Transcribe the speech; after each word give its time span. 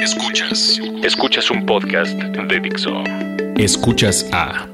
Escuchas. 0.00 0.80
Escuchas 1.02 1.50
un 1.50 1.66
podcast 1.66 2.14
de 2.14 2.60
Dixo. 2.60 3.02
Escuchas 3.56 4.26
a 4.32 4.66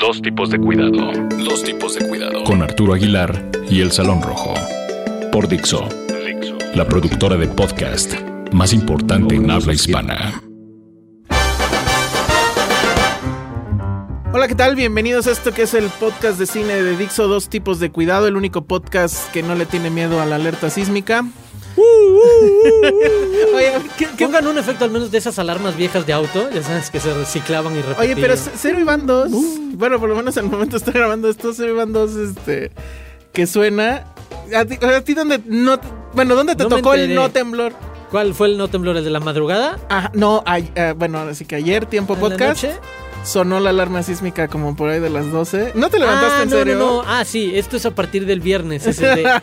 Dos 0.00 0.22
tipos 0.22 0.50
de 0.50 0.58
cuidado. 0.58 1.10
Dos 1.44 1.64
tipos 1.64 1.94
de 1.96 2.06
cuidado. 2.06 2.44
con 2.44 2.62
Arturo 2.62 2.94
Aguilar 2.94 3.50
y 3.68 3.80
El 3.80 3.90
Salón 3.90 4.22
Rojo. 4.22 4.54
Por 5.32 5.48
Dixo, 5.48 5.88
Dixo. 6.24 6.56
la 6.76 6.86
productora 6.86 7.36
de 7.36 7.48
podcast 7.48 8.14
más 8.52 8.72
importante 8.72 9.34
en 9.34 9.50
habla 9.50 9.72
hispana. 9.72 10.40
Hola, 14.32 14.46
¿qué 14.46 14.54
tal? 14.54 14.76
Bienvenidos 14.76 15.26
a 15.26 15.32
esto 15.32 15.52
que 15.52 15.62
es 15.62 15.74
el 15.74 15.88
podcast 15.88 16.38
de 16.38 16.46
cine 16.46 16.74
de 16.80 16.96
Dixo, 16.96 17.26
dos 17.26 17.48
tipos 17.48 17.80
de 17.80 17.90
cuidado, 17.90 18.28
el 18.28 18.36
único 18.36 18.64
podcast 18.64 19.32
que 19.32 19.42
no 19.42 19.56
le 19.56 19.66
tiene 19.66 19.90
miedo 19.90 20.20
a 20.20 20.26
la 20.26 20.36
alerta 20.36 20.70
sísmica. 20.70 21.24
Oye, 23.54 23.72
¿qué- 23.96 24.08
qué- 24.16 24.24
Pongan 24.26 24.46
un 24.46 24.58
efecto 24.58 24.84
al 24.84 24.90
menos 24.90 25.10
de 25.10 25.18
esas 25.18 25.38
alarmas 25.38 25.76
viejas 25.76 26.06
de 26.06 26.12
auto, 26.12 26.48
ya 26.50 26.62
sabes 26.62 26.90
que 26.90 27.00
se 27.00 27.12
reciclaban 27.14 27.74
y 27.74 27.82
repetían. 27.82 28.00
Oye, 28.00 28.16
pero 28.16 28.34
Cero 28.36 28.78
Iván 28.80 29.06
2, 29.06 29.30
bueno, 29.74 29.98
por 30.00 30.08
lo 30.08 30.16
menos 30.16 30.36
al 30.36 30.44
momento 30.50 30.76
estoy 30.76 30.94
grabando 30.94 31.28
esto, 31.28 31.52
Cero 31.54 31.70
Iván 31.72 31.92
2, 31.92 32.16
este, 32.16 32.70
que 33.32 33.46
suena. 33.46 34.04
¿A 34.54 34.64
ti, 34.64 34.78
a 34.84 35.00
ti 35.00 35.14
dónde 35.14 35.40
no, 35.46 35.78
bueno, 36.12 36.34
dónde 36.34 36.54
te 36.54 36.64
No 36.64 36.68
tocó 36.68 36.94
el 36.94 37.14
no 37.14 37.30
temblor? 37.30 37.72
¿Cuál 38.10 38.34
fue 38.34 38.48
el 38.48 38.58
no 38.58 38.68
temblor? 38.68 38.96
¿El 38.96 39.04
de 39.04 39.10
la 39.10 39.20
madrugada? 39.20 39.78
Ah, 39.90 40.10
no, 40.14 40.42
ay- 40.46 40.70
ah, 40.76 40.94
bueno, 40.96 41.18
así 41.20 41.44
que 41.44 41.56
ayer, 41.56 41.86
tiempo 41.86 42.14
¿En 42.14 42.20
la 42.22 42.28
podcast, 42.28 42.62
noche? 42.64 42.76
Sonó 43.24 43.58
la 43.60 43.70
alarma 43.70 44.02
sísmica 44.02 44.48
como 44.48 44.76
por 44.76 44.90
ahí 44.90 45.00
de 45.00 45.10
las 45.10 45.30
12. 45.30 45.72
¿No 45.74 45.88
te 45.90 45.98
levantaste 45.98 46.34
ah, 46.38 46.42
en 46.42 46.50
no, 46.50 46.56
serio? 46.56 46.74
no, 46.78 47.02
no. 47.02 47.08
Ah, 47.08 47.24
sí, 47.24 47.52
esto 47.54 47.76
es 47.76 47.86
a 47.86 47.94
partir 47.94 48.26
del 48.26 48.40
viernes. 48.40 48.86
El 48.86 48.96
de... 48.96 49.24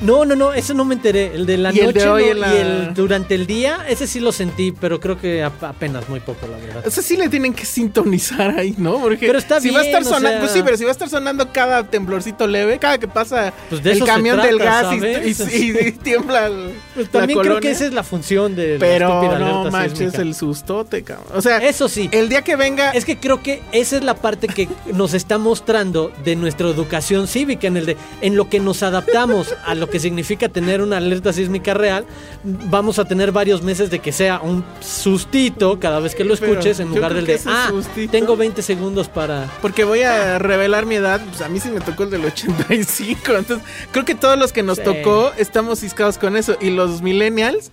No, 0.00 0.24
no, 0.24 0.34
no, 0.36 0.52
eso 0.52 0.74
no 0.74 0.84
me 0.84 0.94
enteré. 0.94 1.34
El 1.34 1.44
de 1.46 1.58
la 1.58 1.72
Y 1.72 1.80
el 1.80 1.86
noche 1.86 2.00
de 2.00 2.08
hoy 2.08 2.24
no, 2.28 2.34
la- 2.34 2.54
y 2.54 2.56
el 2.58 2.94
durante 2.94 3.34
el 3.34 3.46
día, 3.46 3.84
ese 3.88 4.06
sí 4.06 4.20
lo 4.20 4.32
sentí, 4.32 4.72
pero 4.72 5.00
creo 5.00 5.20
que 5.20 5.42
ap- 5.42 5.62
apenas 5.64 6.08
muy 6.08 6.20
poco, 6.20 6.46
la 6.46 6.56
verdad. 6.56 6.84
O 6.86 6.90
sea, 6.90 7.02
sí 7.02 7.16
le 7.16 7.28
tienen 7.28 7.52
que 7.52 7.64
sintonizar 7.64 8.50
ahí, 8.58 8.74
¿no? 8.78 8.98
Porque 8.98 9.26
Pero 9.26 9.38
está 9.38 9.60
si 9.60 9.70
va 9.70 9.80
a 9.80 9.84
estar 9.84 10.02
bien, 10.02 10.12
sonando, 10.14 10.30
sea- 10.30 10.40
pues 10.40 10.52
sí, 10.52 10.62
pero 10.64 10.76
si 10.76 10.84
va 10.84 10.90
a 10.90 10.92
estar 10.92 11.08
sonando 11.08 11.52
cada 11.52 11.84
temblorcito 11.84 12.46
leve, 12.46 12.78
cada 12.78 12.98
que 12.98 13.08
pasa 13.08 13.52
Pues 13.68 13.80
el 13.84 13.88
eso 13.96 14.06
camión 14.06 14.40
del 14.40 14.58
gas 14.58 14.86
y- 14.94 15.92
tiembla 16.02 16.46
el- 16.46 16.70
Pues 16.94 17.06
la 17.06 17.12
también 17.20 17.38
creo 17.40 17.60
que 17.60 17.70
esa 17.70 17.86
es 17.86 17.92
la 17.92 18.02
función 18.02 18.54
de 18.56 18.74
la 18.74 18.78
Pero 18.78 19.08
estúpida 19.08 19.38
no 19.38 19.70
manches 19.70 20.14
el 20.14 20.34
sustote, 20.34 21.02
cabrón. 21.02 21.26
O 21.34 21.42
sea, 21.42 21.58
Eso 21.58 21.88
sí. 21.88 22.08
el 22.12 22.28
día 22.28 22.42
que 22.42 22.56
venga 22.56 22.77
Es 22.94 23.04
que 23.04 23.18
creo 23.18 23.42
que 23.42 23.62
esa 23.72 23.96
es 23.96 24.04
la 24.04 24.14
parte 24.14 24.46
que 24.48 24.68
nos 24.92 25.14
está 25.14 25.38
mostrando 25.38 26.12
de 26.24 26.36
nuestra 26.36 26.68
educación 26.68 27.26
cívica, 27.28 27.66
en 27.66 27.76
el 27.76 27.86
de 27.86 27.96
en 28.20 28.36
lo 28.36 28.48
que 28.48 28.60
nos 28.60 28.82
adaptamos 28.82 29.54
a 29.64 29.74
lo 29.74 29.88
que 29.90 30.00
significa 30.00 30.48
tener 30.48 30.80
una 30.82 30.96
alerta 30.98 31.32
sísmica 31.32 31.74
real, 31.74 32.04
vamos 32.44 32.98
a 32.98 33.04
tener 33.04 33.32
varios 33.32 33.62
meses 33.62 33.90
de 33.90 33.98
que 33.98 34.12
sea 34.12 34.40
un 34.40 34.64
sustito 34.80 35.78
cada 35.80 36.00
vez 36.00 36.14
que 36.14 36.24
lo 36.24 36.34
Pero 36.36 36.52
escuches 36.52 36.80
en 36.80 36.88
lugar 36.90 37.14
del 37.14 37.26
de 37.26 37.40
ah, 37.46 37.68
sustito- 37.70 38.10
tengo 38.10 38.36
20 38.36 38.62
segundos 38.62 39.08
para 39.08 39.46
Porque 39.62 39.84
voy 39.84 40.02
a 40.02 40.38
revelar 40.38 40.86
mi 40.86 40.96
edad, 40.96 41.20
pues 41.28 41.40
a 41.40 41.48
mí 41.48 41.60
sí 41.60 41.68
me 41.70 41.80
tocó 41.80 42.04
el 42.04 42.10
del 42.10 42.24
85. 42.24 43.32
Entonces, 43.36 43.66
creo 43.92 44.04
que 44.04 44.14
todos 44.14 44.38
los 44.38 44.52
que 44.52 44.62
nos 44.62 44.78
Sí. 44.78 44.84
tocó 44.84 45.32
estamos 45.38 45.80
ciscados 45.80 46.18
con 46.18 46.36
eso. 46.36 46.56
Y 46.60 46.70
los 46.70 47.02
millennials, 47.02 47.70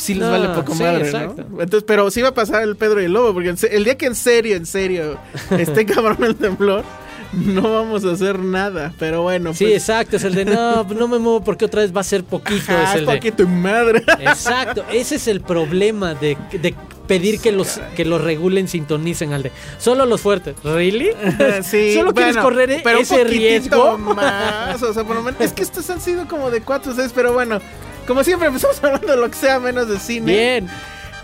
sí 0.00 0.14
les 0.14 0.24
No, 0.24 0.30
vale 0.30 0.48
poco 0.48 0.74
sí, 0.74 0.82
madre, 0.82 1.04
exacto. 1.04 1.44
¿no? 1.50 1.60
Entonces, 1.62 1.84
pero 1.86 2.10
sí 2.10 2.22
va 2.22 2.28
a 2.28 2.34
pasar 2.34 2.62
el 2.62 2.76
Pedro 2.76 3.00
y 3.00 3.04
el 3.06 3.12
Lobo, 3.12 3.32
porque 3.34 3.54
el 3.70 3.84
día 3.84 3.96
que 3.96 4.06
en 4.06 4.14
serio, 4.14 4.56
en 4.56 4.66
serio, 4.66 5.18
esté 5.50 5.86
cabrón 5.86 6.24
el 6.24 6.36
temblor, 6.36 6.84
no 7.32 7.62
vamos 7.72 8.04
a 8.04 8.12
hacer 8.12 8.38
nada. 8.38 8.92
Pero 8.98 9.22
bueno, 9.22 9.54
Sí, 9.54 9.64
pues. 9.66 9.76
exacto, 9.76 10.16
es 10.16 10.24
el 10.24 10.34
de 10.34 10.44
no, 10.46 10.84
no 10.98 11.08
me 11.08 11.18
muevo 11.18 11.42
porque 11.44 11.64
otra 11.66 11.82
vez 11.82 11.94
va 11.94 12.00
a 12.00 12.04
ser 12.04 12.24
poquito, 12.24 12.72
ajá, 12.72 12.94
es 12.94 13.00
el 13.00 13.06
de 13.06 13.14
poquito 13.14 13.46
madre. 13.46 14.02
Exacto, 14.20 14.84
ese 14.92 15.14
es 15.16 15.28
el 15.28 15.40
problema 15.40 16.14
de, 16.14 16.36
de 16.60 16.74
pedir 17.06 17.40
que 17.40 17.50
los 17.50 17.80
que 17.96 18.04
los 18.04 18.22
regulen, 18.22 18.68
sintonicen 18.68 19.32
al 19.32 19.42
de 19.42 19.50
solo 19.78 20.06
los 20.06 20.20
fuertes. 20.20 20.54
¿Really? 20.62 21.10
sí, 21.64 21.94
¿Solo 21.94 22.14
quieres 22.14 22.36
correr 22.36 22.70
e- 22.70 22.80
pero 22.84 22.98
un 22.98 23.02
ese 23.02 23.16
poquitito 23.24 23.38
riesgo? 23.38 23.98
más, 23.98 24.80
o 24.82 24.92
sea, 24.94 25.02
por 25.04 25.16
lo 25.16 25.22
menos, 25.22 25.40
es 25.40 25.52
que 25.52 25.62
estos 25.62 25.88
han 25.90 26.00
sido 26.00 26.26
como 26.28 26.50
de 26.52 26.60
4 26.62 26.92
o 26.92 26.94
6, 26.94 27.10
pero 27.14 27.32
bueno, 27.32 27.60
como 28.10 28.24
siempre 28.24 28.48
empezamos 28.48 28.76
hablando 28.82 29.06
de 29.06 29.16
lo 29.16 29.30
que 29.30 29.36
sea 29.36 29.60
menos 29.60 29.88
de 29.88 30.00
cine. 30.00 30.32
Bien, 30.32 30.70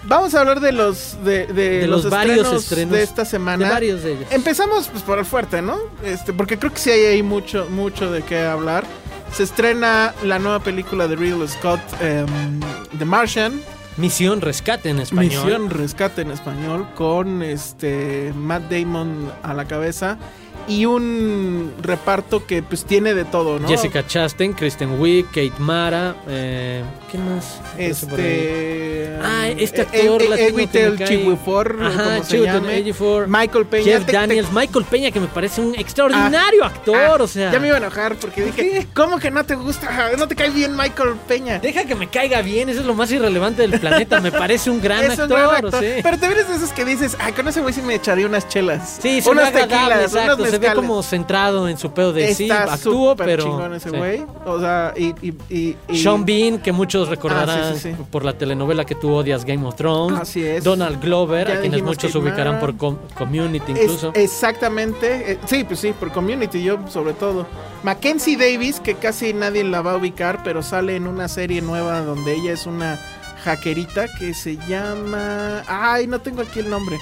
Vamos 0.04 0.36
a 0.36 0.40
hablar 0.40 0.60
de 0.60 0.70
los 0.70 1.16
de, 1.24 1.48
de 1.48 1.80
de 1.80 1.86
los, 1.88 2.08
varios 2.08 2.52
estrenos 2.52 2.92
de 2.92 3.02
esta 3.02 3.24
semana. 3.24 3.64
De 3.64 3.72
varios 3.72 4.04
de 4.04 4.12
ellos. 4.12 4.26
Empezamos 4.30 4.86
pues 4.86 5.02
por 5.02 5.18
el 5.18 5.24
fuerte, 5.24 5.62
¿no? 5.62 5.78
Este, 6.04 6.32
porque 6.32 6.60
creo 6.60 6.72
que 6.72 6.78
sí 6.78 6.90
hay 6.90 7.06
ahí 7.06 7.22
mucho 7.24 7.66
mucho 7.70 8.12
de 8.12 8.22
qué 8.22 8.38
hablar. 8.38 8.84
Se 9.32 9.42
estrena 9.42 10.14
la 10.22 10.38
nueva 10.38 10.60
película 10.60 11.08
de 11.08 11.16
Ridley 11.16 11.48
Scott, 11.48 11.80
em, 12.00 12.60
The 12.96 13.04
Martian, 13.04 13.60
Misión 13.96 14.40
Rescate 14.40 14.90
en 14.90 15.00
español. 15.00 15.44
Misión 15.44 15.70
Rescate 15.70 16.22
en 16.22 16.30
español, 16.30 16.86
con 16.94 17.42
este 17.42 18.32
Matt 18.36 18.70
Damon 18.70 19.32
a 19.42 19.54
la 19.54 19.64
cabeza 19.64 20.18
y 20.68 20.86
un 20.86 21.72
reparto 21.80 22.46
que 22.46 22.62
pues 22.62 22.84
tiene 22.84 23.14
de 23.14 23.24
todo, 23.24 23.58
¿no? 23.58 23.68
Jessica 23.68 24.06
Chastain, 24.06 24.52
Kristen 24.52 25.00
Wiig, 25.00 25.26
Kate 25.26 25.52
Mara, 25.58 26.16
eh, 26.28 26.82
¿quién 27.10 27.34
más? 27.34 27.60
Este. 27.78 29.16
Ah, 29.22 29.48
este 29.48 29.82
eh, 29.82 29.84
actor 29.84 30.22
eh, 30.22 30.48
Chiwetel 30.48 30.96
llame. 30.98 32.78
Ejiofor, 32.78 33.26
Michael 33.28 33.66
Peña. 33.66 33.84
Jeff 33.84 34.06
Daniels, 34.06 34.52
Michael 34.52 34.84
Peña 34.84 35.10
que 35.10 35.20
me 35.20 35.26
parece 35.26 35.60
un 35.60 35.74
extraordinario 35.74 36.64
actor, 36.64 36.96
Ah, 36.96 37.16
o 37.22 37.26
sea. 37.26 37.52
Ya 37.52 37.60
me 37.60 37.68
iba 37.68 37.76
a 37.76 37.78
enojar 37.78 38.16
porque 38.16 38.44
dije, 38.44 38.86
¿cómo 38.94 39.18
que 39.18 39.30
no 39.30 39.44
te 39.44 39.54
gusta? 39.54 40.10
No 40.16 40.28
te 40.28 40.34
cae 40.34 40.50
bien 40.50 40.76
Michael 40.76 41.14
Peña. 41.28 41.58
Deja 41.58 41.84
que 41.84 41.94
me 41.94 42.08
caiga 42.08 42.42
bien, 42.42 42.68
eso 42.68 42.80
es 42.80 42.86
lo 42.86 42.94
más 42.94 43.10
irrelevante 43.12 43.62
del 43.66 43.78
planeta. 43.80 44.20
Me 44.20 44.32
parece 44.32 44.70
un 44.70 44.80
gran 44.80 45.04
es 45.10 45.18
actor. 45.18 45.24
un 45.30 45.48
gran 45.48 45.64
actor. 45.66 45.80
sí. 45.82 45.90
Pero 46.02 46.18
te 46.18 46.26
vienes 46.26 46.48
de 46.48 46.56
esos 46.56 46.72
que 46.72 46.84
dices, 46.84 47.16
ay, 47.20 47.32
con 47.32 47.46
ese 47.48 47.60
güey 47.60 47.72
sí 47.74 47.82
me 47.82 47.94
echaría 47.94 48.26
unas 48.26 48.48
chelas. 48.48 48.98
Sí, 49.00 49.22
unas 49.26 49.52
tequilas, 49.52 50.12
unos 50.12 50.38
Se 50.60 50.68
ve 50.68 50.74
como 50.74 51.02
centrado 51.02 51.68
en 51.68 51.78
su 51.78 51.90
pedo 51.92 52.12
de 52.12 52.34
sí, 52.34 52.50
actúo, 52.50 53.14
pero. 53.16 53.44
chingón 53.44 53.74
ese 53.74 53.90
sí. 53.90 53.96
güey. 53.96 54.24
O 54.44 54.60
sea, 54.60 54.92
y. 54.96 55.06
y, 55.26 55.34
y- 55.48 55.76
y- 55.88 55.96
Sean 55.98 56.24
Bean, 56.24 56.58
que 56.58 56.72
muchos 56.72 57.08
recordarán 57.08 57.60
Ah, 57.60 57.70
sí, 57.74 57.80
sí, 57.80 57.94
sí. 57.96 58.02
por 58.10 58.24
la 58.24 58.32
telenovela 58.36 58.84
que 58.84 58.94
tú 58.94 59.12
odias 59.12 59.44
Game 59.44 59.66
of 59.66 59.74
Thrones. 59.76 60.20
Así 60.20 60.44
es. 60.44 60.64
Donald 60.64 61.00
Glover, 61.00 61.48
Ya 61.48 61.54
a 61.54 61.60
quienes 61.60 61.82
muchos 61.82 62.12
Kate 62.12 62.18
ubicarán 62.18 62.60
por 62.60 62.76
com- 62.76 62.98
Community 63.16 63.72
Es- 63.72 63.80
incluso. 63.82 64.12
exactamente. 64.14 65.32
eh, 65.32 65.38
sí, 65.46 65.64
pues 65.64 65.80
sí, 65.80 65.92
por 65.98 66.12
community, 66.12 66.62
yo 66.62 66.78
sobre 66.88 67.12
todo. 67.14 67.46
Mackenzie 67.82 68.36
Davis, 68.36 68.80
que 68.80 68.94
casi 68.94 69.32
nadie 69.32 69.62
la 69.64 69.80
va 69.82 69.92
a 69.92 69.96
ubicar, 69.96 70.42
pero 70.42 70.62
sale 70.62 70.96
en 70.96 71.06
una 71.06 71.28
serie 71.28 71.60
nueva 71.62 72.00
donde 72.00 72.34
ella 72.34 72.52
es 72.52 72.66
una 72.66 72.98
hackerita 73.44 74.06
que 74.18 74.34
se 74.34 74.56
llama. 74.68 75.62
Ay, 75.68 76.06
no 76.06 76.20
tengo 76.20 76.42
aquí 76.42 76.60
el 76.60 76.70
nombre. 76.70 76.98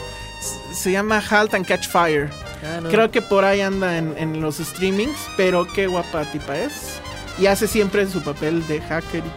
Se 0.73 0.93
llama 0.93 1.23
Halt 1.31 1.55
and 1.55 1.67
Catch 1.67 1.89
Fire. 1.89 2.31
Ah, 2.65 2.81
no. 2.83 2.89
Creo 2.89 3.11
que 3.11 3.21
por 3.23 3.45
ahí 3.45 3.61
anda 3.61 3.99
en, 3.99 4.15
en 4.19 4.41
los 4.41 4.57
streamings, 4.57 5.17
pero 5.37 5.67
qué 5.67 5.87
guapa 5.87 6.25
tipa 6.33 6.57
es. 6.57 7.01
Y 7.39 7.47
hace 7.47 7.67
siempre 7.67 8.09
su 8.09 8.23
papel 8.23 8.67
de 8.67 8.81
hackerita. 8.81 9.29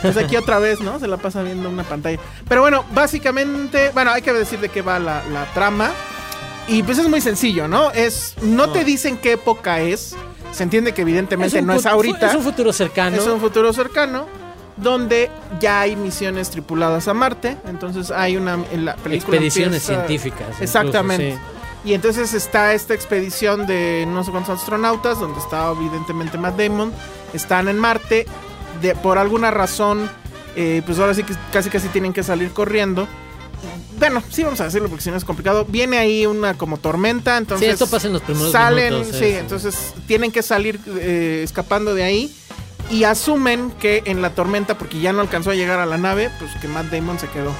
Pues 0.00 0.16
aquí 0.16 0.36
otra 0.36 0.58
vez, 0.58 0.80
¿no? 0.80 0.98
Se 0.98 1.06
la 1.06 1.18
pasa 1.18 1.42
viendo 1.42 1.68
una 1.68 1.84
pantalla. 1.84 2.18
Pero 2.48 2.62
bueno, 2.62 2.84
básicamente, 2.94 3.90
bueno, 3.92 4.10
hay 4.12 4.22
que 4.22 4.32
decir 4.32 4.58
de 4.60 4.68
qué 4.70 4.80
va 4.82 4.98
la, 4.98 5.22
la 5.30 5.44
trama. 5.52 5.90
Y 6.66 6.82
pues 6.82 6.98
es 6.98 7.06
muy 7.08 7.20
sencillo, 7.20 7.68
¿no? 7.68 7.90
Es, 7.90 8.34
no, 8.42 8.66
No. 8.66 8.72
te 8.72 8.84
dicen 8.84 9.18
qué 9.18 9.32
época 9.32 9.80
es, 9.80 10.16
Se 10.52 10.62
entiende 10.62 10.92
que 10.94 11.02
evidentemente 11.02 11.60
no 11.60 11.74
es 11.74 11.84
ahorita. 11.84 12.28
Es 12.30 12.34
un 12.34 12.42
futuro 12.42 12.72
cercano. 12.72 13.16
Es 13.16 13.26
un 13.26 13.40
futuro 13.40 13.72
cercano 13.72 14.26
donde 14.76 15.30
ya 15.60 15.80
hay 15.80 15.96
misiones 15.96 16.50
tripuladas 16.50 17.06
a 17.08 17.14
Marte. 17.14 17.56
Entonces 17.68 18.10
hay 18.10 18.36
una 18.36 18.54
en 18.72 18.84
la 18.84 18.96
película 18.96 19.36
Expediciones 19.36 19.82
empieza- 19.88 20.06
científicas. 20.06 20.40
incluso, 20.42 20.64
Exactamente. 20.64 21.32
sí. 21.32 21.38
Y 21.90 21.92
entonces 21.94 22.32
está 22.32 22.72
esta 22.72 22.94
expedición 22.94 23.66
de 23.66 24.06
no 24.08 24.24
sé 24.24 24.30
cuántos 24.30 24.58
astronautas, 24.58 25.20
donde 25.20 25.38
está 25.38 25.70
evidentemente 25.70 26.38
Matt 26.38 26.56
Damon. 26.58 26.92
Están 27.34 27.68
en 27.68 27.78
Marte. 27.78 28.26
De, 28.80 28.94
por 28.96 29.18
alguna 29.18 29.50
razón, 29.50 30.10
eh, 30.56 30.82
pues 30.84 30.98
ahora 30.98 31.14
sí 31.14 31.22
que 31.22 31.34
casi 31.52 31.70
casi 31.70 31.88
tienen 31.88 32.12
que 32.12 32.22
salir 32.22 32.50
corriendo. 32.50 33.06
Bueno, 33.98 34.22
sí 34.30 34.42
vamos 34.42 34.60
a 34.60 34.64
decirlo 34.64 34.88
porque 34.88 35.04
si 35.04 35.10
no 35.10 35.16
es 35.16 35.24
complicado. 35.24 35.64
Viene 35.66 35.98
ahí 35.98 36.26
una 36.26 36.54
como 36.54 36.78
tormenta, 36.78 37.36
entonces... 37.36 37.66
Sí, 37.68 37.72
esto 37.72 37.86
pasa 37.86 38.08
en 38.08 38.14
los 38.14 38.22
primeros 38.22 38.50
salen, 38.50 38.92
minutos, 38.94 39.16
sí, 39.16 39.24
es- 39.26 39.38
entonces 39.40 39.94
tienen 40.06 40.32
que 40.32 40.42
salir 40.42 40.80
eh, 40.98 41.42
escapando 41.44 41.94
de 41.94 42.02
ahí 42.02 42.34
y 42.90 43.04
asumen 43.04 43.70
que 43.72 44.02
en 44.06 44.22
la 44.22 44.30
tormenta, 44.30 44.76
porque 44.78 45.00
ya 45.00 45.12
no 45.12 45.20
alcanzó 45.20 45.50
a 45.50 45.54
llegar 45.54 45.78
a 45.78 45.86
la 45.86 45.98
nave, 45.98 46.30
pues 46.38 46.52
que 46.60 46.68
Matt 46.68 46.86
Damon 46.86 47.18
se 47.18 47.28
quedó. 47.28 47.52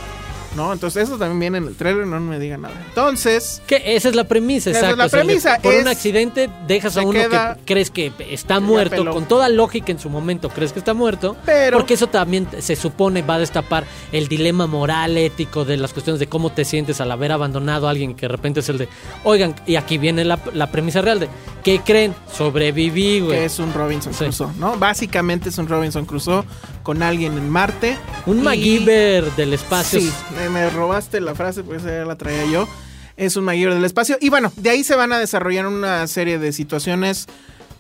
¿No? 0.57 0.73
Entonces 0.73 1.05
eso 1.09 1.19
también 1.19 1.41
viene 1.41 1.59
en 1.59 1.65
el 1.69 1.75
trailer, 1.75 2.07
no 2.07 2.21
me 2.21 2.39
digan 2.39 2.63
nada. 2.63 2.75
Entonces, 2.89 3.61
Que 3.67 3.83
esa 3.97 4.09
es 4.09 4.15
la 4.15 4.25
premisa, 4.25 4.71
Esa 4.71 4.79
es 4.79 4.85
exacto. 4.85 4.97
la 4.97 5.05
o 5.07 5.09
sea, 5.09 5.19
premisa, 5.21 5.59
por 5.63 5.75
es- 5.75 5.83
un 5.83 5.89
accidente 5.89 6.49
dejas 6.67 6.97
a 6.97 7.03
uno 7.03 7.13
que 7.13 7.55
crees 7.65 7.91
que 7.91 8.13
está 8.31 8.61
muerto, 8.61 8.97
peló. 8.97 9.13
con 9.13 9.27
toda 9.27 9.49
lógica 9.49 9.91
en 9.93 9.99
su 9.99 10.09
momento 10.11 10.49
crees 10.51 10.73
que 10.73 10.79
está 10.79 10.95
muerto, 10.95 11.37
Pero- 11.45 11.79
porque 11.79 11.95
eso 11.95 12.07
también 12.09 12.47
se 12.61 12.77
supone 12.77 13.23
va 13.23 13.35
a 13.35 13.39
destapar 13.41 13.85
el 14.13 14.29
dilema 14.29 14.67
moral, 14.67 15.17
ético 15.17 15.65
de 15.65 15.77
las 15.77 15.93
cuestiones 15.93 16.21
de 16.21 16.27
cómo 16.29 16.51
te 16.53 16.65
sientes 16.65 17.01
al 17.01 17.11
haber 17.11 17.33
abandonado 17.33 17.87
a 17.89 17.91
alguien 17.91 18.15
que 18.15 18.23
de 18.27 18.29
repente 18.33 18.61
es 18.61 18.69
el 18.69 18.79
de, 18.79 18.89
oigan, 19.25 19.55
y 19.67 19.77
aquí 19.77 19.99
viene 19.99 20.25
la, 20.25 20.39
la 20.53 20.71
premisa 20.71 21.03
real 21.03 21.19
de, 21.21 21.29
¿qué 21.65 21.81
creen? 21.85 22.15
Sobreviví, 22.33 23.21
güey. 23.21 23.39
que 23.39 23.45
es 23.47 23.59
un 23.59 23.73
Robinson 23.73 24.13
Sí. 24.15 24.25
Crusoe, 24.25 24.53
¿no? 24.59 24.77
Básicamente 24.79 25.49
es 25.49 25.59
un 25.59 25.67
Robinson 25.67 26.05
Crusoe 26.07 26.45
con 26.83 27.03
alguien 27.03 27.37
en 27.37 27.49
Marte. 27.51 27.97
Un 28.27 28.39
Y- 28.39 28.43
MacGyver 28.43 29.25
del 29.33 29.55
espacio. 29.55 30.01
Sí, 30.01 30.13
me, 30.49 30.51
me 30.51 30.71
robaste 30.71 31.21
la 31.21 31.35
frase, 31.35 31.63
pues 31.63 31.83
esa 31.83 31.99
ya 31.99 32.05
la 32.05 32.17
traía 32.17 32.45
yo. 32.47 32.69
Es 33.17 33.37
un 33.37 33.45
MacGyver 33.45 33.75
del 33.75 33.85
espacio. 33.85 34.17
Y 34.21 34.29
bueno, 34.29 34.53
de 34.57 34.71
ahí 34.71 34.85
se 34.85 34.97
van 34.97 35.13
a 35.13 35.19
desarrollar 35.19 35.67
una 35.67 36.07
serie 36.07 36.39
de 36.39 36.53
situaciones, 36.53 37.27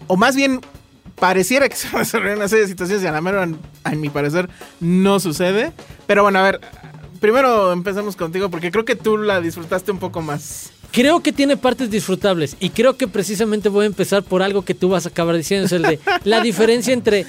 o 0.06 0.16
más 0.16 0.36
bien 0.36 0.60
pareciera 1.16 1.68
que 1.68 1.76
se 1.76 1.88
van 1.88 1.96
a 1.96 1.98
desarrollar 2.00 2.36
una 2.36 2.48
serie 2.48 2.64
de 2.64 2.70
situaciones 2.70 3.04
y 3.04 3.06
a 3.06 3.12
la 3.12 3.20
mera, 3.20 3.42
en 3.44 4.00
mi 4.00 4.10
parecer, 4.10 4.48
no 4.80 5.20
sucede. 5.20 5.72
Pero 6.06 6.22
bueno, 6.22 6.38
a 6.38 6.42
ver, 6.42 6.60
primero 7.20 7.72
empezamos 7.72 8.16
contigo 8.16 8.50
porque 8.50 8.70
creo 8.70 8.84
que 8.84 8.96
tú 8.96 9.18
la 9.18 9.40
disfrutaste 9.40 9.90
un 9.92 9.98
poco 9.98 10.22
más. 10.22 10.70
Creo 10.90 11.20
que 11.20 11.32
tiene 11.32 11.56
partes 11.56 11.90
disfrutables 11.90 12.56
y 12.60 12.70
creo 12.70 12.96
que 12.96 13.08
precisamente 13.08 13.68
voy 13.68 13.84
a 13.84 13.86
empezar 13.86 14.22
por 14.22 14.42
algo 14.42 14.62
que 14.62 14.74
tú 14.74 14.90
vas 14.90 15.06
a 15.06 15.08
acabar 15.08 15.36
diciendo, 15.36 15.66
es 15.66 15.72
el 15.72 15.82
de 15.82 15.98
la 16.22 16.40
diferencia 16.42 16.92
entre 16.92 17.26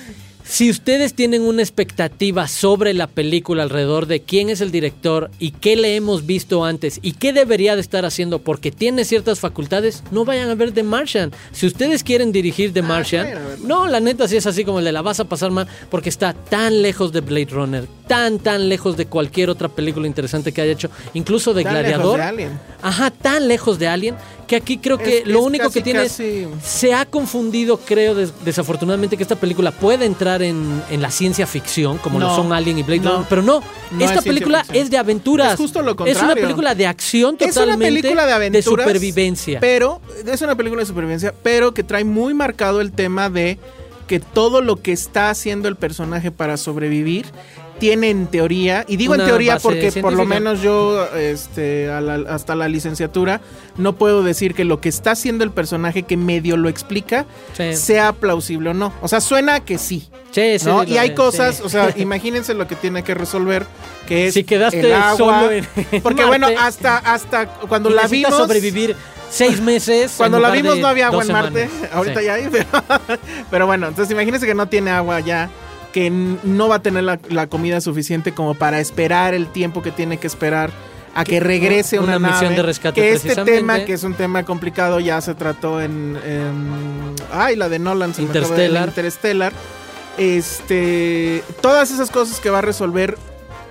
si 0.48 0.70
ustedes 0.70 1.16
tienen 1.16 1.42
una 1.42 1.64
expectativa 1.64 2.48
sobre 2.48 2.94
la 2.94 3.08
película 3.08 3.64
alrededor 3.64 4.06
de 4.06 4.22
quién 4.22 4.50
es 4.50 4.62
el 4.62 4.70
director 4.72 5.32
y 5.40 5.52
qué 5.52 5.76
le 5.76 5.96
hemos 5.96 6.28
visto 6.28 6.64
antes 6.64 7.00
y 7.02 7.14
qué 7.14 7.34
debería 7.34 7.74
de 7.74 7.82
estar 7.82 8.06
haciendo 8.06 8.40
porque 8.40 8.72
tiene 8.72 9.06
ciertas 9.06 9.40
facultades, 9.40 10.04
no 10.12 10.24
vayan 10.24 10.50
a 10.50 10.56
ver 10.56 10.72
The 10.72 10.84
Martian. 10.84 11.32
Si 11.52 11.66
ustedes 11.66 12.04
quieren 12.04 12.32
dirigir 12.32 12.74
The 12.74 12.84
Martian, 12.84 13.26
vayan 13.26 13.42
a 13.42 13.48
verlo. 13.48 13.68
no, 13.68 13.88
la 13.88 14.00
neta 14.00 14.28
sí 14.28 14.38
es 14.38 14.46
así 14.46 14.64
como 14.64 14.78
el 14.80 14.86
de 14.86 14.92
la 14.92 15.02
vas 15.02 15.20
a 15.20 15.26
pasar 15.26 15.50
mal 15.50 15.68
porque 15.90 16.10
está 16.10 16.34
tan 16.34 16.84
lejos 16.84 17.12
de 17.12 17.22
Blade 17.22 17.48
Runner, 17.50 17.88
tan 18.08 18.38
tan 18.38 18.70
lejos 18.70 18.98
de 18.98 19.08
cualquier 19.08 19.50
otra 19.50 19.68
película 19.68 20.06
interesante 20.06 20.52
que 20.52 20.62
haya 20.62 20.74
hecho, 20.74 20.92
incluso 21.16 21.56
de 21.56 21.64
Tan 21.64 21.74
lejos 21.74 21.90
Gladiador. 21.90 22.18
de 22.20 22.24
Alien. 22.24 22.60
Ajá, 22.84 23.10
tan 23.10 23.48
lejos 23.48 23.80
de 23.80 23.88
Alien 23.88 24.16
que 24.48 24.56
aquí 24.56 24.78
creo 24.78 24.98
que 24.98 25.20
Es- 25.20 25.28
lo 25.28 25.40
es 25.40 25.46
único 25.46 25.64
casi, 25.66 25.80
que 25.80 25.84
tiene 25.84 26.04
es- 26.04 26.22
se 26.64 26.94
ha 26.94 27.06
confundido, 27.06 27.78
creo, 27.78 28.14
des- 28.16 28.34
desafortunadamente, 28.46 29.18
que 29.18 29.24
esta 29.24 29.36
película 29.36 29.72
puede 29.72 30.06
entrar 30.06 30.42
en, 30.42 30.82
en 30.90 31.02
la 31.02 31.10
ciencia 31.12 31.48
ficción, 31.48 31.98
como 31.98 32.20
lo 32.20 32.28
No, 32.28 32.36
son 32.36 32.54
Alien 32.54 32.78
y 32.78 32.84
Blade 32.84 33.02
no. 33.02 33.12
Runner, 33.14 33.26
pero 33.30 33.42
no, 33.42 33.62
No 33.92 34.04
es 34.06 34.12
esta 34.12 34.22
película 34.22 34.64
ficción. 34.64 34.84
es 34.86 34.92
de 34.92 34.98
aventuras. 34.98 35.54
Es 35.54 35.58
justo 35.58 35.82
lo 35.82 35.92
Es 35.92 35.98
una 35.98 36.06
contrario. 36.14 36.44
película 36.44 36.76
de 36.76 36.88
acción 36.88 37.36
Es 37.40 37.54
totalmente 37.54 37.76
una 37.76 38.02
película 38.02 38.26
de 38.26 38.34
aventuras. 38.34 38.66
supervivencia. 38.86 39.60
Pero, 39.60 40.02
es 40.26 40.42
una 40.42 40.56
película 40.56 40.82
de 40.82 40.86
supervivencia, 40.86 41.34
pero 41.44 41.74
que 41.74 41.84
trae 41.84 42.04
muy 42.04 42.34
marcado 42.34 42.82
el 42.82 42.92
tema 42.92 43.30
de 43.30 43.58
que 44.08 44.20
todo 44.20 44.62
lo 44.62 44.76
que 44.76 44.92
está 44.92 45.32
haciendo 45.32 45.68
el 45.68 45.76
personaje 45.76 46.30
para 46.30 46.58
sobrevivir 46.58 47.26
tiene 47.80 48.10
en 48.10 48.28
teoría, 48.28 48.86
y 48.88 48.96
digo 48.96 49.14
Una 49.14 49.24
en 49.24 49.30
teoría 49.30 49.58
porque 49.60 49.92
por 50.02 50.14
lo 50.14 50.26
menos 50.26 50.62
yo 50.62 51.06
este, 51.16 51.90
a 51.90 52.00
la- 52.00 52.34
hasta 52.34 52.56
la 52.56 52.70
licenciatura 52.70 53.42
no 53.78 53.94
puedo 53.98 54.24
decir 54.24 54.54
que 54.54 54.64
lo 54.64 54.80
que 54.80 54.88
está 54.90 55.12
haciendo 55.12 55.44
el 55.44 55.52
personaje 55.52 56.04
que 56.04 56.16
medio 56.16 56.56
lo 56.56 56.70
explica 56.70 57.26
Sí. 57.58 57.76
sea 57.76 58.14
plausible 58.14 58.70
o 58.70 58.74
no. 58.74 58.94
O 59.02 59.08
sea, 59.10 59.20
suena 59.20 59.60
que 59.60 59.78
sí. 59.78 60.08
Sí, 60.32 60.58
sí, 60.60 60.70
y 60.88 60.98
hay 60.98 61.14
cosas, 61.14 61.60
o 61.62 61.68
sea, 61.70 61.94
imagínense 61.98 62.54
lo 62.54 62.66
que 62.68 62.76
tiene 62.76 63.04
que 63.04 63.14
resolver, 63.14 63.66
que 64.08 64.28
es 64.28 64.34
Si 64.34 64.44
quedaste 64.46 64.80
el 64.80 64.94
agua, 64.94 65.18
solo 65.18 65.52
en- 65.52 65.66
porque 66.02 66.26
Marte 66.26 66.26
bueno, 66.26 66.48
hasta 66.60 66.98
hasta 66.98 67.48
cuando 67.68 67.90
Y 67.90 67.94
la 67.94 68.08
vimos 68.08 68.36
sobrevivir 68.36 68.96
seis 69.30 69.60
meses. 69.62 70.14
cuando 70.18 70.40
la 70.40 70.50
vimos 70.52 70.78
no 70.80 70.88
había 70.88 71.08
agua 71.08 71.24
en 71.24 71.32
Marte, 71.32 71.68
semanas. 71.68 71.90
ahorita 71.94 72.22
ya 72.22 72.34
hay, 72.36 72.48
pero, 72.50 72.68
pero 73.52 73.66
bueno, 73.68 73.88
entonces 73.90 74.12
imagínense 74.14 74.46
que 74.46 74.56
no 74.56 74.68
tiene 74.68 74.92
agua 74.92 75.20
ya, 75.20 75.50
que 75.96 76.10
no 76.12 76.68
va 76.68 76.76
a 76.76 76.82
tener 76.82 77.06
la, 77.06 77.20
la 77.30 77.48
comida 77.48 77.80
suficiente 77.80 78.34
como 78.34 78.54
para 78.54 78.82
esperar 78.82 79.34
el 79.34 79.48
tiempo 79.48 79.82
que 79.82 79.92
tiene 79.92 80.18
que 80.18 80.28
esperar 80.28 80.70
a 81.14 81.24
que 81.24 81.40
regrese 81.40 82.00
una, 82.00 82.18
una 82.18 82.28
misión 82.28 82.44
nave, 82.52 82.56
de 82.58 82.64
rescate 82.64 83.00
que 83.02 83.14
este 83.14 83.34
tema, 83.46 83.86
que 83.86 83.94
es 83.94 84.04
un 84.04 84.14
tema 84.14 84.44
complicado, 84.44 85.00
ya 85.00 85.22
se 85.22 85.36
trató 85.36 85.80
en, 85.82 86.18
en- 86.26 87.14
ay, 87.32 87.56
la 87.56 87.70
de 87.70 87.80
Nolan, 87.80 88.14
se 88.14 88.24
me 88.24 88.28
Interstellar. 88.28 88.90
Interstellar. 88.90 89.54
Este, 90.18 91.44
todas 91.62 91.92
esas 91.92 92.12
cosas 92.12 92.42
que 92.42 92.50
va 92.50 92.58
a 92.60 92.62
resolver 92.62 93.18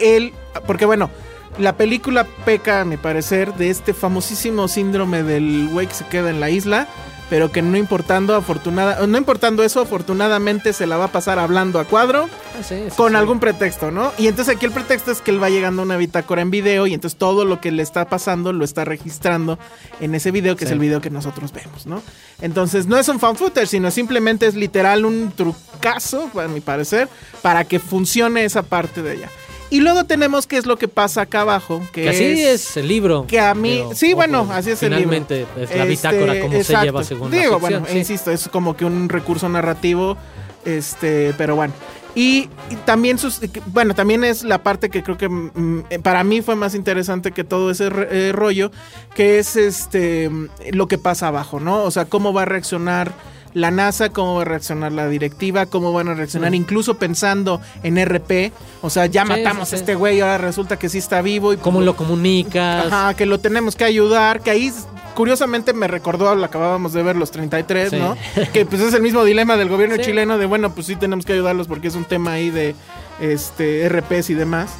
él, 0.00 0.32
porque 0.66 0.86
bueno, 0.86 1.10
la 1.58 1.76
película 1.76 2.26
peca, 2.46 2.80
a 2.80 2.84
mi 2.86 2.96
parecer, 2.96 3.52
de 3.52 3.68
este 3.68 3.92
famosísimo 3.92 4.66
síndrome 4.66 5.22
del 5.22 5.68
güey 5.70 5.86
que 5.88 5.94
se 5.94 6.06
queda 6.06 6.30
en 6.30 6.40
la 6.40 6.48
isla, 6.48 6.88
pero 7.30 7.50
que 7.50 7.62
no 7.62 7.76
importando 7.76 8.34
afortunada, 8.34 9.06
no 9.06 9.18
importando 9.18 9.64
eso, 9.64 9.80
afortunadamente 9.80 10.72
se 10.72 10.86
la 10.86 10.96
va 10.96 11.06
a 11.06 11.12
pasar 11.12 11.38
hablando 11.38 11.80
a 11.80 11.84
cuadro 11.84 12.28
Ah, 12.58 12.62
sí, 12.62 12.76
sí, 12.88 12.96
con 12.96 13.12
sí. 13.12 13.16
algún 13.16 13.40
pretexto, 13.40 13.90
¿no? 13.90 14.12
Y 14.18 14.28
entonces 14.28 14.54
aquí 14.54 14.66
el 14.66 14.72
pretexto 14.72 15.10
es 15.10 15.20
que 15.20 15.30
él 15.32 15.42
va 15.42 15.50
llegando 15.50 15.82
a 15.82 15.84
una 15.84 15.96
bitácora 15.96 16.42
en 16.42 16.50
video 16.50 16.86
y 16.86 16.94
entonces 16.94 17.18
todo 17.18 17.44
lo 17.44 17.60
que 17.60 17.72
le 17.72 17.82
está 17.82 18.04
pasando 18.08 18.52
lo 18.52 18.64
está 18.64 18.84
registrando 18.84 19.58
en 20.00 20.14
ese 20.14 20.30
video, 20.30 20.54
que 20.56 20.64
es 20.66 20.70
el 20.70 20.78
video 20.78 21.00
que 21.00 21.10
nosotros 21.10 21.52
vemos, 21.52 21.86
¿no? 21.86 22.02
Entonces 22.40 22.86
no 22.86 22.96
es 22.98 23.08
un 23.08 23.18
fan 23.18 23.36
footage, 23.36 23.66
sino 23.68 23.90
simplemente 23.90 24.46
es 24.46 24.54
literal 24.54 25.04
un 25.04 25.32
trucazo, 25.34 26.30
a 26.38 26.46
mi 26.48 26.60
parecer, 26.60 27.08
para 27.42 27.64
que 27.64 27.78
funcione 27.78 28.44
esa 28.44 28.62
parte 28.62 29.02
de 29.02 29.14
ella. 29.14 29.30
Y 29.70 29.80
luego 29.80 30.04
tenemos 30.04 30.46
qué 30.46 30.56
es 30.56 30.66
lo 30.66 30.76
que 30.78 30.88
pasa 30.88 31.22
acá 31.22 31.40
abajo, 31.40 31.82
que, 31.92 32.02
Que 32.02 32.08
así 32.10 32.24
es 32.24 32.76
el 32.76 32.86
libro. 32.88 33.26
que 33.26 33.40
a 33.40 33.54
mí, 33.54 33.80
Pero, 33.82 33.94
sí, 33.94 34.12
bueno, 34.14 34.46
así 34.52 34.70
es 34.70 34.82
el 34.82 34.90
libro. 34.90 35.04
Finalmente 35.10 35.46
es 35.56 35.68
la 35.70 35.84
Este, 35.84 35.86
bitácora 35.88 36.40
como 36.40 36.62
se 36.62 36.76
lleva 36.76 37.02
según 37.04 37.30
la 37.30 37.36
Digo, 37.38 37.58
ficción, 37.58 37.60
bueno, 37.82 37.86
sí. 37.90 37.98
insisto, 37.98 38.30
es 38.30 38.48
como 38.48 38.76
que 38.76 38.84
un 38.84 39.08
recurso 39.08 39.48
narrativo, 39.48 40.16
este, 40.64 41.34
pero 41.36 41.56
bueno. 41.56 41.72
Y, 42.16 42.48
y 42.70 42.76
también 42.84 43.18
sus, 43.18 43.40
bueno, 43.66 43.92
también 43.94 44.22
es 44.22 44.44
la 44.44 44.62
parte 44.62 44.88
que 44.88 45.02
creo 45.02 45.18
que 45.18 45.28
mm, 45.28 45.84
eh, 45.90 45.98
para 45.98 46.22
mí 46.22 46.42
fue 46.42 46.54
más 46.54 46.76
interesante 46.76 47.32
que 47.32 47.42
todo 47.42 47.72
ese 47.72 47.88
eh, 48.10 48.30
rollo, 48.32 48.70
que 49.16 49.40
es 49.40 49.56
este 49.56 50.30
lo 50.72 50.86
que 50.86 50.96
pasa 50.98 51.26
abajo, 51.28 51.58
¿no? 51.58 51.82
O 51.82 51.90
sea, 51.90 52.04
cómo 52.04 52.32
va 52.32 52.42
a 52.42 52.44
reaccionar 52.44 53.12
la 53.54 53.70
NASA, 53.70 54.10
cómo 54.10 54.34
va 54.34 54.42
a 54.42 54.44
reaccionar 54.44 54.92
la 54.92 55.08
directiva, 55.08 55.66
cómo 55.66 55.92
van 55.92 56.08
a 56.08 56.14
reaccionar, 56.14 56.54
incluso 56.54 56.94
pensando 56.98 57.60
en 57.82 58.04
RP, 58.04 58.52
o 58.82 58.90
sea, 58.90 59.06
ya 59.06 59.22
Sí, 59.22 59.28
matamos 59.28 59.68
sí, 59.70 59.76
a 59.76 59.78
este 59.78 59.94
güey, 59.94 60.20
ahora 60.20 60.38
resulta 60.38 60.76
que 60.78 60.88
sí 60.88 60.98
está 60.98 61.22
vivo 61.22 61.52
y 61.52 61.56
¿Cómo 61.56 61.80
lo 61.80 61.94
comunicas? 61.96 62.86
Ajá, 62.92 63.14
que 63.14 63.26
lo 63.26 63.38
tenemos 63.40 63.76
que 63.76 63.84
ayudar, 63.84 64.40
que 64.42 64.50
ahí 64.50 64.72
curiosamente 65.14 65.72
me 65.72 65.86
recordó 65.86 66.34
lo 66.34 66.44
acabábamos 66.44 66.92
de 66.92 67.04
ver 67.04 67.14
los 67.14 67.30
33, 67.30 67.90
Sí. 67.90 67.96
¿no? 67.96 68.16
Que 68.52 68.66
pues 68.66 68.82
es 68.82 68.92
el 68.92 69.02
mismo 69.02 69.22
dilema 69.24 69.56
del 69.56 69.68
gobierno 69.68 69.94
Sí. 69.96 70.02
chileno 70.02 70.36
de 70.36 70.46
bueno, 70.46 70.74
pues 70.74 70.88
sí 70.88 70.96
tenemos 70.96 71.24
que 71.24 71.34
ayudarlos 71.34 71.68
porque 71.68 71.86
es 71.88 71.94
un 71.94 72.04
tema 72.04 72.32
ahí 72.32 72.50
de 72.50 72.74
este 73.20 73.88
RPs 73.88 74.30
y 74.30 74.34
demás. 74.34 74.70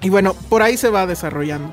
Y 0.00 0.08
bueno, 0.08 0.32
por 0.48 0.62
ahí 0.62 0.78
se 0.78 0.88
va 0.88 1.06
desarrollando. 1.06 1.70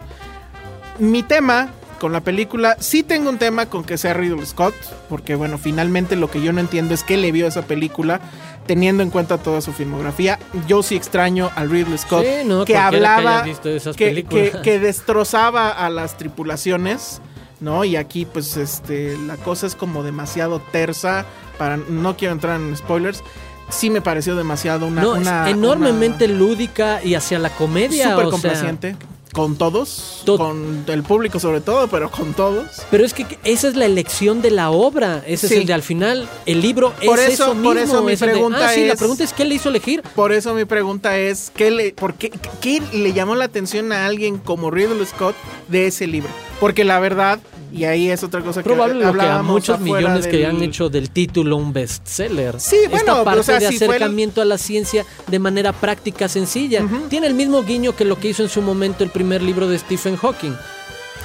Mi 1.00 1.24
tema 1.24 1.70
con 2.00 2.12
la 2.14 2.22
película, 2.22 2.78
sí 2.80 3.04
tengo 3.04 3.30
un 3.30 3.38
tema 3.38 3.66
con 3.68 3.84
que 3.84 3.98
sea 3.98 4.14
Ridley 4.14 4.46
Scott, 4.46 4.74
porque 5.10 5.36
bueno, 5.36 5.58
finalmente 5.58 6.16
lo 6.16 6.30
que 6.32 6.42
yo 6.42 6.54
no 6.54 6.60
entiendo 6.62 6.94
es 6.94 7.04
que 7.04 7.18
le 7.18 7.32
vio 7.32 7.46
a 7.46 7.50
esa 7.50 7.64
película 7.64 8.22
teniendo 8.66 9.02
en 9.04 9.10
cuenta 9.10 9.38
toda 9.38 9.62
su 9.62 9.72
filmografía. 9.74 10.40
Yo 10.68 10.84
sí 10.84 10.96
extraño 10.96 11.50
al 11.56 11.70
Ridley 11.70 11.98
Scott 11.98 12.24
Sí, 12.26 12.46
no, 12.48 12.66
que 12.66 12.78
hablaba 12.78 13.44
que, 13.44 13.92
películas. 13.94 14.50
que- 14.52 14.62
que 14.62 14.80
destrozaba 14.80 15.70
a 15.70 15.90
las 15.90 16.18
tripulaciones, 16.18 17.22
¿no? 17.60 17.84
Y 17.84 17.96
aquí 17.96 18.26
pues 18.26 18.58
este 18.58 19.18
la 19.26 19.38
cosa 19.38 19.68
es 19.68 19.76
como 19.76 20.04
demasiado 20.04 20.60
tersa 20.72 21.26
para 21.58 21.78
no 21.78 22.16
quiero 22.18 22.34
entrar 22.34 22.60
en 22.60 22.76
spoilers. 22.76 23.24
Sí 23.70 23.90
me 23.90 24.02
pareció 24.02 24.36
demasiado 24.36 24.86
una 24.88 25.02
no, 25.02 25.14
una- 25.14 25.50
enormemente 25.50 26.28
lúdica 26.28 27.02
y 27.04 27.16
hacia 27.16 27.40
la 27.40 27.50
comedia. 27.50 28.12
Súper 28.12 28.26
sea, 28.26 28.32
complaciente. 28.32 28.96
Con 29.34 29.56
todos, 29.58 30.24
Tot- 30.26 30.38
con 30.38 30.84
el 30.88 31.04
público 31.04 31.40
sobre 31.40 31.62
todo, 31.62 31.88
pero 31.88 32.10
con 32.10 32.34
todos. 32.34 32.66
Pero 32.90 33.06
es 33.06 33.14
que 33.14 33.26
esa 33.44 33.68
es 33.68 33.76
la 33.76 33.86
elección 33.86 34.42
de 34.42 34.52
la 34.52 34.72
obra. 34.72 35.24
Ese 35.28 35.48
Sí. 35.48 35.54
es 35.56 35.60
el 35.62 35.68
de 35.68 35.74
al 35.74 35.84
final. 35.84 36.28
El 36.46 36.62
libro 36.62 36.94
Por 37.06 37.20
es 37.20 37.30
eso- 37.34 37.44
eso, 37.46 37.54
mismo. 37.54 37.70
por 37.70 37.78
eso 37.78 38.04
mi 38.04 38.14
es 38.14 38.20
de- 38.20 38.26
pregunta 38.28 38.68
ah, 38.70 38.74
sí, 38.74 38.86
la 38.86 38.94
es- 38.94 39.00
pregunta 39.00 39.24
es 39.24 39.34
¿qué 39.34 39.46
le 39.46 39.56
hizo 39.56 39.70
elegir? 39.70 40.02
Por 40.16 40.32
eso 40.32 40.54
mi 40.54 40.66
pregunta 40.66 41.18
es, 41.18 41.52
¿qué 41.56 41.70
le, 41.72 41.92
por 41.94 42.16
qué, 42.16 42.32
qué 42.62 42.82
le 42.94 43.14
llamó 43.14 43.36
la 43.36 43.46
atención 43.46 43.92
a 43.92 44.06
alguien 44.06 44.38
como 44.38 44.72
Ridley 44.72 45.06
Scott 45.06 45.36
de 45.68 45.88
ese 45.88 46.08
libro? 46.08 46.30
Porque 46.60 46.84
la 46.84 47.00
verdad, 47.00 47.40
y 47.72 47.84
ahí 47.84 48.10
es 48.10 48.24
otra 48.24 48.42
cosa 48.42 48.64
que 48.64 48.70
lo 48.70 48.76
que 48.86 49.04
a 49.04 49.08
hablábamos 49.10 49.52
muchos 49.52 49.80
millones 49.80 50.26
que 50.28 50.38
del- 50.38 50.46
han 50.48 50.62
hecho 50.64 50.90
del 50.90 51.10
título 51.10 51.58
un 51.58 51.74
bestseller. 51.74 52.60
Sí, 52.60 52.78
bueno, 52.90 52.98
Esta 52.98 53.24
parte 53.24 53.40
o 53.40 53.44
sea, 53.44 53.60
de 53.60 53.68
si 53.70 53.76
acercamiento 53.76 54.42
a 54.42 54.46
la 54.46 54.58
ciencia 54.58 55.06
de 55.28 55.40
manera 55.40 55.74
práctica, 55.74 56.28
sencilla. 56.28 56.86
Tiene 57.10 57.28
el 57.28 57.34
mismo 57.34 57.64
guiño 57.64 57.96
que 57.96 58.06
lo 58.06 58.18
que 58.20 58.30
hizo 58.30 58.44
en 58.44 58.50
su 58.50 58.62
momento 58.62 59.04
el 59.04 59.10
primer 59.10 59.42
libro 59.42 59.68
de 59.68 59.78
Stephen 59.80 60.16
Hawking. 60.18 60.56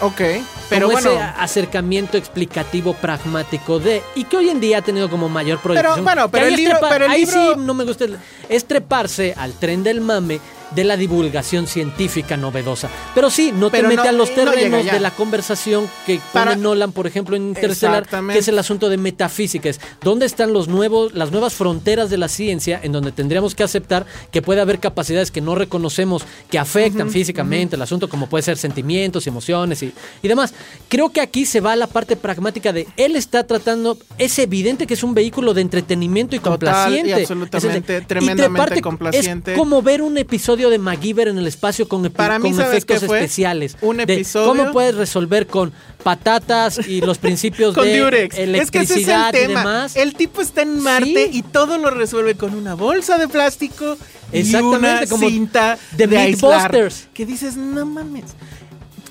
Ok, 0.00 0.20
pero 0.68 0.88
como 0.88 1.00
bueno... 1.00 1.12
ese 1.12 1.20
acercamiento 1.38 2.16
explicativo 2.16 2.92
pragmático 2.94 3.78
de 3.78 4.02
y 4.16 4.25
que 4.25 4.37
hoy 4.37 4.49
en 4.49 4.58
día 4.58 4.78
ha 4.78 4.82
tenido 4.82 5.08
como 5.08 5.28
mayor 5.28 5.61
proyección. 5.61 6.02
bueno, 6.02 6.28
pero 6.28 6.42
Que 6.42 6.49
ahí 6.49 6.54
el 6.54 6.61
libro- 6.64 6.78
pero 6.90 7.04
el 7.04 7.11
ahí 7.12 7.25
libro- 7.25 7.54
sí 7.54 7.61
no 7.61 7.75
me 7.75 7.84
gusta 7.84 8.04
el- 8.06 8.18
es 8.49 8.64
treparse 8.64 9.32
al 9.37 9.52
tren 9.52 9.84
del 9.84 10.00
mame 10.00 10.40
de 10.75 10.85
la 10.85 10.97
divulgación 10.97 11.67
científica 11.67 12.37
novedosa. 12.37 12.88
Pero 13.14 13.31
sí, 13.31 13.52
no 13.52 13.71
te 13.71 13.79
Pero 13.79 13.88
mete 13.88 14.02
no- 14.05 14.09
a 14.09 14.12
los 14.12 14.35
terrenos 14.35 14.85
de 14.85 15.00
la 15.00 15.11
conversación 15.11 15.88
que 16.07 16.21
Para- 16.33 16.52
pone 16.52 16.62
Nolan, 16.62 16.93
por 16.93 17.07
ejemplo, 17.07 17.37
en 17.37 17.49
Interstellar, 17.49 18.07
que 18.33 18.38
es 18.38 18.49
el 18.49 18.59
asunto 18.59 18.88
de 18.88 18.97
metafísica. 18.97 19.69
Es 19.69 19.81
dónde 20.02 20.26
están 20.26 20.52
los 20.52 20.69
nuevos, 20.69 21.12
las 21.14 21.31
nuevas 21.31 21.55
fronteras 21.55 22.11
de 22.11 22.19
la 22.19 22.29
ciencia 22.29 22.81
en 22.83 22.93
donde 22.93 23.12
tendríamos 23.12 23.55
que 23.55 23.62
aceptar 23.62 24.07
que 24.31 24.43
puede 24.43 24.61
haber 24.61 24.79
capacidades 24.79 25.31
que 25.31 25.41
no 25.41 25.55
reconocemos 25.55 26.23
que 26.50 26.59
afectan 26.59 27.11
físicamente 27.11 27.76
el 27.76 27.83
asunto, 27.83 28.09
como 28.09 28.29
puede 28.29 28.43
ser 28.43 28.57
sentimientos, 28.59 29.26
emociones 29.26 29.83
y, 29.83 29.93
y 30.23 30.29
demás. 30.29 30.55
Creo 30.88 31.11
que 31.11 31.21
aquí 31.21 31.47
se 31.47 31.61
va 31.61 31.73
a 31.73 31.76
la 31.76 31.87
parte 31.87 32.17
pragmática 32.17 32.73
de 32.73 32.87
él 32.97 33.17
está 33.17 33.47
tratando, 33.47 33.99
es 34.19 34.38
evidente 34.38 34.87
que 34.87 34.95
es 34.95 35.02
un 35.02 35.14
vehículo 35.14 35.55
de 35.55 35.61
entretenimiento 35.62 36.37
y 36.37 36.38
Total 36.38 36.52
y 36.52 36.52
complaciente. 36.52 37.14
absolutamente, 37.14 37.93
Es 37.95 37.99
el 37.99 38.02
y 38.02 38.07
tremendamente 38.07 38.75
treparte- 38.76 38.81
complaciente. 38.83 39.52
Es 39.52 39.59
como 39.59 39.83
ver 39.83 40.02
un 40.02 40.17
episodio 40.19 40.62
de 40.71 40.78
MacGyver 40.78 41.28
en 41.28 41.38
el 41.38 41.47
espacio 41.47 41.88
con, 41.88 42.02
Para 42.11 42.38
mí, 42.38 42.50
con 42.50 42.59
¿sabes 42.59 42.73
efectos 42.78 43.02
especiales. 43.04 43.76
Un 43.81 43.99
De 43.99 44.02
episodio- 44.04 44.49
¿Cómo 44.49 44.73
puedes 44.73 44.95
resolver 44.95 45.47
con 45.47 45.73
patatas 46.02 46.87
y 46.88 47.00
los 47.00 47.19
principios 47.19 47.75
con 47.75 47.85
de 47.85 47.99
Durex. 48.00 48.37
Es 48.38 48.71
que 48.71 48.81
ese 48.81 48.95
es 48.95 49.09
el 49.09 49.11
electricidad 49.14 49.28
y 49.28 49.37
tema. 49.37 49.61
demás? 49.61 49.97
El 49.97 50.14
tipo 50.14 50.40
está 50.42 50.62
en 50.62 50.81
Marte 50.81 51.28
Sí. 51.31 51.38
y 51.38 51.42
todo 51.42 51.78
lo 51.78 51.90
resuelve 51.90 52.35
con 52.35 52.54
una 52.54 52.75
bolsa 52.75 53.19
de 53.19 53.28
plástico 53.28 53.97
y 54.33 54.38
Exactamente, 54.40 54.78
una 54.78 55.07
como 55.07 55.28
cinta 55.28 55.78
de. 55.97 56.07
Mythbusters. 56.07 57.09
Que 57.14 57.25
dices, 57.26 57.57
no 57.57 57.85
mames. 57.87 58.25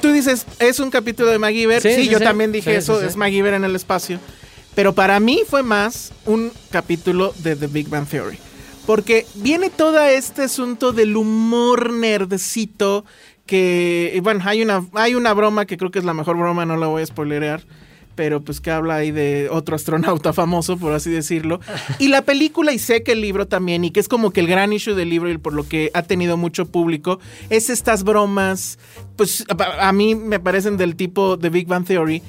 Tú 0.01 0.11
dices, 0.11 0.45
es 0.59 0.79
un 0.79 0.89
capítulo 0.89 1.29
de 1.29 1.37
MacGyver. 1.39 1.81
Sí, 1.81 1.89
Sí, 1.95 2.03
sí, 2.03 2.09
yo 2.09 2.19
también 2.19 2.51
dije 2.51 2.75
eso, 2.75 3.01
es 3.01 3.15
MacGyver 3.15 3.53
en 3.53 3.63
el 3.63 3.75
espacio. 3.75 4.19
Pero 4.73 4.93
para 4.95 5.19
mí 5.19 5.41
fue 5.47 5.63
más 5.63 6.11
un 6.25 6.51
capítulo 6.71 7.33
de 7.39 7.55
The 7.55 7.67
Big 7.67 7.87
Bang 7.89 8.07
Theory. 8.07 8.39
Porque 8.91 9.25
viene 9.35 9.69
todo 9.69 10.03
este 10.03 10.41
asunto 10.41 10.91
del 10.91 11.15
humor 11.15 11.93
nerdcito 11.93 13.05
que, 13.45 14.19
bueno, 14.21 14.41
hay 14.43 14.61
una, 14.61 14.85
hay 14.95 15.15
una 15.15 15.33
broma 15.33 15.65
que 15.65 15.77
creo 15.77 15.91
que 15.91 15.99
es 15.99 16.03
la 16.03 16.13
mejor 16.13 16.35
broma, 16.35 16.65
no 16.65 16.75
la 16.75 16.87
voy 16.87 17.01
a 17.01 17.05
spoilerear, 17.05 17.63
pero 18.15 18.41
pues 18.41 18.59
que 18.59 18.69
habla 18.69 18.95
ahí 18.95 19.11
de 19.11 19.47
otro 19.49 19.77
astronauta 19.77 20.33
famoso, 20.33 20.75
por 20.75 20.91
así 20.91 21.09
decirlo. 21.09 21.61
Y 21.99 22.09
la 22.09 22.23
película, 22.23 22.73
y 22.73 22.79
sé 22.79 23.01
que 23.01 23.13
el 23.13 23.21
libro 23.21 23.47
también, 23.47 23.85
y 23.85 23.91
que 23.91 24.01
es 24.01 24.09
como 24.09 24.31
que 24.31 24.41
el 24.41 24.47
gran 24.47 24.73
issue 24.73 24.93
del 24.93 25.09
libro 25.09 25.31
y 25.31 25.37
por 25.37 25.53
lo 25.53 25.65
que 25.65 25.89
ha 25.93 26.01
tenido 26.01 26.35
mucho 26.35 26.65
público, 26.65 27.21
es 27.49 27.69
estas 27.69 28.03
bromas, 28.03 28.77
pues 29.15 29.45
a, 29.47 29.93
mí 29.93 30.15
me 30.15 30.41
parecen 30.41 30.75
del 30.75 30.97
tipo 30.97 31.37
de 31.37 31.49
Big 31.49 31.65
Bang 31.65 31.85
Theory. 31.85 32.21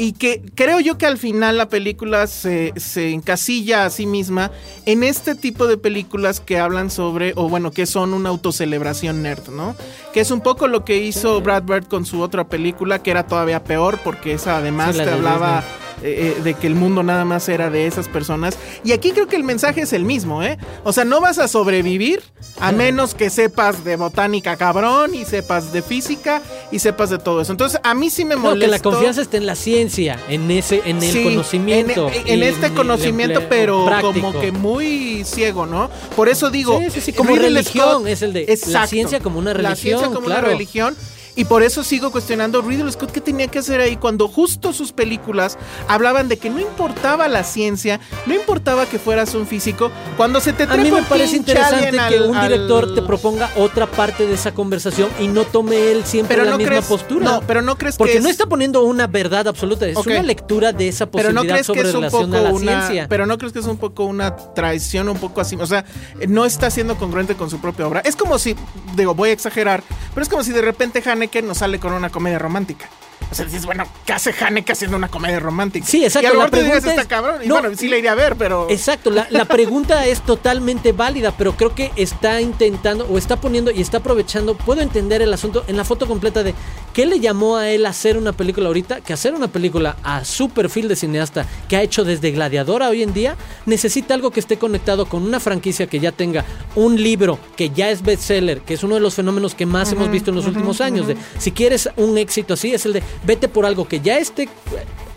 Y 0.00 0.12
que 0.12 0.40
creo 0.54 0.80
yo 0.80 0.96
que 0.96 1.04
al 1.04 1.18
final 1.18 1.58
la 1.58 1.68
película 1.68 2.26
se, 2.26 2.72
se 2.76 3.10
encasilla 3.10 3.84
a 3.84 3.90
sí 3.90 4.06
misma 4.06 4.50
en 4.86 5.02
este 5.02 5.34
tipo 5.34 5.66
de 5.66 5.76
películas 5.76 6.40
que 6.40 6.58
hablan 6.58 6.90
sobre, 6.90 7.34
o 7.36 7.50
bueno, 7.50 7.70
que 7.70 7.84
son 7.84 8.14
una 8.14 8.30
autocelebración 8.30 9.20
nerd, 9.20 9.50
¿no? 9.50 9.76
Que 10.14 10.20
es 10.20 10.30
un 10.30 10.40
poco 10.40 10.68
lo 10.68 10.86
que 10.86 10.96
hizo 10.96 11.42
Brad 11.42 11.64
Bird 11.64 11.86
con 11.86 12.06
su 12.06 12.22
otra 12.22 12.48
película, 12.48 13.02
que 13.02 13.10
era 13.10 13.26
todavía 13.26 13.62
peor, 13.62 13.98
porque 14.02 14.32
esa 14.32 14.56
además 14.56 14.96
Sí, 14.96 15.02
te 15.04 15.10
hablaba 15.10 15.62
eh, 16.02 16.40
de 16.42 16.54
que 16.54 16.66
el 16.66 16.74
mundo 16.74 17.02
nada 17.02 17.24
más 17.24 17.48
era 17.48 17.70
de 17.70 17.86
esas 17.86 18.08
personas. 18.08 18.56
Y 18.84 18.92
aquí 18.92 19.10
creo 19.12 19.26
que 19.26 19.36
el 19.36 19.44
mensaje 19.44 19.82
es 19.82 19.92
el 19.92 20.04
mismo, 20.04 20.42
¿eh? 20.42 20.58
O 20.84 20.92
sea, 20.92 21.04
no 21.04 21.20
vas 21.20 21.38
a 21.38 21.48
sobrevivir 21.48 22.22
a 22.60 22.72
menos 22.72 23.14
que 23.14 23.30
sepas 23.30 23.84
de 23.84 23.96
botánica 23.96 24.56
cabrón 24.56 25.14
y 25.14 25.24
sepas 25.24 25.72
de 25.72 25.82
física 25.82 26.42
y 26.70 26.78
sepas 26.78 27.10
de 27.10 27.18
todo 27.18 27.40
eso. 27.40 27.52
Entonces, 27.52 27.80
a 27.82 27.94
mí 27.94 28.10
sí 28.10 28.24
me 28.24 28.34
No, 28.34 28.40
molesta. 28.42 28.66
que 28.66 28.70
la 28.70 28.78
confianza 28.90 29.22
está 29.22 29.36
en 29.36 29.46
la 29.46 29.54
ciencia, 29.54 30.18
en 30.28 30.50
ese, 30.50 30.82
en 30.84 31.02
el 31.02 31.10
Sí, 31.12 31.24
conocimiento. 31.24 32.10
En, 32.12 32.28
en 32.28 32.42
este 32.42 32.70
conocimiento, 32.72 33.42
pero 33.48 33.84
práctico. 33.86 34.12
como 34.32 34.40
que 34.40 34.52
muy 34.52 35.22
ciego, 35.24 35.66
¿no? 35.66 35.90
Por 36.16 36.28
eso 36.28 36.50
digo. 36.50 36.78
Sí, 36.80 36.90
sí, 36.90 37.00
sí, 37.00 37.12
como 37.12 37.34
religión, 37.36 38.06
es 38.06 38.22
el 38.22 38.32
de 38.32 38.58
la 38.68 38.86
ciencia 38.86 39.20
como 39.20 39.38
una 39.38 39.54
La 39.54 39.74
ciencia 39.76 40.06
religión, 40.08 40.14
como 40.14 40.26
claro. 40.26 40.46
una 40.46 40.52
religión. 40.56 40.96
Y 41.36 41.44
por 41.44 41.62
eso 41.62 41.84
sigo 41.84 42.10
cuestionando 42.10 42.60
Ridley 42.60 42.90
Scott 42.92 43.12
qué 43.12 43.20
tenía 43.20 43.46
que 43.48 43.60
hacer 43.60 43.80
ahí 43.80 43.96
cuando 43.96 44.28
justo 44.28 44.72
sus 44.72 44.92
películas 44.92 45.58
hablaban 45.88 46.28
de 46.28 46.36
que 46.38 46.50
no 46.50 46.60
importaba 46.60 47.28
la 47.28 47.44
ciencia, 47.44 48.00
no 48.26 48.34
importaba 48.34 48.86
que 48.86 48.98
fueras 48.98 49.34
un 49.34 49.46
físico, 49.46 49.90
cuando 50.16 50.40
se 50.40 50.52
te 50.52 50.64
A 50.64 50.66
trepa 50.66 50.82
mí 50.82 50.90
me 50.90 51.02
parece 51.02 51.36
interesante 51.36 51.88
alien 51.88 52.08
que 52.08 52.16
al- 52.18 52.22
un 52.30 52.36
al- 52.36 52.48
director 52.48 52.94
te 52.94 53.02
proponga 53.02 53.50
otra 53.56 53.86
parte 53.86 54.26
de 54.26 54.34
esa 54.34 54.52
conversación 54.52 55.08
y 55.20 55.28
no 55.28 55.44
tome 55.44 55.92
él 55.92 56.04
siempre 56.04 56.34
Pero 56.36 56.44
la 56.44 56.52
no 56.52 56.58
misma 56.58 56.72
crees- 56.72 56.86
postura. 56.86 57.24
no, 57.24 57.40
pero 57.46 57.62
no 57.62 57.76
crees 57.78 57.94
que 57.94 57.98
Porque 57.98 58.16
es- 58.18 58.22
no 58.22 58.28
está 58.28 58.46
poniendo 58.46 58.82
una 58.82 59.06
verdad 59.06 59.46
absoluta, 59.48 59.86
es 59.86 59.96
una 59.96 60.22
lectura 60.22 60.72
de 60.72 60.88
esa 60.88 61.06
Pero 61.06 61.28
posibilidad 61.28 61.42
no 61.42 61.48
crees 61.48 61.60
que 61.60 61.66
sobre 61.66 61.80
es 61.88 61.94
un 61.94 62.00
relación 62.02 62.30
poco 62.30 62.36
a 62.36 62.40
la 62.42 62.50
una, 62.52 62.86
ciencia. 62.86 63.06
pero 63.08 63.26
no 63.26 63.38
crees 63.38 63.52
que 63.52 63.58
es 63.60 63.66
un 63.66 63.76
poco 63.78 64.04
una 64.04 64.36
traición, 64.36 65.08
un 65.08 65.18
poco 65.18 65.40
así, 65.40 65.56
o 65.56 65.66
sea, 65.66 65.84
no 66.28 66.44
está 66.44 66.70
siendo 66.70 66.96
congruente 66.96 67.34
con 67.36 67.48
su 67.50 67.60
propia 67.60 67.86
obra. 67.86 68.00
Es 68.04 68.16
como 68.16 68.38
si, 68.38 68.56
digo, 68.96 69.14
voy 69.14 69.30
a 69.30 69.32
exagerar, 69.32 69.82
pero 70.14 70.22
es 70.22 70.28
como 70.28 70.42
si 70.44 70.52
de 70.52 70.60
repente 70.62 71.00
Haneke 71.20 71.42
nos 71.42 71.58
sale 71.58 71.78
con 71.78 71.92
una 71.92 72.08
comedia 72.10 72.38
romántica. 72.38 72.88
O 73.30 73.34
sea, 73.34 73.44
dices, 73.44 73.64
bueno, 73.66 73.84
¿qué 74.06 74.12
hace 74.12 74.34
Haneke 74.40 74.72
haciendo 74.72 74.96
una 74.96 75.06
comedia 75.08 75.38
romántica? 75.38 75.86
Sí, 75.86 76.02
exacto, 76.04 76.26
Y 76.26 76.30
a 76.30 76.32
lo 76.34 76.38
la 76.40 76.46
digas, 76.46 76.60
pregunta 76.62 76.88
está 76.90 77.02
es- 77.02 77.06
cabrón. 77.06 77.36
Y 77.44 77.46
no, 77.46 77.60
bueno, 77.60 77.76
sí 77.76 77.86
la 77.88 77.98
iría 77.98 78.12
a 78.12 78.14
ver, 78.16 78.34
pero. 78.36 78.66
Exacto, 78.70 79.10
la, 79.10 79.26
la 79.30 79.44
pregunta 79.44 80.04
es 80.06 80.20
totalmente 80.22 80.92
válida, 80.92 81.32
pero 81.36 81.52
creo 81.56 81.72
que 81.74 81.92
está 81.96 82.40
intentando 82.40 83.06
o 83.06 83.18
está 83.18 83.36
poniendo 83.36 83.70
y 83.70 83.80
está 83.82 83.98
aprovechando, 83.98 84.56
puedo 84.56 84.80
entender 84.80 85.22
el 85.22 85.32
asunto 85.32 85.62
en 85.68 85.76
la 85.76 85.84
foto 85.84 86.08
completa 86.08 86.42
de 86.42 86.54
qué 86.92 87.06
le 87.06 87.20
llamó 87.20 87.56
a 87.56 87.70
él 87.70 87.86
a 87.86 87.90
hacer 87.90 88.16
una 88.16 88.32
película 88.32 88.68
ahorita, 88.68 89.00
que 89.00 89.12
hacer 89.12 89.34
una 89.34 89.48
película 89.48 89.96
a 90.02 90.24
su 90.24 90.48
perfil 90.50 90.88
de 90.88 90.96
cineasta 90.96 91.46
que 91.68 91.76
ha 91.76 91.82
hecho 91.82 92.04
desde 92.04 92.30
Gladiador 92.30 92.82
a 92.82 92.88
hoy 92.88 93.02
en 93.02 93.12
día, 93.12 93.36
necesita 93.66 94.14
algo 94.14 94.30
que 94.30 94.40
esté 94.40 94.58
conectado 94.58 95.06
con 95.06 95.22
una 95.22 95.40
franquicia 95.40 95.86
que 95.86 96.00
ya 96.00 96.12
tenga 96.12 96.44
un 96.74 97.02
libro 97.02 97.38
que 97.56 97.70
ya 97.70 97.90
es 97.90 98.02
bestseller, 98.02 98.60
que 98.60 98.74
es 98.74 98.82
uno 98.82 98.94
de 98.96 99.00
los 99.00 99.14
fenómenos 99.14 99.54
que 99.54 99.66
más 99.66 99.92
hemos 99.92 100.10
visto 100.10 100.30
en 100.30 100.36
los 100.36 100.46
últimos 100.46 100.80
años, 100.80 101.06
de 101.06 101.16
si 101.38 101.52
quieres 101.52 101.88
un 101.96 102.18
éxito 102.18 102.54
así, 102.54 102.72
es 102.72 102.86
el 102.86 102.94
de 102.94 103.02
vete 103.24 103.48
por 103.48 103.66
algo 103.66 103.86
que 103.86 104.00
ya 104.00 104.18
esté 104.18 104.48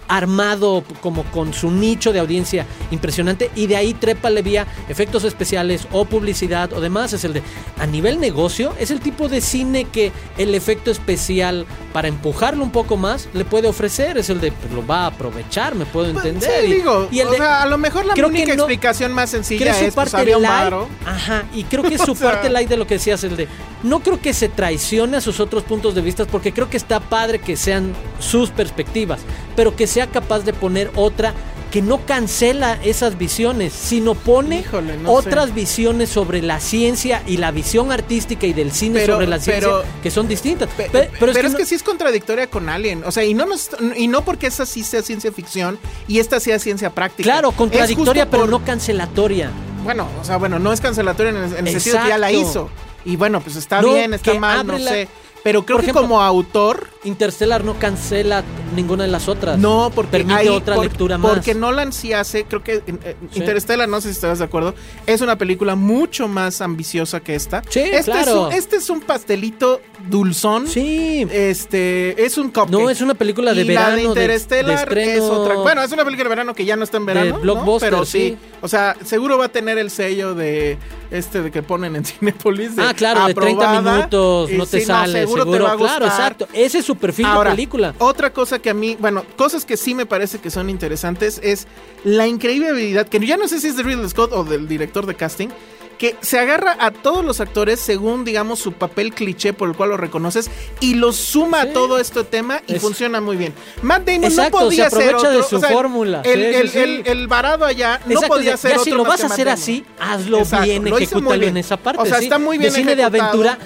armado 0.07 0.83
como 1.01 1.23
con 1.25 1.53
su 1.53 1.71
nicho 1.71 2.13
de 2.13 2.19
audiencia 2.19 2.65
impresionante 2.91 3.49
y 3.55 3.67
de 3.67 3.75
ahí 3.75 3.93
trépale 3.93 4.41
vía 4.41 4.67
efectos 4.89 5.23
especiales 5.23 5.87
o 5.91 6.05
publicidad 6.05 6.71
o 6.73 6.81
demás 6.81 7.13
es 7.13 7.23
el 7.23 7.33
de 7.33 7.43
a 7.79 7.85
nivel 7.85 8.19
negocio 8.19 8.73
es 8.79 8.91
el 8.91 8.99
tipo 8.99 9.27
de 9.29 9.41
cine 9.41 9.85
que 9.85 10.11
el 10.37 10.55
efecto 10.55 10.91
especial 10.91 11.65
para 11.91 12.07
empujarlo 12.07 12.63
un 12.63 12.71
poco 12.71 12.97
más 12.97 13.27
le 13.33 13.45
puede 13.45 13.67
ofrecer 13.67 14.17
es 14.17 14.29
el 14.29 14.39
de 14.41 14.51
pues, 14.51 14.71
lo 14.73 14.85
va 14.85 15.03
a 15.03 15.07
aprovechar 15.07 15.75
me 15.75 15.85
puedo 15.85 16.07
entender 16.09 16.61
Sí, 16.65 16.67
y, 16.71 16.73
digo, 16.75 17.07
y 17.11 17.19
el 17.19 17.27
o 17.27 17.31
de- 17.31 17.37
sea, 17.37 17.61
a 17.63 17.65
lo 17.67 17.77
mejor 17.77 18.05
la 18.05 18.13
creo 18.13 18.27
única 18.27 18.47
no- 18.55 18.63
explicación 18.63 19.13
más 19.13 19.29
creo 19.31 19.43
sencilla 19.43 19.73
su 19.73 19.85
es 19.85 19.93
pues, 19.93 20.09
parte 20.11 20.17
había 20.21 20.37
un 20.37 20.43
light, 20.43 20.63
varo. 20.63 20.87
ajá, 21.05 21.43
y 21.53 21.63
creo 21.63 21.83
que 21.83 21.97
su 22.03 22.11
O 22.11 22.15
sea- 22.15 22.31
parte 22.31 22.49
light 22.49 22.69
de 22.69 22.77
lo 22.77 22.87
que 22.87 22.95
decías 22.95 23.23
el 23.23 23.35
de 23.37 23.47
no 23.83 23.99
creo 23.99 24.19
que 24.21 24.33
se 24.33 24.47
traicione 24.49 25.17
a 25.17 25.21
sus 25.21 25.39
otros 25.39 25.63
puntos 25.63 25.93
de 25.95 26.01
vista 26.01 26.25
porque 26.25 26.53
creo 26.53 26.69
que 26.69 26.77
está 26.77 26.99
padre 26.99 27.39
que 27.39 27.57
sean 27.57 27.93
sus 28.23 28.49
perspectivas, 28.49 29.19
pero 29.55 29.75
que 29.75 29.85
sea 29.87 30.07
capaz 30.07 30.39
de 30.39 30.53
poner 30.53 30.89
otra 30.95 31.33
que 31.71 31.81
no 31.81 32.05
cancela 32.05 32.77
esas 32.83 33.17
visiones, 33.17 33.73
sino 33.73 34.13
pone 34.13 34.59
Híjole, 34.59 34.95
no 34.97 35.11
otras 35.11 35.47
sé. 35.47 35.51
visiones 35.53 36.09
sobre 36.09 36.43
la 36.43 36.59
ciencia 36.59 37.23
y 37.25 37.37
la 37.37 37.49
visión 37.49 37.91
artística 37.91 38.45
y 38.45 38.53
del 38.53 38.71
cine 38.71 38.99
Pero- 38.99 39.13
sobre 39.15 39.25
la 39.27 39.39
ciencia 39.39 39.69
pero- 39.69 39.83
que 40.03 40.11
son 40.11 40.27
distintas. 40.27 40.69
Pe- 40.69 40.89
Pe- 40.91 41.09
pero, 41.19 41.31
es, 41.31 41.37
que, 41.39 41.49
no- 41.49 41.65
sí 41.65 41.73
es 41.73 41.81
contradictoria 41.81 42.45
con 42.45 42.69
Alien. 42.69 43.03
O 43.05 43.11
sea, 43.11 43.23
y 43.25 43.33
no, 43.33 43.47
nos- 43.47 43.71
y 43.97 44.07
no 44.07 44.23
porque 44.23 44.45
esa 44.45 44.67
sí 44.67 44.83
sea 44.83 45.01
ciencia 45.01 45.31
ficción 45.31 45.79
y 46.07 46.19
esta 46.19 46.39
sea 46.39 46.59
ciencia 46.59 46.91
práctica. 46.91 47.23
Claro, 47.23 47.49
Es 47.49 47.55
contradictoria, 47.55 48.29
pero 48.29 48.43
por- 48.43 48.51
no 48.51 48.63
cancelatoria. 48.63 49.49
Bueno, 49.83 50.07
o 50.21 50.23
sea, 50.23 50.37
bueno, 50.37 50.59
no 50.59 50.71
es 50.73 50.79
cancelatoria 50.79 51.31
en 51.31 51.37
el, 51.37 51.55
en 51.55 51.67
el 51.67 51.73
sentido 51.81 52.03
que 52.03 52.09
ya 52.09 52.17
la 52.19 52.31
hizo. 52.31 52.69
Y 53.03 53.15
bueno, 53.15 53.41
pues 53.41 53.55
está 53.55 53.81
No, 53.81 53.93
bien, 53.95 54.13
está 54.13 54.35
mal, 54.35 54.65
no 54.67 54.77
la- 54.77 54.91
sé. 54.91 55.07
Pero 55.43 55.65
creo 55.65 55.79
que 55.79 55.91
como 55.91 56.21
autor, 56.21 56.87
Interstellar 57.05 57.63
no 57.63 57.77
cancela 57.79 58.43
ninguna 58.75 59.03
de 59.03 59.09
las 59.09 59.27
otras. 59.27 59.57
No, 59.59 59.91
porque 59.93 60.11
Permite 60.11 60.39
hay- 60.39 60.47
otra 60.47 60.75
por- 60.75 60.85
lectura 60.85 61.17
más. 61.17 61.31
Porque 61.31 61.53
Nolan 61.53 61.91
sí 61.93 62.13
hace, 62.13 62.45
creo 62.45 62.63
que 62.63 62.75
eh, 62.85 63.15
Sí. 63.31 63.39
Interstellar, 63.39 63.87
no 63.89 63.99
sé 64.01 64.09
si 64.09 64.13
estás 64.15 64.39
de 64.39 64.45
acuerdo, 64.45 64.73
es 65.05 65.21
una 65.21 65.37
película 65.37 65.75
mucho 65.75 66.27
más 66.27 66.61
ambiciosa 66.61 67.19
que 67.19 67.35
esta. 67.35 67.61
Sí, 67.69 67.79
este 67.81 68.11
claro. 68.11 68.47
Es 68.49 68.53
un, 68.53 68.53
este 68.53 68.75
es 68.77 68.89
un 68.89 69.01
pastelito 69.01 69.81
dulzón. 70.09 70.67
Sí. 70.67 71.27
Este, 71.31 72.23
es 72.25 72.37
un 72.37 72.47
cupcake. 72.49 72.69
No, 72.71 72.89
es 72.89 73.01
una 73.01 73.13
película 73.13 73.53
de 73.53 73.61
Y 73.61 73.65
la 73.65 73.73
verano, 73.73 73.95
de 73.95 74.01
de- 74.01 74.07
Interstellar 74.07 74.89
de 74.93 75.15
es 75.17 75.21
otra. 75.21 75.55
Bueno, 75.55 75.81
es 75.83 75.91
una 75.91 76.03
película 76.03 76.23
de 76.25 76.29
verano 76.29 76.53
que 76.53 76.65
ya 76.65 76.75
no 76.75 76.83
está 76.83 76.97
en 76.97 77.05
verano, 77.05 77.35
¿no? 77.35 77.39
blockbuster, 77.39 77.89
pero 77.89 78.05
sí. 78.05 78.29
sí. 78.29 78.37
O 78.61 78.67
sea, 78.67 78.95
seguro 79.05 79.37
va 79.37 79.45
a 79.45 79.49
tener 79.49 79.77
el 79.77 79.89
sello 79.91 80.35
de 80.35 80.77
este 81.11 81.41
de 81.41 81.51
que 81.51 81.61
ponen 81.63 81.95
en 81.95 82.05
Cinepolis. 82.05 82.75
de 82.75 82.83
Ah, 82.83 82.93
claro, 82.93 83.27
de 83.27 83.33
30 83.33 83.63
aprobada. 83.77 83.97
minutos, 83.97 84.51
no 84.51 84.65
te 84.65 84.79
sí, 84.79 84.85
sale, 84.85 85.19
seguro, 85.21 85.43
seguro. 85.43 85.57
te 85.59 85.63
va 85.63 85.71
a 85.73 85.77
claro, 85.77 86.05
gustar. 86.05 86.31
exacto. 86.31 86.47
Ese 86.53 86.79
es 86.79 86.85
su 86.85 86.92
perfil 86.95 87.25
Ahora, 87.25 87.51
de 87.51 87.55
película. 87.55 87.93
Otra 87.99 88.31
cosa 88.33 88.59
que 88.59 88.69
a 88.69 88.73
mí, 88.73 88.95
bueno, 88.99 89.23
cosas 89.35 89.65
que 89.65 89.77
sí 89.77 89.93
me 89.95 90.05
parece 90.05 90.39
que 90.39 90.49
son 90.51 90.69
interesantes 90.69 91.39
es 91.43 91.67
la 92.03 92.27
increíble 92.27 92.69
habilidad, 92.69 93.07
que 93.07 93.19
ya 93.25 93.37
no 93.37 93.47
sé 93.47 93.59
si 93.59 93.67
es 93.67 93.77
de 93.77 93.83
Ridley 93.83 94.09
Scott 94.09 94.31
o 94.33 94.43
del 94.43 94.67
director 94.67 95.05
de 95.05 95.15
casting, 95.15 95.49
que 95.97 96.15
se 96.21 96.37
agarra 96.39 96.75
a 96.79 96.91
todos 96.91 97.23
los 97.23 97.39
actores 97.39 97.79
según, 97.79 98.25
digamos, 98.25 98.59
su 98.59 98.73
papel 98.73 99.13
cliché 99.13 99.53
por 99.53 99.69
el 99.69 99.75
cual 99.75 99.89
lo 99.91 99.97
reconoces 99.97 100.49
y 100.81 100.95
los 100.95 101.15
suma 101.15 101.61
Sí. 101.61 101.69
a 101.69 101.73
todo 101.73 101.99
este 101.99 102.23
tema 102.23 102.61
y 102.67 102.75
Es- 102.75 102.81
funciona 102.81 103.21
muy 103.21 103.37
bien. 103.37 103.53
Matt 103.83 104.05
Damon 104.07 104.23
Exacto, 104.25 104.59
no 104.59 104.65
podía 104.65 104.89
se 104.89 104.95
aprovecha 104.95 105.19
ser 105.19 105.29
de 105.29 105.35
otro, 105.37 105.49
su 105.49 105.55
o 105.57 105.59
sea, 105.59 105.69
fórmula. 105.69 106.21
El, 106.25 106.67
Sí, 106.67 106.77
el- 106.77 106.83
el- 106.89 107.07
el 107.07 107.27
varado 107.27 107.63
allá 107.63 108.01
no 108.07 108.19
podía 108.21 108.51
ya 108.51 108.57
ser 108.57 108.71
otro 108.73 108.83
si 108.83 108.89
lo 108.91 109.05
vas 109.05 109.23
a 109.23 109.27
hacer 109.27 109.47
así, 109.47 109.85
hazlo 109.99 110.39
Exacto, 110.39 110.65
bien, 110.65 110.87
ejecútalo 110.87 111.29
bien. 111.39 111.43
en 111.49 111.57
esa 111.57 111.77
parte. 111.77 112.01
O 112.01 112.05
sea, 112.05 112.17
está 112.17 112.39
muy 112.39 112.57
bien 112.57 112.73
De 112.73 112.79
cine 112.79 112.95
de 112.95 113.03
aventura, 113.03 113.57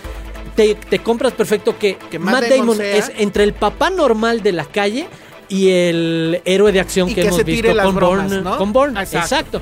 te, 0.57 0.73
te 0.73 0.99
compras 0.99 1.33
perfecto 1.33 1.77
que, 1.77 1.97
Que 2.09 2.17
Matt 2.17 2.41
Matt, 2.41 2.49
Damon 2.49 2.81
es 2.81 3.11
entre 3.17 3.43
el 3.43 3.53
papá 3.53 3.91
normal 3.91 4.41
de 4.41 4.51
la 4.51 4.65
calle 4.65 5.07
y 5.47 5.69
el 5.69 6.41
héroe 6.43 6.71
de 6.71 6.79
acción 6.79 7.07
Y 7.07 7.13
que, 7.13 7.21
que 7.21 7.27
hemos 7.27 7.45
visto 7.45 7.77
con 7.77 7.95
bromas, 7.95 8.27
Bourne. 8.27 8.41
¿no? 8.41 8.57
Con 8.57 8.97
exacto. 8.97 9.61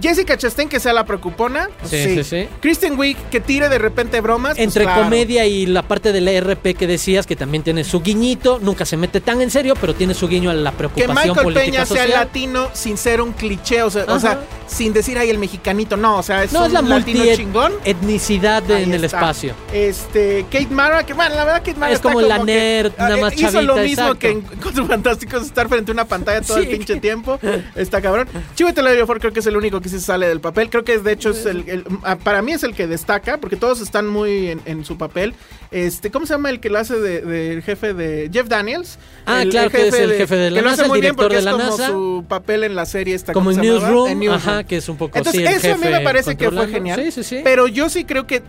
Jessica 0.00 0.36
Chastain 0.36 0.68
que 0.68 0.80
sea 0.80 0.92
la 0.92 1.04
preocupona. 1.04 1.68
Sí, 1.84 2.14
sí, 2.16 2.24
sí. 2.24 2.48
Kristen 2.60 2.98
Wiig 2.98 3.16
que 3.30 3.40
tire 3.40 3.68
de 3.68 3.78
repente 3.78 4.20
bromas. 4.20 4.52
pues 4.56 4.64
Entre 4.64 4.84
claro. 4.84 5.02
comedia 5.02 5.44
y 5.46 5.66
la 5.66 5.82
parte 5.82 6.12
del 6.12 6.26
ERP 6.28 6.74
que 6.76 6.86
decías, 6.86 7.26
que 7.26 7.36
también 7.36 7.62
tiene 7.62 7.84
su 7.84 8.00
guiñito, 8.00 8.58
nunca 8.60 8.84
se 8.86 8.96
mete 8.96 9.20
tan 9.20 9.40
en 9.42 9.50
serio, 9.50 9.74
pero 9.80 9.94
tiene 9.94 10.14
su 10.14 10.28
guiño 10.28 10.50
a 10.50 10.54
la 10.54 10.70
Que 10.70 10.76
preocupación 10.78 11.14
Michael 11.16 11.42
política 11.44 11.64
Peña 11.64 11.86
sea 11.86 12.02
social. 12.04 12.10
latino 12.10 12.70
sin 12.72 12.96
ser 12.96 13.20
un 13.20 13.32
cliché, 13.32 13.82
o 13.82 13.90
sea, 13.90 14.04
o 14.08 14.18
sea, 14.18 14.40
sin 14.66 14.92
decir 14.92 15.18
ay 15.18 15.28
el 15.30 15.38
mexicanito, 15.38 15.96
no, 15.96 16.18
o 16.18 16.22
sea, 16.22 16.42
es 16.44 16.52
No, 16.52 16.60
un 16.60 16.66
es 16.66 16.72
la 16.72 16.82
latino 16.82 17.24
chingón. 17.36 17.72
de- 17.84 18.74
Ahí 18.74 18.82
en 18.84 18.94
el 18.94 19.04
está. 19.04 19.18
espacio. 19.18 19.54
Este, 19.72 20.46
Kate 20.50 20.68
Mara, 20.70 21.04
que 21.04 21.12
bueno, 21.14 21.34
la 21.34 21.44
verdad 21.44 21.58
Kate 21.64 21.74
Mara 21.78 21.92
Es 21.92 21.96
está 21.98 22.08
como 22.12 22.20
la 22.22 22.38
que, 22.38 22.44
nerd, 22.44 22.92
ah, 22.98 23.08
nada 23.08 23.16
más 23.18 23.34
Hizo 23.36 23.60
lo 23.62 23.76
mismo 23.76 23.90
exacto. 24.12 24.18
que 24.18 24.30
en 24.30 24.40
Cuatro 24.62 24.86
Fantásticos, 24.86 25.42
estar 25.44 25.68
frente 25.68 25.90
a 25.90 25.94
una 25.94 26.04
pantalla 26.04 26.40
todo 26.40 26.58
el 26.58 26.68
pinche 26.68 26.96
tiempo. 27.00 27.38
Está 27.74 28.00
cabrón. 28.00 28.28
Chiwetel 28.54 28.86
Ejiofor 28.86 29.20
creo 29.20 29.32
que 29.32 29.40
es 29.40 29.46
el 29.46 29.56
único 29.56 29.80
que 29.82 29.88
sí 29.88 30.00
sale 30.00 30.26
del 30.28 30.40
papel. 30.40 30.70
Creo 30.70 30.84
que 30.84 30.98
de 30.98 31.12
hecho 31.12 31.30
es 31.30 31.44
el, 31.46 31.68
el- 31.68 31.84
ah, 32.04 32.16
para 32.16 32.40
mí 32.42 32.52
es 32.52 32.62
el 32.62 32.74
que 32.74 32.86
destaca, 32.86 33.38
porque 33.38 33.56
todos 33.56 33.80
están 33.80 34.06
muy 34.08 34.48
en, 34.48 34.60
en 34.64 34.84
su 34.84 34.96
papel. 34.96 35.34
Este, 35.70 36.10
¿cómo 36.10 36.26
se 36.26 36.34
llama 36.34 36.50
el 36.50 36.60
que 36.60 36.70
lo 36.70 36.78
hace 36.78 36.98
de, 37.00 37.20
del 37.22 37.62
jefe 37.62 37.94
de 37.94 38.30
Jeff 38.32 38.48
Daniels? 38.48 38.98
Ah, 39.26 39.42
claro 39.50 39.70
que 39.70 39.88
es 39.88 39.94
el 39.94 40.12
jefe 40.14 40.36
de 40.36 40.50
la 40.50 40.56
que 40.60 40.62
lo 40.64 40.70
hace 40.70 40.82
el 40.82 40.88
muy 40.88 41.00
bien 41.00 41.14
porque 41.16 41.34
de 41.36 41.40
es 41.42 41.46
como 41.48 41.58
NASA. 41.64 41.86
su 41.88 42.24
papel 42.28 42.64
en 42.64 42.74
la 42.74 42.86
serie 42.86 43.14
esta 43.14 43.32
Como 43.32 43.50
¿cómo 43.50 43.62
en? 43.62 43.68
Newsroom, 43.68 44.08
En 44.08 44.18
Newsroom. 44.20 44.48
ajá, 44.54 44.64
que 44.64 44.76
es 44.76 44.88
un 44.88 44.96
poco 44.96 45.18
Entonces, 45.18 45.40
sí, 45.40 45.46
el 45.46 45.54
eso 45.54 45.72
a 45.72 45.76
mí 45.76 45.84
me 45.84 45.90
jefe 45.92 46.04
parece 46.04 46.36
que 46.36 46.50
fue 46.50 46.68
genial. 46.68 47.00
Sí, 47.04 47.10
sí, 47.10 47.22
sí. 47.24 47.40
Pero 47.44 47.68
yo 47.68 47.88
sí 47.88 48.04
creo 48.04 48.26
que 48.26 48.42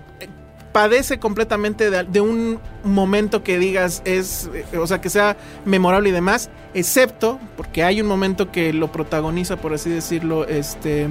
padece 0.74 1.20
completamente 1.20 1.89
de, 1.89 2.03
de 2.03 2.20
un 2.20 2.60
momento 2.84 3.44
que 3.44 3.58
digas 3.58 4.01
es, 4.06 4.50
eh, 4.53 4.77
o 4.77 4.86
sea, 4.88 5.00
que 5.00 5.10
sea 5.10 5.38
memorable 5.63 6.10
y 6.10 6.12
demás, 6.12 6.50
excepto 6.74 7.39
porque 7.56 7.84
hay 7.84 8.01
un 8.01 8.08
momento 8.08 8.51
que 8.51 8.74
lo 8.74 8.92
protagoniza, 8.92 9.56
por 9.58 9.74
así 9.74 9.89
decirlo, 9.89 10.46
este 10.48 11.08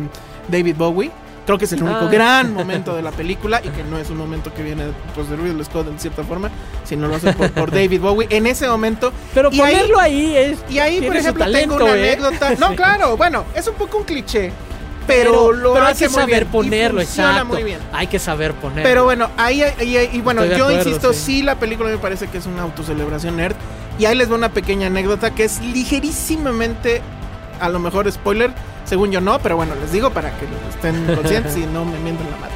David 0.49 0.77
Bowie. 0.77 1.11
Creo 1.45 1.59
que 1.59 1.65
es 1.65 1.73
el 1.73 1.83
único 1.83 1.99
Ah. 2.03 2.09
gran 2.09 2.55
momento 2.55 2.95
de 2.95 3.03
la 3.03 3.11
película 3.11 3.61
y 3.65 3.69
que 3.71 3.83
no 3.83 3.99
es 3.99 4.11
un 4.11 4.17
momento 4.17 4.55
que 4.55 4.63
viene 4.63 4.85
pues, 5.17 5.29
de 5.29 5.35
Ridley 5.35 5.65
Scott 5.65 5.89
en 5.89 5.99
cierta 5.99 6.23
forma, 6.23 6.51
sino 6.85 7.09
lo 7.09 7.17
hace 7.17 7.33
por, 7.33 7.51
por 7.51 7.71
David 7.73 8.01
Bowie. 8.01 8.29
En 8.31 8.47
ese 8.47 8.69
momento 8.69 9.13
Pero 9.35 9.49
y 9.51 9.61
ahí- 9.61 9.73
ponerlo 9.75 9.99
ahí, 9.99 10.37
es. 10.37 10.59
y 10.71 10.79
ahí, 10.79 11.01
por 11.03 11.17
ejemplo, 11.17 11.45
tengo 11.51 11.75
una 11.77 11.97
¿eh? 11.97 12.13
anécdota. 12.13 12.55
No, 12.61 12.69
Sí. 12.71 12.77
claro, 12.77 13.17
bueno, 13.17 13.45
es 13.57 13.67
un 13.67 13.75
poco 13.75 13.99
un 13.99 14.05
cliché, 14.05 14.53
pero, 15.07 15.33
Pero, 15.33 15.53
lo 15.53 15.73
pero 15.75 15.87
hay 15.87 15.95
que 15.95 16.09
muy 16.09 16.15
saber 16.21 16.29
bien 16.45 16.49
ponerlo, 16.53 17.01
exacto. 17.01 17.45
muy 17.47 17.63
bien. 17.63 17.79
Hay 17.93 18.07
que 18.07 18.19
saber 18.19 18.53
ponerlo. 18.55 18.83
Pero 18.85 19.05
bueno, 19.05 19.29
ahí, 19.37 19.63
ahí- 19.63 19.97
ahí- 19.97 20.11
y 20.13 20.21
bueno, 20.21 20.43
Estoy 20.43 20.59
yo 20.59 20.65
acuerdo, 20.67 20.89
insisto, 20.89 21.13
sí. 21.13 21.21
sí. 21.21 21.43
la 21.43 21.57
película 21.57 21.91
me 21.91 21.99
parece 21.99 22.27
que 22.29 22.39
es 22.39 22.47
una 22.47 22.63
autocelebración 22.63 23.37
nerd. 23.37 23.57
Y 23.99 24.07
ahí 24.07 24.17
les 24.17 24.29
doy 24.29 24.39
una 24.39 24.49
pequeña 24.51 24.87
anécdota 24.87 25.33
que 25.35 25.45
es 25.45 25.61
ligerísimamente, 25.61 27.03
a 27.61 27.69
lo 27.69 27.79
mejor 27.79 28.11
spoiler, 28.11 28.51
según 28.85 29.11
yo 29.11 29.21
no, 29.21 29.39
pero 29.39 29.57
bueno, 29.57 29.75
les 29.81 29.93
digo 29.93 30.11
para 30.11 30.31
que 30.39 30.47
estén 30.71 31.05
conscientes 31.15 31.57
y 31.57 31.67
no 31.67 31.85
me 31.85 31.99
mientan 31.99 32.31
la 32.31 32.37
madre. 32.37 32.55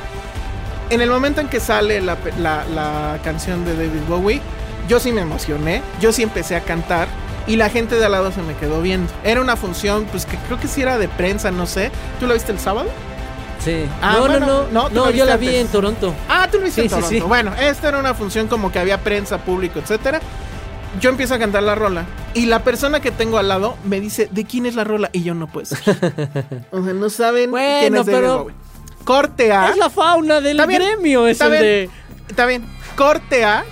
En 0.90 1.00
el 1.00 1.10
momento 1.10 1.40
en 1.40 1.48
que 1.48 1.60
sale 1.60 2.00
la, 2.00 2.16
la- 2.38 2.64
la 2.74 3.18
canción 3.24 3.64
de 3.64 3.74
David 3.76 4.02
Bowie, 4.08 4.40
yo 4.88 5.00
sí 5.00 5.10
me 5.12 5.20
emocioné, 5.22 5.82
yo 6.00 6.12
sí 6.12 6.22
empecé 6.22 6.54
a 6.56 6.60
cantar. 6.60 7.08
Y 7.46 7.56
la 7.56 7.68
gente 7.70 7.94
de 7.96 8.04
al 8.04 8.12
lado 8.12 8.32
se 8.32 8.42
me 8.42 8.54
quedó 8.56 8.82
viendo. 8.82 9.12
Era 9.24 9.40
una 9.40 9.56
función, 9.56 10.04
pues 10.10 10.26
que 10.26 10.36
creo 10.36 10.58
que 10.58 10.66
sí 10.68 10.82
era 10.82 10.98
de 10.98 11.08
prensa, 11.08 11.50
no 11.50 11.66
sé. 11.66 11.90
¿Tú 12.18 12.26
la 12.26 12.34
viste 12.34 12.50
el 12.52 12.58
sábado? 12.58 12.88
Sí. 13.64 13.84
Ah, 14.02 14.14
no, 14.14 14.20
bueno, 14.26 14.40
no, 14.46 14.66
no, 14.70 14.88
no, 14.90 15.10
yo 15.10 15.24
la 15.24 15.36
vi 15.36 15.54
en 15.56 15.68
Toronto. 15.68 16.12
Ah, 16.28 16.48
tú 16.50 16.58
lo 16.58 16.64
viste 16.64 16.80
Sí, 16.82 16.86
en 16.86 16.90
Toronto. 16.90 17.08
sí. 17.08 17.20
Bueno, 17.20 17.52
esta 17.60 17.88
era 17.88 17.98
una 17.98 18.14
función 18.14 18.48
como 18.48 18.70
que 18.72 18.78
había 18.78 18.98
prensa, 19.02 19.38
público, 19.38 19.78
etcétera. 19.78 20.20
Yo 21.00 21.10
empiezo 21.10 21.34
a 21.34 21.38
cantar 21.38 21.62
la 21.62 21.74
rola 21.74 22.04
y 22.32 22.46
la 22.46 22.64
persona 22.64 23.00
que 23.00 23.10
tengo 23.10 23.38
al 23.38 23.48
lado 23.48 23.76
me 23.84 24.00
dice, 24.00 24.28
¿de 24.30 24.44
quién 24.44 24.66
es 24.66 24.74
la 24.74 24.84
rola? 24.84 25.10
Y 25.12 25.22
yo 25.22 25.34
no 25.34 25.46
puedo 25.46 25.66
ser. 25.66 25.78
O 26.72 26.82
sea, 26.82 26.92
no 26.94 27.10
saben 27.10 27.50
Bueno, 27.50 27.78
quién 27.80 27.94
es 27.96 28.06
David 28.06 28.12
pero- 28.18 28.38
Bowie. 28.44 28.54
Corte 29.04 29.52
A. 29.52 29.68
Es 29.70 29.76
la 29.76 29.88
fauna 29.90 30.40
del 30.40 30.58
Está 30.58 30.66
bien, 30.66 30.82
gremio, 30.82 31.26
es 31.28 31.32
está 31.32 31.44
el 31.46 31.50
bien. 31.52 31.62
de. 31.62 31.90
Está 32.28 32.46
bien. 32.46 32.66
Corte 32.96 33.44
A. 33.44 33.64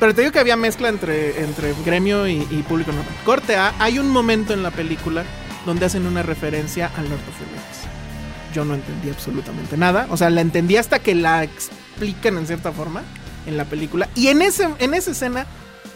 Pero 0.00 0.14
te 0.14 0.22
digo 0.22 0.32
que 0.32 0.40
había 0.40 0.56
mezcla 0.56 0.88
entre, 0.88 1.40
entre 1.42 1.72
gremio 1.84 2.26
y, 2.26 2.42
público 2.68 2.92
normal. 2.92 3.14
Corte 3.24 3.56
A. 3.56 3.74
Hay 3.78 3.98
un 3.98 4.08
momento 4.08 4.52
en 4.52 4.62
la 4.62 4.70
película 4.70 5.24
donde 5.66 5.86
hacen 5.86 6.06
una 6.06 6.22
referencia 6.22 6.90
al 6.96 7.04
Lord 7.04 7.14
of. 7.14 8.54
Yo 8.54 8.64
no 8.64 8.74
entendí 8.74 9.10
absolutamente 9.10 9.76
nada. 9.76 10.06
O 10.10 10.16
sea, 10.16 10.30
la 10.30 10.40
entendí 10.40 10.76
hasta 10.76 10.98
que 10.98 11.14
la 11.14 11.44
explican 11.44 12.36
en 12.36 12.46
cierta 12.46 12.72
forma 12.72 13.02
en 13.46 13.56
la 13.56 13.64
película. 13.64 14.08
Y 14.14 14.28
en, 14.28 14.42
ese, 14.42 14.68
en 14.78 14.94
esa 14.94 15.12
escena, 15.12 15.46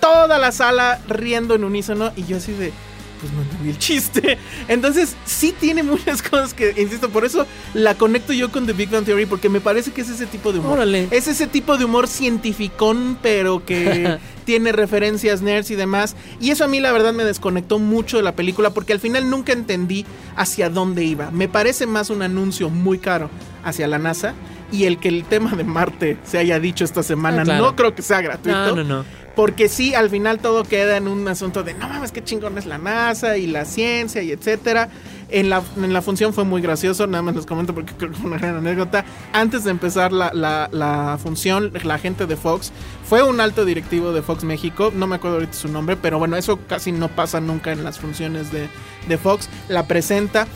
toda 0.00 0.38
la 0.38 0.52
sala 0.52 1.00
riendo 1.08 1.54
en 1.54 1.64
unísono. 1.64 2.12
Y 2.16 2.24
yo 2.24 2.38
así 2.38 2.52
de, 2.52 2.72
pues 3.20 3.32
no 3.32 3.42
entendí 3.42 3.70
el 3.70 3.78
chiste. 3.78 4.38
Entonces, 4.68 5.16
sí 5.24 5.54
tiene 5.58 5.82
muchas 5.82 6.22
cosas 6.28 6.54
que, 6.54 6.74
insisto, 6.80 7.08
por 7.10 7.24
eso 7.24 7.46
la 7.74 7.94
conecto 7.94 8.32
yo 8.32 8.50
con 8.50 8.66
The 8.66 8.72
Big 8.72 8.90
Bang 8.90 9.04
Theory, 9.04 9.26
porque 9.26 9.48
me 9.48 9.60
parece 9.60 9.92
que 9.92 10.00
es 10.02 10.08
ese 10.08 10.26
tipo 10.26 10.52
de 10.52 10.58
humor. 10.60 10.74
Órale. 10.74 11.08
Es 11.10 11.28
ese 11.28 11.46
tipo 11.46 11.76
de 11.76 11.84
humor 11.84 12.08
cientificón, 12.08 13.18
pero 13.22 13.64
que 13.64 14.18
tiene 14.44 14.72
referencias 14.72 15.42
nerds 15.42 15.70
y 15.70 15.74
demás. 15.76 16.16
Y 16.40 16.50
eso 16.50 16.64
a 16.64 16.68
mí 16.68 16.80
la 16.80 16.92
verdad 16.92 17.12
me 17.12 17.24
desconectó 17.24 17.78
mucho 17.78 18.16
de 18.16 18.22
la 18.22 18.32
película 18.34 18.70
porque 18.70 18.92
al 18.92 19.00
final 19.00 19.28
nunca 19.28 19.52
entendí 19.52 20.06
hacia 20.36 20.70
dónde 20.70 21.04
iba. 21.04 21.30
Me 21.30 21.48
parece 21.48 21.86
más 21.86 22.10
un 22.10 22.22
anuncio 22.22 22.70
muy 22.70 22.98
caro 22.98 23.30
hacia 23.64 23.86
la 23.88 23.98
NASA. 23.98 24.34
Y 24.70 24.84
el 24.84 24.98
que 24.98 25.08
el 25.08 25.24
tema 25.24 25.52
de 25.56 25.64
Marte 25.64 26.18
se 26.24 26.36
haya 26.36 26.60
dicho 26.60 26.84
esta 26.84 27.02
semana 27.02 27.40
Ah, 27.40 27.44
claro. 27.44 27.64
no 27.64 27.74
creo 27.76 27.94
que 27.94 28.02
sea 28.02 28.20
gratuito. 28.20 28.74
No, 28.74 28.76
no, 28.76 28.84
no. 28.84 29.04
Porque 29.38 29.68
sí, 29.68 29.94
al 29.94 30.10
final 30.10 30.40
todo 30.40 30.64
queda 30.64 30.96
en 30.96 31.06
un 31.06 31.28
asunto 31.28 31.62
de 31.62 31.72
no 31.72 31.88
mames, 31.88 32.10
qué 32.10 32.24
chingón 32.24 32.58
es 32.58 32.66
la 32.66 32.76
NASA 32.76 33.36
y 33.36 33.46
la 33.46 33.64
ciencia 33.64 34.20
y 34.20 34.32
etcétera. 34.32 34.88
En 35.28 35.48
la, 35.48 35.62
en 35.76 35.92
la 35.92 36.02
función 36.02 36.34
fue 36.34 36.42
muy 36.42 36.60
gracioso, 36.60 37.06
nada 37.06 37.22
más 37.22 37.36
les 37.36 37.46
comento 37.46 37.72
porque 37.72 37.92
creo 37.94 38.10
que 38.10 38.16
fue 38.16 38.26
una 38.26 38.38
gran 38.38 38.56
anécdota. 38.56 39.04
Antes 39.32 39.62
de 39.62 39.70
empezar 39.70 40.10
la, 40.12 40.32
la- 40.34 40.68
la 40.72 41.18
función, 41.22 41.70
la 41.84 41.98
gente 41.98 42.26
de 42.26 42.36
Fox 42.36 42.72
fue 43.08 43.22
un 43.22 43.40
alto 43.40 43.64
directivo 43.64 44.12
de 44.12 44.22
Fox 44.22 44.42
México, 44.42 44.90
no 44.92 45.06
me 45.06 45.14
acuerdo 45.14 45.36
ahorita 45.36 45.52
su 45.52 45.68
nombre, 45.68 45.96
pero 45.96 46.18
bueno, 46.18 46.36
eso 46.36 46.58
casi 46.66 46.90
no 46.90 47.06
pasa 47.06 47.40
nunca 47.40 47.70
en 47.70 47.84
las 47.84 48.00
funciones 48.00 48.50
de, 48.50 48.68
de 49.06 49.18
Fox. 49.18 49.48
La 49.68 49.86
presenta. 49.86 50.48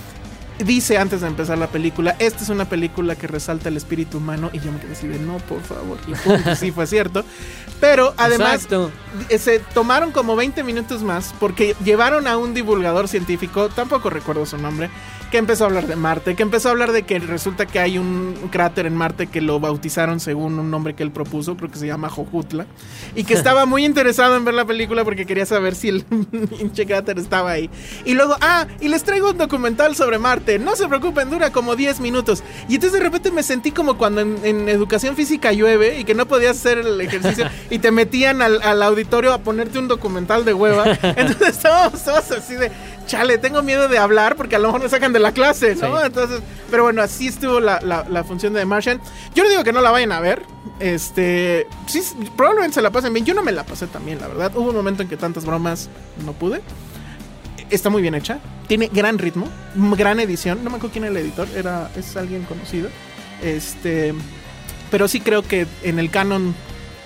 Dice 0.59 0.99
antes 0.99 1.23
de 1.23 1.27
empezar 1.27 1.59
la 1.59 1.67
película, 1.67 2.15
esta 2.19 2.43
es 2.43 2.49
una 2.49 2.67
película 2.67 3.17
que 3.17 3.27
resalta 3.27 3.69
el 3.69 3.77
espíritu 3.77 4.19
humano 4.19 4.51
y 4.53 4.61
yo 4.61 4.71
me 4.71 4.79
quedé 4.79 4.93
así 4.93 5.09
de 5.09 5.19
no, 5.19 5.39
por 5.39 5.61
favor. 5.63 5.99
Y 6.07 6.15
pum, 6.15 6.43
que 6.43 6.55
sí 6.57 6.71
fue 6.71 6.87
cierto. 6.87 7.25
Pero 7.81 8.15
además 8.17 8.69
eh, 9.29 9.39
se 9.39 9.59
tomaron 9.59 10.13
como 10.13 10.37
20 10.37 10.63
minutos 10.63 11.03
más 11.03 11.35
porque 11.41 11.75
llevaron 11.85 12.29
a 12.29 12.37
un 12.37 12.55
divulgador 12.55 13.09
científico, 13.09 13.71
tampoco 13.71 14.09
recuerdo 14.09 14.47
su 14.47 14.57
nombre, 14.59 14.89
que 15.33 15.39
empezó 15.39 15.65
a 15.65 15.69
hablar 15.69 15.87
de 15.87 15.97
Marte, 15.97 16.37
que 16.37 16.43
empezó 16.43 16.69
a 16.69 16.73
hablar 16.73 16.93
de 16.93 17.05
que 17.05 17.19
resulta 17.19 17.65
que 17.65 17.81
hay 17.81 17.97
un 17.97 18.35
cráter 18.51 18.85
en 18.85 18.95
Marte 18.95 19.29
que 19.29 19.41
lo 19.41 19.59
bautizaron 19.61 20.21
según 20.21 20.59
un 20.59 20.71
nombre 20.71 20.95
que 20.95 21.03
él 21.03 21.11
propuso, 21.11 21.57
creo 21.57 21.71
que 21.71 21.79
se 21.79 21.87
llama 21.87 22.11
Jojutla, 22.11 22.67
y 23.17 23.25
que 23.25 23.33
estaba 23.43 23.65
muy 23.65 23.87
interesado 23.87 24.37
en 24.37 24.45
ver 24.45 24.53
la 24.53 24.67
película 24.67 25.05
porque 25.05 25.25
quería 25.25 25.47
saber 25.47 25.75
si 25.75 25.89
el 25.89 26.05
pinche 26.59 26.85
cráter 26.85 27.19
estaba 27.19 27.51
ahí. 27.51 27.71
Y 28.05 28.13
luego, 28.13 28.37
ah, 28.43 28.67
y 28.79 28.89
les 28.89 29.05
traigo 29.05 29.31
un 29.31 29.39
documental 29.39 29.97
sobre 29.97 30.19
Marte, 30.19 30.59
no 30.59 30.77
se 30.77 30.87
preocupen, 30.87 31.31
dura 31.31 31.51
como 31.51 31.77
10 31.77 32.01
minutos. 32.01 32.45
Y 32.69 32.75
entonces 32.75 32.99
de 32.99 33.03
repente 33.03 33.31
me 33.31 33.43
sentí 33.43 33.71
como 33.71 33.97
cuando 33.97 34.21
en, 34.21 34.37
en 34.45 34.69
educación 34.69 35.17
física 35.17 35.51
llueve 35.53 35.99
y 35.99 36.05
que 36.05 36.15
no 36.15 36.27
podías 36.27 36.59
hacer 36.59 36.77
el 36.77 37.01
ejercicio 37.01 37.47
y 37.71 37.79
te 37.79 37.91
metían 37.91 38.43
al, 38.43 38.61
al 38.61 38.83
auditorio 38.83 39.33
a 39.33 39.39
ponerte 39.39 39.79
un 39.79 39.89
documental 39.89 40.45
de 40.45 40.53
hueva. 40.53 40.85
Entonces 41.03 41.49
estábamos 41.49 42.05
todos 42.05 42.31
así 42.33 42.55
de, 42.55 42.71
chale, 43.07 43.39
tengo 43.39 43.63
miedo 43.63 43.89
de 43.89 43.99
hablar 43.99 44.37
porque 44.37 44.57
a 44.57 44.59
lo 44.59 44.69
mejor 44.69 44.83
me 44.83 44.89
sacan 44.89 45.13
de 45.13 45.19
la 45.19 45.33
clase, 45.33 45.75
¿no? 45.77 45.99
Sí. 45.99 46.07
Entonces, 46.07 46.41
pero 46.71 46.83
bueno, 46.85 47.03
así 47.03 47.29
estuvo 47.29 47.61
la, 47.61 47.81
la- 47.81 48.05
la 48.09 48.25
función 48.25 48.53
de 48.53 48.61
The 48.61 48.67
Martian. 48.67 49.01
Yo 49.35 49.43
no 49.45 49.51
digo 49.51 49.65
que 49.65 49.73
no 49.73 49.81
la 49.81 49.91
vayan 49.91 50.13
a 50.13 50.21
ver. 50.21 50.43
Este, 50.81 51.67
sí, 51.87 52.03
probablemente 52.37 52.75
se 52.75 52.83
la 52.83 52.91
pasen 52.91 53.13
bien. 53.13 53.25
Yo 53.27 53.35
no 53.35 53.43
me 53.43 53.53
la 53.53 53.65
pasé 53.65 53.87
tan 53.87 54.05
bien, 54.05 54.21
la 54.21 54.29
verdad. 54.29 54.53
Hubo 54.57 54.71
un 54.71 54.77
momento 54.77 55.03
en 55.03 55.09
que 55.09 55.17
tantas 55.17 55.45
bromas 55.45 55.89
no 56.25 56.33
pude. 56.33 56.61
Está 57.71 57.89
muy 57.91 58.03
bien 58.03 58.15
hecha. 58.15 58.39
Tiene 58.67 58.89
gran 58.93 59.19
ritmo, 59.19 59.47
gran 59.75 60.21
edición. 60.21 60.63
No 60.65 60.71
me 60.71 60.77
acuerdo 60.77 60.93
quién 60.93 61.05
era 61.05 61.13
el 61.13 61.25
editor, 61.25 61.49
era, 61.57 61.91
es 61.97 62.17
alguien 62.17 62.43
conocido. 62.45 62.89
Este, 63.43 64.15
pero 64.91 65.09
sí 65.09 65.21
creo 65.21 65.43
que 65.43 65.67
en 65.83 65.99
el 65.99 66.11
canon 66.11 66.55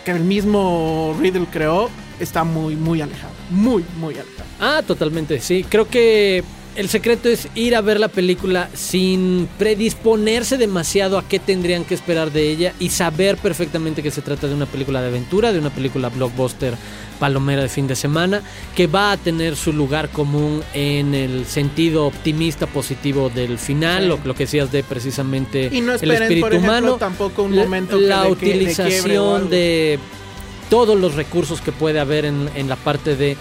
que 0.04 0.11
el 0.12 0.20
mismo 0.24 1.16
Riddle 1.20 1.46
creó, 1.50 1.88
está 2.20 2.44
muy, 2.44 2.76
muy 2.76 3.00
alejado. 3.00 3.33
Muy, 3.50 3.85
muy 3.98 4.14
alejado. 4.14 4.44
Ah, 4.61 4.83
totalmente, 4.87 5.40
sí. 5.40 5.64
Creo 5.68 5.88
que 5.88 6.42
el 6.76 6.88
secreto 6.90 7.29
es 7.31 7.48
ir 7.55 7.74
a 7.74 7.81
ver 7.81 7.98
la 7.98 8.09
película 8.09 8.68
sin 8.74 9.48
predisponerse 9.59 10.59
demasiado 10.59 11.16
a 11.18 11.26
qué 11.26 11.38
tendrían 11.38 11.85
que 11.85 11.94
esperar 11.94 12.33
de 12.33 12.50
ella 12.50 12.74
y 12.79 12.90
saber 12.90 13.37
perfectamente 13.38 14.02
que 14.02 14.11
se 14.11 14.20
trata 14.20 14.46
de 14.46 14.55
una 14.55 14.66
película 14.66 15.00
de 15.00 15.09
aventura, 15.09 15.52
de 15.52 15.59
una 15.59 15.70
película 15.70 16.09
blockbuster 16.11 16.74
palomera 17.18 17.62
de 17.62 17.70
fin 17.70 17.87
de 17.87 17.96
semana, 17.96 18.42
que 18.74 18.87
va 18.88 19.12
a 19.12 19.16
tener 19.16 19.57
su 19.57 19.72
lugar 19.72 20.11
común 20.11 20.62
en 20.74 21.14
el 21.14 21.46
sentido 21.46 22.05
optimista 22.07 22.66
positivo 22.66 23.31
del 23.31 23.57
final, 23.59 24.02
Sí. 24.02 24.09
lo, 24.11 24.18
lo 24.22 24.35
que 24.35 24.44
decías 24.44 24.70
de 24.70 24.83
precisamente 24.83 25.70
Y 25.72 25.81
no 25.81 25.92
el 25.92 25.96
esperen, 25.96 26.22
espíritu 26.24 26.44
por 26.44 26.52
ejemplo, 26.52 26.72
humano, 26.79 26.96
tampoco 26.98 27.42
un 27.44 27.57
la- 27.57 27.62
momento 27.62 27.98
la 27.98 28.22
que- 28.24 28.29
o 28.29 28.33
utilización 28.33 29.48
de 29.48 29.98
todos 30.70 30.98
los 30.98 31.14
recursos 31.14 31.61
que 31.61 31.72
puede 31.72 32.00
haber 32.00 32.24
en, 32.24 32.50
en 32.55 32.68
la 32.68 32.76
parte 32.76 33.16
de 33.16 33.37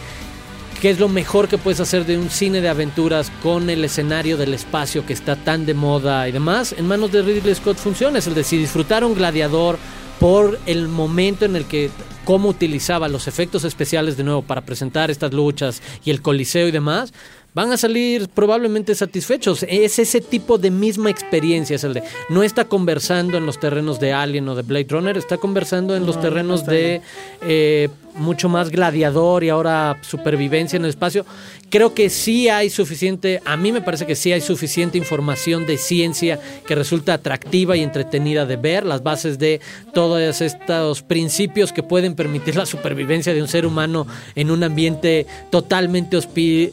qué 0.82 0.90
es 0.90 1.00
lo 1.00 1.10
mejor 1.10 1.48
que 1.48 1.58
puedes 1.58 1.80
hacer 1.80 2.06
de 2.06 2.18
un 2.18 2.30
cine 2.30 2.62
de 2.62 2.70
aventuras 2.70 3.32
con 3.42 3.70
el 3.70 3.84
escenario 3.84 4.38
del 4.38 4.54
espacio 4.54 5.06
que 5.06 5.14
está 5.14 5.36
tan 5.36 5.66
de 5.66 5.74
moda 5.74 6.28
y 6.28 6.32
demás, 6.32 6.76
en 6.78 6.88
manos 6.88 7.12
de 7.12 7.22
Ridley 7.22 7.56
Scott 7.56 7.78
funciona. 7.78 8.20
Es 8.20 8.28
el 8.28 8.36
de 8.36 8.44
si 8.44 8.58
disfrutaron 8.58 9.16
Gladiador 9.16 9.78
por 10.20 10.60
el 10.66 10.88
momento 10.88 11.46
en 11.46 11.56
el 11.56 11.66
que 11.66 11.90
cómo 12.24 12.50
utilizaba 12.50 13.08
los 13.08 13.28
efectos 13.28 13.64
especiales 13.64 14.18
de 14.18 14.24
nuevo 14.24 14.42
para 14.42 14.62
presentar 14.62 15.12
estas 15.12 15.34
luchas 15.34 15.82
y 16.04 16.12
el 16.12 16.22
coliseo 16.22 16.68
y 16.68 16.72
demás, 16.72 17.14
van 17.56 17.72
a 17.72 17.78
salir 17.78 18.28
probablemente 18.28 18.94
satisfechos. 18.94 19.66
Es 19.68 19.98
ese 19.98 20.22
tipo 20.22 20.60
de 20.60 20.70
misma 20.70 21.10
experiencia, 21.10 21.78
es 21.78 21.84
el 21.86 21.94
de 21.94 22.04
no 22.30 22.44
está 22.44 22.66
conversando 22.66 23.38
en 23.38 23.46
los 23.46 23.60
terrenos 23.60 24.00
de 24.00 24.14
Alien 24.14 24.48
o 24.50 24.56
de 24.56 24.62
Blade 24.62 24.88
Runner, 24.90 25.18
está 25.18 25.38
conversando 25.38 25.96
en 25.96 26.06
los 26.06 26.18
No, 26.18 26.22
terrenos 26.22 26.66
de 26.66 27.02
eh, 27.42 27.90
mucho 28.16 28.50
más 28.50 28.70
gladiador 28.70 29.44
y 29.44 29.50
ahora 29.50 29.98
supervivencia 30.02 30.78
en 30.78 30.84
el 30.84 30.90
espacio. 30.90 31.26
Creo 31.70 31.94
que 31.94 32.10
sí 32.10 32.48
hay 32.48 32.70
suficiente, 32.70 33.42
a 33.44 33.58
mí 33.58 33.72
me 33.72 33.82
parece 33.82 34.06
que 34.06 34.16
sí 34.16 34.32
hay 34.32 34.40
suficiente 34.40 34.98
información 34.98 35.66
de 35.66 35.78
ciencia 35.78 36.40
que 36.68 36.76
resulta 36.76 37.16
atractiva 37.16 37.76
y 37.76 37.82
entretenida 37.84 38.46
de 38.46 38.56
ver, 38.56 38.86
las 38.86 39.02
bases 39.04 39.40
de 39.40 39.60
todos 39.94 40.42
estos 40.42 41.02
principios 41.02 41.74
que 41.74 41.82
pueden 41.84 42.16
permitir 42.16 42.56
la 42.56 42.66
supervivencia 42.66 43.34
de 43.34 43.42
un 43.42 43.48
ser 43.48 43.66
humano 43.66 44.06
en 44.36 44.52
un 44.52 44.64
ambiente 44.64 45.26
totalmente 45.50 46.18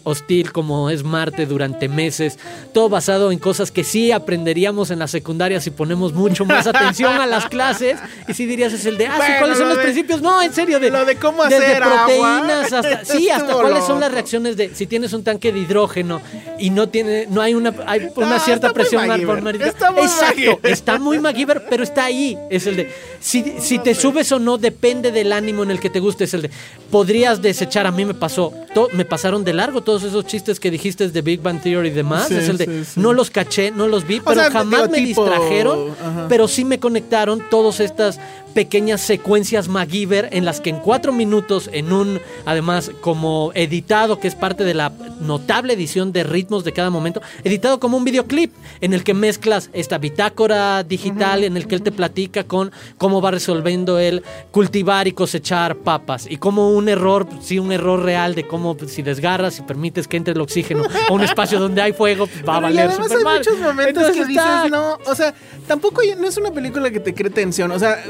hostil 0.05 0.53
como 0.53 0.91
es 0.91 1.03
Marte 1.03 1.47
durante 1.47 1.89
meses, 1.89 2.39
todo 2.75 2.89
basado 2.91 3.33
en 3.33 3.39
cosas 3.39 3.71
que 3.71 3.85
sí 3.85 4.13
aprenderíamos 4.13 4.91
en 4.91 4.99
la 4.99 5.09
secundaria 5.09 5.61
si 5.61 5.71
ponemos 5.71 6.13
mucho 6.13 6.45
más 6.45 6.67
atención 6.69 7.15
a 7.15 7.27
las 7.27 7.47
clases 7.47 7.99
y 8.29 8.35
si 8.35 8.45
dirías 8.47 8.73
es 8.75 8.85
el 8.87 8.99
de, 8.99 9.07
ah, 9.07 9.15
Bueno, 9.17 9.35
¿cuáles 9.39 9.57
son 9.59 9.69
lo 9.69 9.75
los 9.75 9.79
de- 9.79 9.85
principios? 9.85 10.21
No, 10.23 10.43
en 10.43 10.53
serio, 10.53 10.79
de, 10.79 10.91
lo 10.91 11.05
de 11.07 11.17
cómo 11.17 11.32
desde 11.49 11.57
hacer 11.67 11.83
agua. 11.83 11.97
proteínas 12.05 12.73
hasta, 12.73 13.05
sí, 13.05 13.29
hasta 13.29 13.45
Estuvo 13.47 13.61
cuáles 13.63 13.85
son 13.85 14.01
las 14.01 14.13
reacciones 14.13 14.57
de 14.57 14.75
si 14.75 14.87
tienes 14.87 15.13
un 15.13 15.25
tanque 15.25 15.53
de 15.53 15.59
hidrógeno 15.61 16.21
y 16.59 16.71
no 16.71 16.89
tiene, 16.89 17.27
no 17.29 17.41
hay 17.41 17.55
una, 17.55 17.75
hay 17.87 18.09
una 18.15 18.37
No, 18.39 18.45
cierta 18.45 18.73
presión 18.73 19.07
MacGyver. 19.07 19.63
Está 19.63 19.91
muy 19.91 20.03
Exacto, 20.03 20.27
MacGyver. 20.35 20.59
está 20.73 20.99
muy 20.99 21.19
MacGyver, 21.19 21.65
pero 21.69 21.83
está 21.83 22.05
ahí. 22.05 22.39
Es 22.51 22.67
el 22.67 22.77
de 22.77 22.91
si, 23.21 23.55
si 23.61 23.79
te 23.79 23.95
subes 23.95 24.31
o 24.33 24.39
no 24.39 24.59
depende 24.59 25.11
del 25.13 25.33
ánimo 25.33 25.63
en 25.63 25.71
el 25.71 25.81
que 25.81 25.91
te 25.91 26.01
guste. 26.01 26.25
Es 26.25 26.35
el 26.35 26.43
de 26.43 26.51
podrías 26.91 27.41
desechar. 27.43 27.87
A 27.87 27.91
mí 27.93 28.05
me 28.05 28.15
pasó, 28.15 28.53
to- 28.75 28.89
me 28.93 29.05
pasaron 29.05 29.45
de 29.45 29.53
largo 29.53 29.81
todos 29.83 30.03
esos 30.03 30.27
chistes 30.27 30.61
que 30.61 30.71
dijiste 30.71 31.09
de 31.09 31.23
Big 31.23 31.41
Bang 31.41 31.61
Theory 31.61 31.89
y 31.89 31.93
demás. 31.93 32.29
Sí, 32.29 32.35
es 32.37 32.49
el 32.49 32.59
de 32.59 32.67
sí, 32.67 32.85
sí. 32.95 33.01
no 33.01 33.13
los 33.13 33.31
caché, 33.31 33.71
no 33.71 33.89
los 33.89 34.07
vi, 34.07 34.21
pero 34.21 34.41
sea, 34.41 34.51
jamás 34.51 34.83
digo, 34.91 34.93
me 34.93 35.07
tipo, 35.07 35.25
distrajeron. 35.25 35.91
ajá. 36.01 36.27
Pero 36.29 36.49
sí 36.49 36.65
me 36.65 36.79
conectaron 36.79 37.43
todas 37.51 37.81
estas 37.81 38.19
pequeñas 38.53 39.01
secuencias 39.01 39.69
MacGyver 39.69 40.29
en 40.33 40.45
las 40.45 40.61
que 40.61 40.71
en 40.71 40.77
cuatro 40.79 41.13
minutos, 41.13 41.69
en 41.73 41.93
un, 41.93 42.21
además, 42.47 42.91
como 43.01 43.51
editado, 43.55 44.21
que 44.21 44.29
es 44.29 44.35
parte 44.35 44.65
de 44.65 44.75
la 44.75 44.93
notable 45.21 45.73
edición 45.73 46.13
de 46.13 46.23
ritmos 46.25 46.65
de 46.65 46.73
cada 46.73 46.91
momento, 46.91 47.21
editado 47.45 47.81
como 47.81 47.97
un 47.97 48.05
videoclip 48.05 48.53
en 48.81 48.93
el 48.93 49.05
que 49.05 49.15
mezclas 49.15 49.71
esta 49.73 49.99
bitácora 49.99 50.83
digital, 50.83 51.45
en 51.45 51.57
el 51.57 51.67
que 51.67 51.75
él 51.75 51.83
te 51.83 51.93
platica 51.93 52.45
con 52.45 52.71
cómo 52.99 53.21
va 53.21 53.31
resolviendo 53.31 53.99
él 53.99 54.23
cultivar 54.51 55.09
y 55.09 55.13
cosechar 55.13 55.77
papas 55.77 56.27
y 56.29 56.37
como 56.37 56.71
un 56.71 56.89
error, 56.89 57.27
sí, 57.41 57.59
un 57.59 57.73
error 57.73 58.03
real 58.03 58.35
de 58.35 58.47
cómo 58.47 58.77
pues, 58.77 58.93
si 58.93 59.03
desgarras 59.03 59.59
y 59.59 59.63
permites 59.63 60.07
que 60.09 60.17
entre 60.17 60.35
el 60.35 60.41
oxígeno 60.41 60.85
a 61.09 61.13
un 61.13 61.23
espacio 61.23 61.59
donde 61.59 61.81
hay 61.83 61.93
fuego, 61.93 62.27
pues, 62.27 62.47
va 62.47 62.57
a 62.57 62.59
y 62.59 62.63
valer 62.63 62.87
además 62.89 62.97
súper 63.07 63.19
hay 63.19 63.25
mal. 63.25 63.39
muchos 63.39 63.59
momentos 63.59 63.89
Entonces 63.89 64.27
que 64.27 64.33
está- 64.33 64.55
dices, 64.65 64.71
no, 64.71 64.99
o 65.07 65.15
sea, 65.15 65.35
tampoco 65.67 66.03
no 66.19 66.27
es 66.29 66.37
una 66.37 66.51
película 66.51 66.91
que 66.91 67.01
te 67.01 67.15
cree 67.15 67.31
tensión, 67.31 67.71
o 67.71 67.79
sea, 67.79 68.03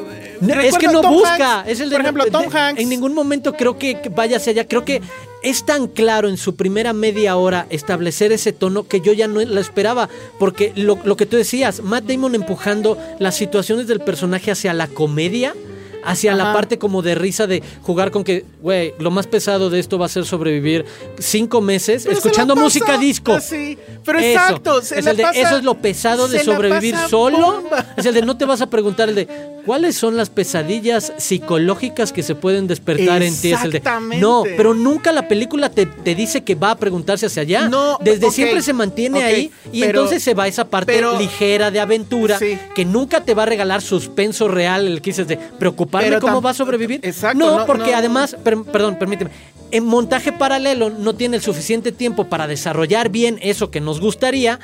No, 0.42 0.60
es 0.60 0.76
que 0.78 0.88
no 0.88 1.00
Tom 1.00 1.12
busca. 1.14 1.60
Hanks, 1.60 1.70
es 1.70 1.80
el 1.80 1.90
de, 1.90 1.96
por 1.96 2.00
ejemplo, 2.02 2.24
de- 2.24 2.30
Tom 2.30 2.44
Hanks. 2.52 2.80
En 2.80 2.88
ningún 2.88 3.14
momento 3.14 3.52
creo 3.54 3.78
que 3.78 3.96
vaya 4.14 4.36
hacia 4.38 4.50
allá. 4.52 4.66
Creo 4.68 4.84
que 4.84 5.00
es 5.42 5.64
tan 5.64 5.86
claro 5.88 6.28
en 6.28 6.36
su 6.36 6.54
primera 6.56 6.92
media 6.92 7.36
hora 7.36 7.66
establecer 7.70 8.32
ese 8.32 8.52
tono 8.52 8.86
que 8.86 9.00
yo 9.00 9.12
ya 9.12 9.28
no 9.28 9.40
la 9.40 9.60
esperaba. 9.60 10.08
Porque 10.38 10.72
lo, 10.76 10.98
lo 11.04 11.16
que 11.16 11.26
tú 11.26 11.36
decías, 11.36 11.80
Matt 11.82 12.04
Damon 12.04 12.34
empujando 12.34 12.98
las 13.18 13.36
situaciones 13.36 13.86
del 13.86 14.00
personaje 14.00 14.50
hacia 14.50 14.72
la 14.74 14.86
comedia. 14.88 15.54
Hacia 16.04 16.34
la 16.34 16.52
parte 16.52 16.78
como 16.80 17.00
de 17.00 17.14
risa 17.14 17.46
de 17.46 17.62
jugar 17.82 18.10
con 18.10 18.24
que, 18.24 18.44
güey, 18.60 18.92
lo 18.98 19.12
más 19.12 19.28
pesado 19.28 19.70
de 19.70 19.78
esto 19.78 20.00
va 20.00 20.06
a 20.06 20.08
ser 20.08 20.24
sobrevivir 20.24 20.84
cinco 21.20 21.60
meses 21.60 22.02
Pero 22.02 22.16
escuchando 22.16 22.56
música 22.56 22.98
disco. 22.98 23.34
así, 23.34 23.78
pero 24.04 24.18
Eso. 24.18 24.28
exacto, 24.30 24.78
es 24.80 24.90
el 24.90 25.04
de, 25.16 25.22
pasa- 25.22 25.38
eso 25.38 25.58
es 25.58 25.62
lo 25.62 25.74
pesado 25.76 26.26
de 26.26 26.40
sobrevivir 26.42 26.96
solo. 27.08 27.38
bomba. 27.62 27.94
Es 27.96 28.04
el 28.04 28.14
de 28.14 28.22
no 28.22 28.36
te 28.36 28.44
vas 28.44 28.60
a 28.60 28.66
preguntar 28.68 29.10
el 29.10 29.14
de 29.14 29.28
cuáles 29.64 29.96
son 29.96 30.16
las 30.16 30.30
pesadillas 30.30 31.12
psicológicas 31.18 32.12
que 32.12 32.22
se 32.22 32.34
pueden 32.34 32.66
despertar 32.66 33.22
en 33.22 33.34
ti. 33.40 33.52
Es 33.52 33.62
el 33.64 33.70
de 33.72 33.78
Exactamente. 33.78 34.20
no, 34.20 34.44
pero 34.56 34.74
nunca 34.74 35.12
la 35.12 35.28
película 35.28 35.70
te, 35.70 35.86
te 35.86 36.14
dice 36.14 36.42
que 36.42 36.54
va 36.54 36.72
a 36.72 36.76
preguntarse 36.76 37.26
hacia 37.26 37.42
allá. 37.42 37.68
No, 37.68 37.98
Desde 38.02 38.30
siempre 38.30 38.62
se 38.62 38.72
mantiene 38.72 39.22
ahí 39.22 39.50
y 39.72 39.80
pero- 39.80 40.00
entonces 40.00 40.22
se 40.22 40.34
va 40.34 40.48
esa 40.48 40.64
parte 40.68 40.92
pero- 40.92 41.18
ligera 41.18 41.70
de 41.70 41.80
aventura 41.80 42.38
Sí. 42.38 42.58
que 42.74 42.84
nunca 42.84 43.24
te 43.24 43.34
va 43.34 43.44
a 43.44 43.46
regalar 43.46 43.82
suspenso 43.82 44.48
real, 44.48 44.86
el 44.86 45.00
que 45.02 45.10
dices 45.10 45.26
de 45.28 45.36
preocuparme 45.36 46.08
Pero 46.08 46.20
cómo 46.20 46.40
va 46.42 46.50
a 46.50 46.54
sobrevivir. 46.54 47.00
Exacto, 47.02 47.38
no, 47.38 47.58
no, 47.58 47.66
porque 47.66 47.90
no. 47.92 47.96
además, 47.96 48.36
per- 48.42 48.62
perdón, 48.62 48.98
permíteme. 48.98 49.30
En 49.72 49.84
montaje 49.86 50.32
paralelo 50.32 50.90
no 50.90 51.14
tiene 51.14 51.36
el 51.36 51.42
suficiente 51.42 51.92
tiempo 51.92 52.28
para 52.28 52.46
desarrollar 52.46 53.08
bien 53.08 53.38
eso 53.42 53.70
que 53.70 53.80
nos 53.80 54.00
gustaría 54.00 54.60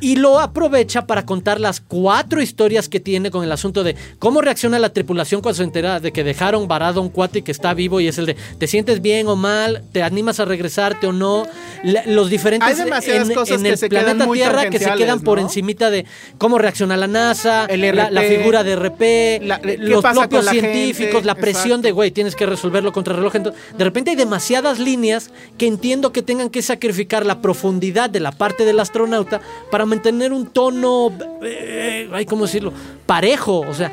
y 0.00 0.16
lo 0.16 0.40
aprovecha 0.40 1.06
para 1.06 1.24
contar 1.24 1.60
las 1.60 1.80
cuatro 1.80 2.42
historias 2.42 2.88
que 2.88 2.98
tiene 3.00 3.30
con 3.30 3.44
el 3.44 3.52
asunto 3.52 3.84
de 3.84 3.96
cómo 4.18 4.40
reacciona 4.40 4.78
la 4.78 4.90
tripulación 4.92 5.40
cuando 5.42 5.56
se 5.58 5.62
entera 5.62 6.00
de 6.00 6.12
que 6.12 6.24
dejaron 6.24 6.68
varado 6.68 7.00
a 7.00 7.02
un 7.02 7.08
cuate 7.10 7.42
que 7.42 7.52
está 7.52 7.72
vivo 7.74 8.00
y 8.00 8.08
es 8.08 8.18
el 8.18 8.26
de 8.26 8.34
te 8.58 8.66
sientes 8.66 9.00
bien 9.02 9.26
o 9.28 9.36
mal, 9.36 9.82
te 9.92 10.02
animas 10.02 10.40
a 10.40 10.44
regresarte 10.46 11.06
o 11.06 11.12
no, 11.12 11.46
La- 11.82 12.04
los 12.06 12.28
diferentes 12.30 12.66
Hay 12.78 12.84
demasiadas 12.84 13.28
en, 13.28 13.34
cosas 13.34 13.56
en 13.58 13.62
que 13.62 13.68
el 13.70 13.78
se 13.78 13.88
planeta 13.88 14.30
Tierra 14.30 14.70
que 14.70 14.78
se 14.78 14.92
quedan 14.94 15.20
por 15.20 15.38
encimita 15.38 15.90
de 15.90 16.04
cómo 16.38 16.58
reacciona 16.58 16.96
la 16.96 17.06
NASA, 17.06 17.66
El 17.66 17.80
la, 17.94 18.22
figura 18.22 18.64
de 18.64 18.76
RP, 18.76 19.40
la- 19.46 19.60
¿qué 19.60 19.76
los 19.78 20.02
propios 20.02 20.46
científicos, 20.46 21.12
gente? 21.14 21.26
la 21.26 21.34
presión 21.34 21.82
de 21.82 21.92
güey, 21.92 22.10
tienes 22.10 22.34
que 22.34 22.44
resolverlo 22.46 22.92
contra 22.92 23.14
reloj. 23.14 23.36
Entonces, 23.36 23.62
de 23.76 23.84
repente 23.84 24.10
hay 24.10 24.16
demasiadas 24.16 24.45
líneas 24.78 25.30
que 25.58 25.66
entiendo 25.66 26.12
que 26.12 26.22
tengan 26.22 26.50
que 26.50 26.62
sacrificar 26.62 27.24
la 27.26 27.40
profundidad 27.40 28.08
de 28.10 28.20
la 28.20 28.32
parte 28.32 28.64
del 28.64 28.80
astronauta 28.80 29.40
para 29.70 29.86
mantener 29.86 30.32
un 30.32 30.46
tono, 30.46 31.12
eh, 31.42 32.08
ay, 32.12 32.26
¿cómo 32.26 32.46
decirlo? 32.46 32.72
Parejo, 33.06 33.60
o 33.60 33.74
sea, 33.74 33.92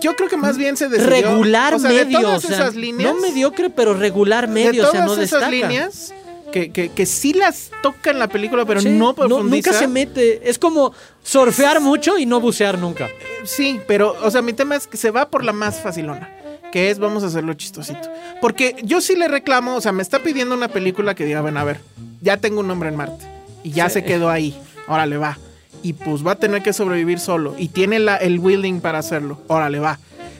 Yo 0.00 0.14
creo 0.16 0.28
que 0.28 0.36
más 0.36 0.56
bien 0.56 0.76
se 0.76 0.88
decidió, 0.88 1.10
regular 1.10 1.74
o 1.74 1.78
sea, 1.78 1.90
de 1.90 2.04
medio, 2.04 2.20
todas 2.20 2.44
o 2.44 2.48
sea, 2.48 2.56
esas 2.56 2.74
líneas, 2.76 3.14
no 3.14 3.20
mediocre, 3.20 3.68
pero 3.70 3.94
regular 3.94 4.48
medio, 4.48 4.82
de 4.82 4.88
o 4.88 4.90
sea, 4.90 5.00
no 5.00 5.06
todas 5.12 5.24
esas 5.24 5.40
destaca. 5.40 5.50
líneas, 5.50 6.14
que, 6.52 6.70
que, 6.70 6.90
que 6.90 7.06
sí 7.06 7.32
las 7.32 7.70
toca 7.82 8.10
en 8.10 8.18
la 8.18 8.28
película, 8.28 8.64
pero 8.66 8.80
Sí, 8.80 8.90
no 8.90 9.14
profundiza. 9.14 9.70
nunca 9.70 9.72
se 9.72 9.88
mete. 9.88 10.48
Es 10.50 10.58
como 10.58 10.92
surfear 11.22 11.80
mucho 11.80 12.18
y 12.18 12.26
no 12.26 12.40
bucear 12.40 12.78
nunca. 12.78 13.08
Sí, 13.44 13.80
pero, 13.86 14.14
o 14.22 14.30
sea, 14.30 14.42
mi 14.42 14.52
tema 14.52 14.76
es 14.76 14.86
que 14.86 14.96
se 14.98 15.10
va 15.10 15.28
por 15.30 15.44
la 15.44 15.52
más 15.54 15.80
facilona. 15.80 16.30
Que 16.72 16.90
es, 16.90 16.98
vamos 16.98 17.22
a 17.22 17.26
hacerlo 17.26 17.54
chistosito. 17.54 18.10
Porque 18.40 18.76
yo 18.82 19.00
sí 19.00 19.14
le 19.14 19.28
reclamo, 19.28 19.76
o 19.76 19.80
sea, 19.80 19.92
me 19.92 20.02
está 20.02 20.18
pidiendo 20.20 20.54
una 20.54 20.68
película 20.68 21.14
que 21.14 21.24
diga, 21.24 21.42
bueno, 21.42 21.60
a 21.60 21.64
ver, 21.64 21.80
ya 22.20 22.38
tengo 22.38 22.60
un 22.60 22.68
nombre 22.68 22.88
en 22.88 22.96
Marte. 22.96 23.24
Y 23.62 23.70
ya 23.70 23.88
se 23.88 24.02
quedó 24.02 24.30
ahí. 24.30 24.58
Órale, 24.88 25.18
va. 25.18 25.38
Y 25.82 25.92
pues 25.92 26.26
va 26.26 26.32
a 26.32 26.36
tener 26.36 26.62
que 26.62 26.72
sobrevivir 26.72 27.20
solo. 27.20 27.54
Y 27.58 27.68
tiene 27.68 27.98
la, 27.98 28.16
el 28.16 28.38
willing 28.38 28.80
para 28.80 28.98
hacerlo. 28.98 29.40
Órale, 29.48 29.78
va. 29.78 29.98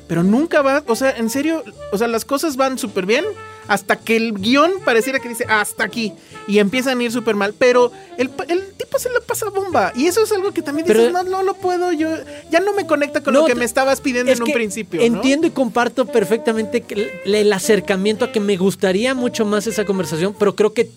Pero 0.09 0.23
nunca 0.23 0.63
va, 0.63 0.83
o 0.87 0.97
sea, 0.97 1.11
en 1.11 1.31
serio, 1.31 1.63
o 1.93 1.99
sea, 1.99 2.09
las 2.09 2.25
cosas 2.25 2.57
van 2.57 2.79
súper 2.79 3.07
bien 3.07 3.25
hasta 3.69 3.97
que 3.97 4.17
el 4.17 4.35
guion 4.35 4.73
pareciera 4.85 5.19
que 5.21 5.29
dice 5.29 5.45
hasta 5.49 5.85
aquí 5.85 6.13
y 6.49 6.59
empiezan 6.59 6.99
a 6.99 7.03
ir 7.05 7.13
súper 7.13 7.35
mal, 7.37 7.55
pero 7.57 7.93
el, 8.19 8.31
el 8.49 8.73
tipo 8.75 8.99
se 8.99 9.09
le 9.11 9.21
pasa 9.21 9.49
bomba 9.51 9.93
y 9.95 10.07
eso 10.07 10.23
es 10.25 10.33
algo 10.33 10.53
que 10.53 10.63
también 10.63 10.87
dices, 10.87 11.01
Pero- 11.01 11.13
no, 11.13 11.23
no 11.31 11.43
lo 11.43 11.55
puedo, 11.55 11.93
yo 11.93 12.09
ya 12.51 12.61
no 12.61 12.73
me 12.73 12.87
conecta 12.87 13.23
con 13.23 13.35
No, 13.35 13.41
lo 13.41 13.47
que 13.47 13.55
me 13.55 13.65
estabas 13.65 14.01
pidiendo 14.01 14.33
Es 14.33 14.39
en 14.39 14.45
un 14.45 14.53
principio. 14.53 15.01
¿no? 15.01 15.07
Entiendo 15.07 15.47
y 15.47 15.51
comparto 15.51 16.07
perfectamente 16.07 16.85
el, 17.25 17.35
el 17.35 17.53
acercamiento 17.53 18.25
a 18.25 18.33
que 18.33 18.41
me 18.41 18.57
gustaría 18.57 19.15
mucho 19.15 19.45
más 19.45 19.67
esa 19.67 19.85
conversación, 19.85 20.35
pero 20.39 20.55
creo 20.57 20.73
que 20.75 20.91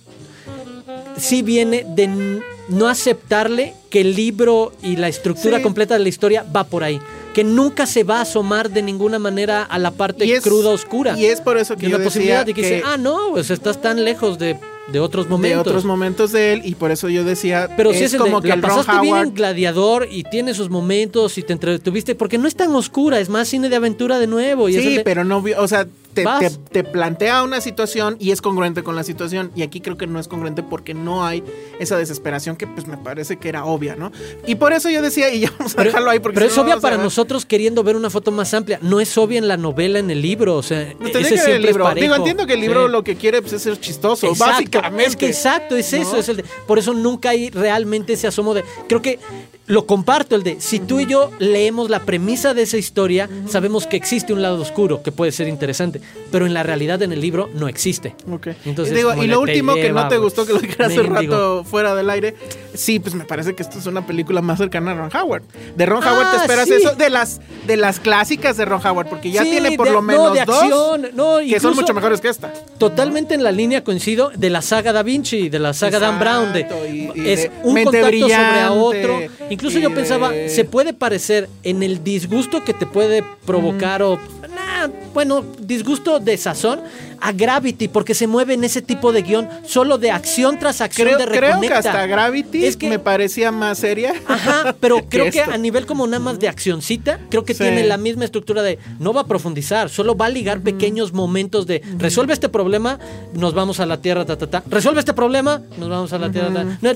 sí 1.17 1.41
viene 1.43 1.85
de 1.87 2.41
no 2.67 2.87
aceptarle 2.87 3.73
que 3.89 4.01
el 4.01 4.15
libro 4.15 4.73
y 4.81 4.95
la 4.97 5.07
estructura 5.07 5.57
Sí. 5.57 5.63
completa 5.63 5.93
de 5.93 6.01
la 6.01 6.09
historia 6.09 6.43
va 6.53 6.63
por 6.65 6.83
ahí. 6.83 6.99
Que 7.35 7.43
nunca 7.43 7.85
se 7.85 8.03
va 8.03 8.19
a 8.19 8.21
asomar 8.21 8.69
de 8.71 8.81
ninguna 8.81 9.19
manera 9.19 9.61
a 9.63 9.77
la 9.77 9.91
parte 9.91 10.25
Y 10.25 10.31
es- 10.31 10.41
cruda, 10.41 10.69
oscura. 10.69 11.19
Y 11.19 11.25
es 11.25 11.41
por 11.41 11.57
eso 11.57 11.75
que 11.75 11.85
de 11.85 11.91
yo 11.91 11.97
la 11.97 12.03
decía 12.05 12.09
posibilidad 12.09 12.45
de 12.45 12.53
que, 12.53 12.61
que 12.61 12.67
dice, 12.75 12.83
ah, 12.85 12.95
no, 12.97 13.31
pues 13.33 13.51
estás 13.51 13.81
tan 13.81 14.03
lejos 14.05 14.39
de, 14.39 14.57
de 14.91 14.99
otros 15.01 15.27
momentos. 15.27 15.65
de 15.65 15.69
otros 15.69 15.83
momentos 15.85 16.31
de 16.31 16.53
él 16.53 16.61
y 16.63 16.75
por 16.75 16.91
eso 16.91 17.09
yo 17.09 17.23
decía 17.25 17.69
Pero 17.75 17.91
es 17.91 17.97
sí 17.97 18.03
es 18.05 18.13
el 18.13 18.19
como 18.21 18.39
de, 18.39 18.47
que 18.47 18.53
Ron 18.53 18.61
pasaste 18.61 19.01
bien 19.01 19.13
Howard 19.15 19.27
en 19.27 19.33
Gladiador 19.33 20.07
y 20.09 20.23
tiene 20.23 20.53
sus 20.53 20.69
momentos 20.69 21.37
y 21.37 21.43
te 21.43 21.51
entretuviste 21.53 22.15
porque 22.15 22.37
no 22.37 22.47
es 22.47 22.55
tan 22.55 22.73
oscura, 22.73 23.19
es 23.19 23.27
más 23.27 23.49
cine 23.49 23.67
de 23.67 23.75
aventura 23.75 24.17
de 24.17 24.27
nuevo. 24.27 24.69
Y 24.69 24.73
Sí, 24.79 24.95
de- 24.97 25.03
pero 25.03 25.25
no, 25.25 25.43
o 25.57 25.67
sea, 25.67 25.87
te, 26.15 26.23
Vas. 26.23 26.39
te- 26.39 26.81
te 26.81 26.83
plantea 26.83 27.43
una 27.43 27.61
situación 27.61 28.17
y 28.19 28.31
es 28.31 28.41
congruente 28.41 28.81
con 28.81 28.95
la 28.95 29.03
situación. 29.03 29.51
Y 29.55 29.61
aquí 29.61 29.81
creo 29.81 29.97
que 29.97 30.07
no 30.07 30.19
es 30.19 30.27
congruente 30.27 30.63
porque 30.63 30.93
no 30.95 31.23
hay 31.25 31.43
esa 31.79 31.97
desesperación 31.97 32.55
que 32.55 32.65
pues 32.65 32.87
me 32.87 32.97
parece 32.97 33.37
que 33.37 33.49
era 33.49 33.65
obvia, 33.65 33.95
¿no? 33.95 34.11
Y 34.47 34.55
por 34.55 34.73
eso 34.73 34.89
yo 34.89 35.01
decía, 35.01 35.31
y 35.33 35.41
ya 35.41 35.51
vamos 35.59 35.73
a 35.73 35.75
Pero, 35.77 35.89
dejarlo 35.89 36.09
ahí 36.09 36.19
porque 36.19 36.35
pero 36.39 36.47
si 36.47 36.51
es 36.53 36.57
no, 36.57 36.63
obvia 36.63 36.77
para 36.77 36.97
nosotros 36.97 37.45
queriendo 37.45 37.83
ver 37.83 37.95
una 37.95 38.09
foto 38.09 38.31
más 38.31 38.53
amplia. 38.53 38.79
No 38.81 38.99
es 38.99 39.15
obvia 39.17 39.37
en 39.37 39.47
la 39.47 39.57
novela, 39.57 39.99
en 39.99 40.09
el 40.09 40.21
libro. 40.21 40.55
O 40.55 40.63
sea, 40.63 40.93
No 40.99 41.07
ese 41.07 41.19
que 41.21 41.51
el 41.55 41.63
es 41.63 41.65
libro. 41.67 41.93
Digo, 41.93 42.15
entiendo 42.15 42.47
que 42.47 42.53
el 42.53 42.61
libro 42.61 42.85
Sí. 42.87 42.91
lo 42.91 43.03
que 43.03 43.15
quiere 43.15 43.41
pues, 43.41 43.53
es 43.53 43.61
ser 43.61 43.79
chistoso, 43.79 44.27
Exacto, 44.27 44.53
básicamente. 44.53 45.05
Es 45.05 45.15
que 45.15 45.27
exacto, 45.27 45.75
es 45.75 45.91
eso. 45.93 46.17
Es 46.17 46.29
el 46.29 46.37
de- 46.37 46.45
por 46.65 46.79
eso 46.79 46.93
nunca 46.93 47.29
hay 47.29 47.49
realmente 47.49 48.13
ese 48.13 48.27
asomo 48.27 48.53
de. 48.53 48.63
Creo 48.87 49.01
que 49.01 49.19
lo 49.67 49.85
comparto, 49.87 50.35
el 50.35 50.43
de 50.43 50.57
si 50.61 50.79
tú 50.79 50.99
y 50.99 51.07
yo 51.07 51.31
leemos 51.39 51.89
la 51.89 52.01
premisa 52.01 52.53
de 52.53 52.61
esa 52.63 52.77
historia, 52.77 53.29
sabemos 53.47 53.87
que 53.87 53.97
existe 53.97 54.31
un 54.33 54.41
lado 54.41 54.61
oscuro 54.61 55.01
que 55.01 55.11
puede 55.11 55.31
ser 55.31 55.47
interesante. 55.47 56.01
Pero 56.31 56.45
en 56.45 56.53
la 56.53 56.63
realidad, 56.63 57.01
en 57.01 57.11
el 57.11 57.21
libro, 57.21 57.49
no 57.53 57.67
existe. 57.67 58.15
Ok. 58.31 58.47
Entonces, 58.65 58.93
y 58.93 58.97
digo, 58.97 59.13
lo 59.15 59.39
último 59.41 59.73
que 59.73 59.91
no 59.91 60.07
te 60.07 60.17
gustó, 60.17 60.45
que 60.45 60.53
lo 60.53 60.59
dijera 60.59 60.87
hace 60.87 61.01
rato 61.03 61.63
fuera 61.63 61.95
del 61.95 62.09
aire, 62.09 62.35
sí, 62.73 62.99
pues 62.99 63.15
me 63.15 63.23
parece 63.25 63.55
que 63.55 63.63
esto 63.63 63.79
es 63.79 63.85
una 63.87 64.05
película 64.05 64.41
más 64.41 64.57
cercana 64.59 64.91
a 64.91 64.93
Ron 64.95 65.09
Howard. 65.15 65.43
De 65.75 65.85
Ron 65.85 66.03
Ah, 66.03 66.13
Howard 66.13 66.31
te 66.31 66.37
esperas 66.37 66.67
sí. 66.67 66.73
eso 66.75 66.93
de 66.95 67.09
las 67.09 67.41
de 67.65 67.77
las 67.77 67.99
clásicas 67.99 68.57
de 68.57 68.65
Ron 68.65 68.85
Howard, 68.85 69.07
porque 69.09 69.31
ya 69.31 69.43
Sí, 69.43 69.49
tiene 69.51 69.75
por 69.77 69.87
de- 69.87 69.93
lo 69.93 70.01
no, 70.01 70.07
menos 70.07 70.33
de 70.33 70.45
dos 70.45 70.61
acción, 70.61 71.07
no, 71.15 71.37
que 71.39 71.59
son 71.59 71.73
mucho 71.75 71.93
mejores 71.93 72.21
que 72.21 72.27
esta. 72.29 72.53
Totalmente 72.77 73.33
en 73.33 73.43
la 73.43 73.51
línea 73.51 73.83
coincido 73.83 74.31
de 74.35 74.49
la 74.51 74.61
saga 74.61 74.93
Da 74.93 75.01
Vinci, 75.01 75.49
de 75.49 75.57
la 75.59 75.73
saga 75.73 75.97
Dan 75.99 76.19
Brown, 76.19 76.53
de 76.53 76.59
Exacto, 76.61 76.85
y- 76.87 77.11
y 77.15 77.29
es 77.29 77.41
de 77.43 77.51
un 77.63 77.83
contacto 77.83 78.19
sobre 78.19 78.33
a 78.35 78.71
otro. 78.71 79.19
Incluso 79.55 79.79
yo 79.79 79.93
pensaba, 79.93 80.29
de- 80.31 80.49
se 80.49 80.65
puede 80.65 80.93
parecer 80.93 81.49
en 81.63 81.81
el 81.81 82.03
disgusto 82.03 82.63
que 82.63 82.73
te 82.73 82.85
puede 82.85 83.23
provocar 83.45 84.03
o 84.03 84.19
nah, 84.49 84.87
bueno, 85.13 85.43
disgusto 85.59 86.19
de 86.19 86.35
sazón 86.37 86.81
a 87.21 87.31
Gravity 87.31 87.87
porque 87.87 88.13
se 88.13 88.27
mueve 88.27 88.53
en 88.53 88.63
ese 88.65 88.81
tipo 88.81 89.11
de 89.13 89.21
guion 89.21 89.47
solo 89.65 89.97
de 89.97 90.11
acción 90.11 90.59
tras 90.59 90.81
acción 90.81 91.07
Creo, 91.07 91.17
de 91.17 91.25
creo 91.25 91.39
que 91.41 91.47
reconecta. 91.47 91.77
hasta 91.77 92.05
Gravity 92.05 92.65
Es 92.65 92.75
que- 92.77 92.89
me 92.89 92.99
parecía 92.99 93.51
más 93.51 93.77
seria. 93.79 94.13
Ajá, 94.27 94.75
pero 94.81 95.05
creo 95.09 95.31
que 95.31 95.41
a 95.41 95.57
nivel 95.57 95.85
como 95.85 96.05
nada 96.05 96.19
más 96.19 96.37
de 96.39 96.47
accioncita, 96.49 97.19
creo 97.29 97.45
que 97.45 97.53
Sí. 97.53 97.63
tiene 97.63 97.83
la 97.85 97.97
misma 97.97 98.25
estructura 98.25 98.61
de 98.61 98.77
no 98.99 99.13
va 99.13 99.21
a 99.21 99.25
profundizar, 99.27 99.89
solo 99.89 100.15
va 100.15 100.25
a 100.25 100.29
ligar 100.29 100.59
pequeños 100.61 101.13
momentos 101.13 101.65
de 101.65 101.81
resuelve 101.97 102.33
este 102.33 102.49
problema, 102.49 102.99
nos 103.33 103.53
vamos 103.53 103.79
a 103.79 103.85
la 103.85 104.01
tierra, 104.01 104.25
ta, 104.25 104.37
ta, 104.37 104.47
ta. 104.47 104.63
Resuelve 104.69 104.99
este 104.99 105.13
problema, 105.13 105.61
nos 105.79 105.89
vamos 105.89 106.11
a 106.13 106.19
la 106.19 106.29
tierra, 106.31 106.53
ta. 106.53 106.63
No, 106.81 106.91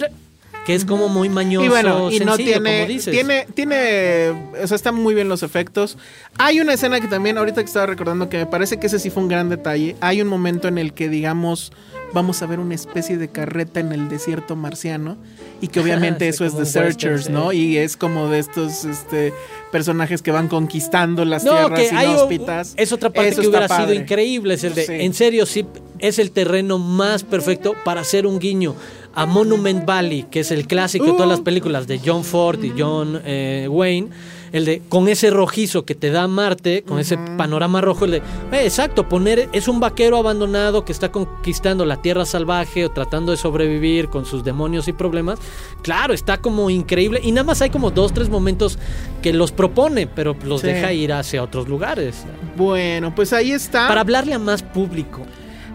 que 0.69 0.75
es 0.75 0.85
como 0.85 1.09
muy 1.09 1.29
mañoso, 1.29 1.65
Y 1.65 1.69
bueno, 1.69 2.11
y 2.11 2.19
no 2.19 2.37
tiene, 2.37 2.81
como 2.81 2.87
dices. 2.87 3.11
tiene, 3.11 3.47
tiene, 3.55 4.29
o 4.63 4.67
sea, 4.67 4.75
están 4.75 4.93
muy 4.93 5.15
bien 5.15 5.27
los 5.27 5.41
efectos. 5.41 5.97
Hay 6.37 6.61
una 6.61 6.73
escena 6.73 7.01
que 7.01 7.07
también, 7.07 7.39
ahorita 7.39 7.61
que 7.63 7.65
estaba 7.65 7.87
recordando, 7.87 8.29
que 8.29 8.37
me 8.37 8.45
parece 8.45 8.77
que 8.79 8.85
ese 8.85 8.99
sí 8.99 9.09
fue 9.09 9.23
un 9.23 9.29
gran 9.29 9.49
detalle. 9.49 9.95
Hay 9.99 10.21
un 10.21 10.27
momento 10.27 10.67
en 10.67 10.77
el 10.77 10.93
que, 10.93 11.09
digamos, 11.09 11.71
vamos 12.13 12.43
a 12.43 12.45
ver 12.45 12.59
una 12.59 12.75
especie 12.75 13.17
de 13.17 13.29
carreta 13.29 13.79
en 13.79 13.91
el 13.93 14.09
desierto 14.09 14.55
marciano 14.55 15.17
y 15.59 15.69
que 15.69 15.79
obviamente 15.81 16.25
Sí, 16.25 16.29
eso 16.29 16.45
es 16.45 16.51
The 16.53 16.59
western, 16.59 16.85
Searchers, 16.85 17.25
sí. 17.25 17.31
¿no? 17.31 17.51
Y 17.51 17.77
es 17.79 17.97
como 17.97 18.27
de 18.29 18.37
estos, 18.37 18.85
este, 18.85 19.33
personajes 19.71 20.21
que 20.21 20.29
van 20.29 20.49
conquistando 20.49 21.25
las 21.25 21.43
No, 21.45 21.55
tierras 21.75 21.91
inhóspitas. 22.03 22.73
es 22.77 22.91
otra 22.91 23.09
parte 23.09 23.29
Eso 23.29 23.41
que 23.41 23.47
hubiera 23.47 23.67
sido 23.67 23.91
increíble. 23.91 24.53
Es 24.53 24.63
el 24.63 24.75
de, 24.75 24.85
Sí. 24.85 24.93
en 24.99 25.15
serio, 25.15 25.47
sí, 25.47 25.65
es 25.99 26.19
el 26.19 26.31
terreno 26.31 26.77
más 26.77 27.23
perfecto 27.23 27.73
para 27.85 28.01
hacer 28.01 28.25
un 28.25 28.39
guiño 28.39 28.75
a 29.15 29.25
Monument 29.25 29.85
Valley, 29.85 30.23
que 30.29 30.41
es 30.41 30.51
el 30.51 30.67
clásico 30.67 31.05
de 31.05 31.11
todas 31.13 31.27
Uh. 31.27 31.31
las 31.31 31.41
películas 31.41 31.87
de 31.87 31.99
John 32.03 32.23
Ford 32.23 32.63
y 32.63 32.73
John 32.77 33.21
eh, 33.25 33.67
Wayne. 33.69 34.09
El 34.51 34.65
de 34.65 34.81
con 34.89 35.07
ese 35.07 35.29
rojizo 35.29 35.85
que 35.85 35.93
te 35.93 36.09
da 36.09 36.27
Marte, 36.27 36.81
con 36.81 36.97
ese 36.97 37.17
panorama 37.37 37.81
rojo, 37.81 38.05
el 38.05 38.11
de 38.11 38.17
eh, 38.17 38.63
exacto, 38.63 39.07
poner 39.07 39.47
es 39.51 39.67
un 39.67 39.79
vaquero 39.79 40.17
abandonado 40.17 40.85
que 40.85 40.91
está 40.91 41.11
conquistando 41.11 41.85
la 41.85 42.01
tierra 42.01 42.25
salvaje 42.25 42.83
o 42.85 42.89
tratando 42.89 43.31
de 43.31 43.37
sobrevivir 43.37 44.09
con 44.09 44.25
sus 44.25 44.43
demonios 44.43 44.87
y 44.87 44.93
problemas. 44.93 45.37
Claro, 45.83 46.15
está 46.15 46.39
como 46.39 46.71
increíble 46.71 47.19
y 47.23 47.31
nada 47.31 47.43
más 47.45 47.61
hay 47.61 47.69
como 47.69 47.91
dos, 47.91 48.11
tres 48.11 48.29
momentos 48.29 48.79
que 49.21 49.33
los 49.33 49.51
propone, 49.51 50.07
pero 50.07 50.35
los 50.43 50.61
Sí. 50.61 50.67
deja 50.67 50.93
ir 50.93 51.13
hacia 51.13 51.43
otros 51.43 51.67
lugares. 51.67 52.25
Bueno, 52.57 53.13
pues 53.13 53.33
ahí 53.33 53.51
está. 53.51 53.87
Para 53.87 54.01
hablarle 54.01 54.33
a 54.33 54.39
más 54.39 54.63
público. 54.63 55.21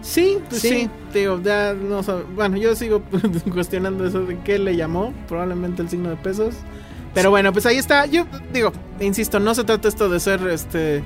Sí, 0.05 0.37
pues 0.49 0.61
sí. 0.61 0.69
Sí. 0.69 0.89
Digo, 1.13 1.41
ya 1.43 1.73
no 1.73 2.01
Bueno, 2.35 2.57
yo 2.57 2.75
sigo 2.75 3.01
cuestionando 3.51 4.05
eso 4.05 4.21
de 4.21 4.37
qué 4.39 4.59
le 4.59 4.75
llamó. 4.75 5.13
Probablemente 5.27 5.81
el 5.81 5.89
signo 5.89 6.09
de 6.09 6.15
pesos. 6.15 6.53
Pero 7.15 7.31
bueno, 7.31 7.51
pues 7.51 7.65
ahí 7.65 7.77
está. 7.77 8.05
Yo 8.05 8.27
digo, 8.53 8.71
insisto, 8.99 9.39
no 9.39 9.55
se 9.55 9.63
trata 9.63 9.87
esto 9.87 10.07
de 10.07 10.19
ser 10.19 10.47
este. 10.47 11.03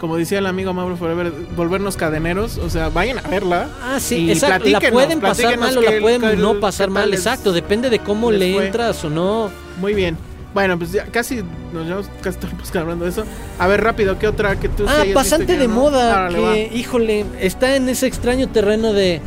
Como 0.00 0.16
decía 0.16 0.38
el 0.38 0.46
amigo 0.46 0.72
Mauro 0.72 0.96
Forever, 0.96 1.30
volvernos 1.54 1.96
cadeneros. 1.96 2.56
O 2.58 2.70
sea, 2.70 2.88
vayan 2.88 3.18
a 3.18 3.22
verla. 3.28 3.68
Ah, 3.82 4.00
sí, 4.00 4.24
y 4.24 4.30
exacto. 4.32 4.68
La 4.68 4.80
pueden 4.80 5.20
pasar 5.20 5.58
mal 5.58 5.76
o 5.76 5.82
la 5.82 6.00
pueden 6.00 6.40
no 6.40 6.58
pasar 6.58 6.90
mal, 6.90 7.12
exacto. 7.14 7.52
Depende 7.52 7.88
de 7.90 8.00
cómo 8.00 8.32
le 8.32 8.66
entras 8.66 9.04
o 9.04 9.10
no. 9.10 9.50
Muy 9.78 9.94
bien. 9.94 10.16
Bueno, 10.52 10.76
pues 10.78 10.90
ya 10.92 11.04
casi 11.04 11.42
nos 11.72 11.84
llevamos 11.86 12.08
casi 12.22 12.38
todo 12.38 12.50
el 12.50 12.56
podcast 12.56 12.76
hablando 12.76 13.04
de 13.04 13.10
eso. 13.12 13.24
A 13.58 13.66
ver, 13.68 13.82
rápido, 13.84 14.18
¿qué 14.18 14.26
otra 14.26 14.56
que 14.58 14.68
tú 14.68 14.84
sí 14.84 14.92
Ah, 14.94 15.02
hayas 15.02 15.14
pasante 15.14 15.56
de 15.56 15.68
no? 15.68 15.74
moda, 15.74 16.26
Árale, 16.26 16.68
que, 16.70 16.76
híjole, 16.76 17.24
está 17.40 17.76
en 17.76 17.88
ese 17.88 18.06
extraño 18.06 18.48
terreno 18.48 18.92
de. 18.92 19.20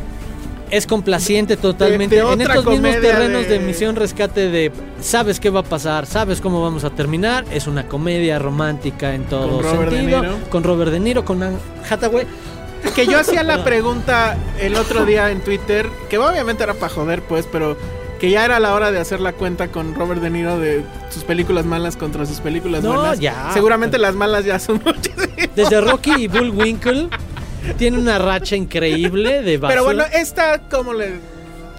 Es 0.70 0.86
complaciente 0.86 1.56
totalmente. 1.56 2.16
de 2.16 2.32
en 2.32 2.40
estos 2.40 2.66
mismos 2.66 3.00
terrenos 3.00 3.42
de... 3.48 3.58
de- 3.58 3.60
misión 3.60 3.94
rescate 3.96 4.50
de 4.50 4.72
sabes 5.00 5.38
qué 5.38 5.48
va 5.50 5.60
a 5.60 5.62
pasar, 5.62 6.04
sabes 6.06 6.40
cómo 6.40 6.62
vamos 6.62 6.84
a 6.84 6.90
terminar. 6.90 7.44
Es 7.52 7.66
una 7.66 7.86
comedia 7.86 8.38
romántica 8.38 9.14
en 9.14 9.24
todo 9.24 9.60
Con 9.60 9.62
Robert 9.62 9.92
De. 9.92 10.02
Niro. 10.02 10.36
Con 10.50 10.64
Robert 10.64 10.90
De 10.90 11.00
Niro, 11.00 11.24
con 11.24 11.42
Anne 11.42 11.58
Hathaway. 11.88 12.26
Que 12.94 13.06
yo 13.06 13.18
hacía 13.18 13.42
la 13.44 13.62
pregunta 13.64 14.36
el 14.58 14.74
otro 14.74 15.04
día 15.06 15.30
en 15.30 15.40
Twitter, 15.42 15.88
que 16.10 16.18
obviamente 16.18 16.64
era 16.64 16.74
para 16.74 16.92
joder, 16.92 17.22
pues, 17.22 17.46
pero 17.50 17.76
que 18.24 18.30
ya 18.30 18.44
era 18.44 18.58
la 18.60 18.74
hora 18.74 18.90
de 18.90 18.98
hacer 18.98 19.20
la 19.20 19.32
cuenta 19.32 19.68
con 19.68 19.94
Robert 19.94 20.20
De 20.22 20.30
Niro 20.30 20.58
de 20.58 20.82
sus 21.10 21.24
películas 21.24 21.64
malas 21.66 21.96
contra 21.96 22.24
sus 22.26 22.40
películas 22.40 22.82
No, 22.82 22.94
buenas. 22.94 23.20
ya. 23.20 23.50
Seguramente 23.52 23.98
las 23.98 24.14
malas 24.14 24.44
ya 24.44 24.58
son 24.58 24.80
muchísimas. 24.84 25.54
Desde 25.54 25.80
Rocky 25.80 26.12
y 26.24 26.28
Bullwinkle 26.28 27.08
tiene 27.76 27.98
una 27.98 28.18
racha 28.18 28.56
increíble 28.56 29.42
de 29.42 29.58
basura. 29.58 29.68
Pero 29.74 29.84
bueno, 29.84 30.04
esta, 30.12 30.58
¿cómo 30.70 30.92
le.? 30.92 31.12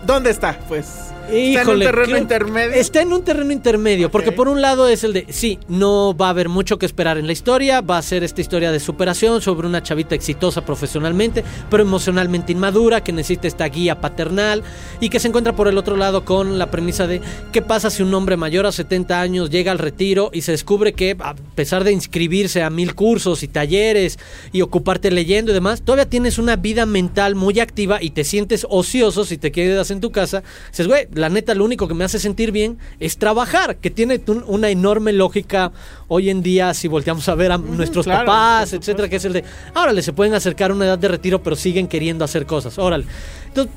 ¿Dónde 0.06 0.30
está? 0.30 0.58
Pues. 0.68 1.05
Está 1.30 1.62
en 1.62 1.70
un 1.70 1.80
terreno 1.80 2.18
intermedio. 2.18 2.74
Está 2.74 3.02
en 3.02 3.14
un 3.14 3.24
terreno 3.24 3.52
intermedio, 3.52 4.12
porque 4.12 4.32
por 4.32 4.48
un 4.48 4.62
lado 4.62 4.88
es 4.88 5.04
el 5.04 5.14
de, 5.14 5.26
sí, 5.30 5.60
no 5.68 6.16
va 6.16 6.28
a 6.28 6.30
haber 6.30 6.50
mucho 6.50 6.78
que 6.78 6.86
esperar 6.86 7.18
en 7.18 7.28
la 7.28 7.34
historia, 7.34 7.82
va 7.82 7.98
a 7.98 8.02
ser 8.02 8.24
esta 8.24 8.42
historia 8.42 8.72
de 8.72 8.80
superación 8.80 9.42
sobre 9.42 9.68
una 9.68 9.84
chavita 9.84 10.16
exitosa 10.16 10.66
profesionalmente, 10.66 11.44
pero 11.70 11.84
emocionalmente 11.84 12.52
inmadura, 12.52 13.04
que 13.04 13.12
necesita 13.12 13.48
esta 13.48 13.68
guía 13.68 14.02
paternal 14.02 14.64
y 15.00 15.10
que 15.10 15.20
se 15.20 15.28
encuentra 15.28 15.56
por 15.56 15.68
el 15.68 15.78
otro 15.78 15.96
lado 15.96 16.26
con 16.26 16.58
la 16.58 16.72
premisa 16.72 17.08
de 17.08 17.22
qué 17.52 17.62
pasa 17.62 17.90
si 17.90 18.04
un 18.04 18.14
hombre 18.14 18.38
mayor 18.38 18.66
a 18.66 18.72
70 18.72 19.20
años 19.20 19.50
llega 19.50 19.72
al 19.72 19.80
retiro 19.80 20.30
y 20.34 20.42
se 20.42 20.52
descubre 20.52 20.94
que 20.94 21.16
a 21.20 21.36
pesar 21.56 21.84
de 21.84 21.92
inscribirse 21.92 22.64
a 22.64 22.70
mil 22.70 22.96
cursos 22.96 23.44
y 23.44 23.48
talleres 23.48 24.20
y 24.52 24.62
ocuparte 24.62 25.12
leyendo 25.12 25.52
y 25.52 25.54
demás, 25.54 25.82
todavía 25.82 26.10
tienes 26.10 26.38
una 26.38 26.56
vida 26.56 26.86
mental 26.86 27.36
muy 27.36 27.60
activa 27.60 28.02
y 28.02 28.12
te 28.12 28.24
sientes 28.24 28.66
ocioso 28.70 29.26
si 29.26 29.38
te 29.38 29.52
quedas 29.52 29.92
en 29.92 30.02
tu 30.02 30.12
casa. 30.12 30.44
Dices, 30.70 30.88
güey, 30.88 31.08
la 31.16 31.30
neta, 31.30 31.56
lo 31.56 31.66
único 31.66 31.88
que 31.88 31.94
me 31.94 32.04
hace 32.04 32.20
sentir 32.20 32.52
bien 32.52 32.78
es 33.00 33.18
trabajar, 33.18 33.78
que 33.78 33.90
tiene 33.90 34.22
un- 34.28 34.44
una 34.48 34.70
enorme 34.70 35.14
lógica 35.14 35.72
hoy 36.08 36.30
en 36.30 36.44
día 36.44 36.74
si 36.74 36.88
volteamos 36.88 37.28
a 37.30 37.36
ver 37.36 37.52
a 37.52 37.58
nuestros 37.58 38.06
claro, 38.06 38.26
papás, 38.26 38.74
etcétera, 38.74 39.10
que 39.10 39.16
es 39.16 39.26
el 39.26 39.34
de, 39.34 39.44
órale, 39.76 40.02
se 40.02 40.14
pueden 40.14 40.34
acercar 40.34 40.72
a 40.72 40.74
una 40.74 40.86
edad 40.86 41.00
de 41.00 41.08
retiro, 41.08 41.42
pero 41.42 41.56
siguen 41.56 41.88
queriendo 41.88 42.24
hacer 42.26 42.46
cosas, 42.46 42.78
órale. 42.78 43.06
Entonces, 43.48 43.74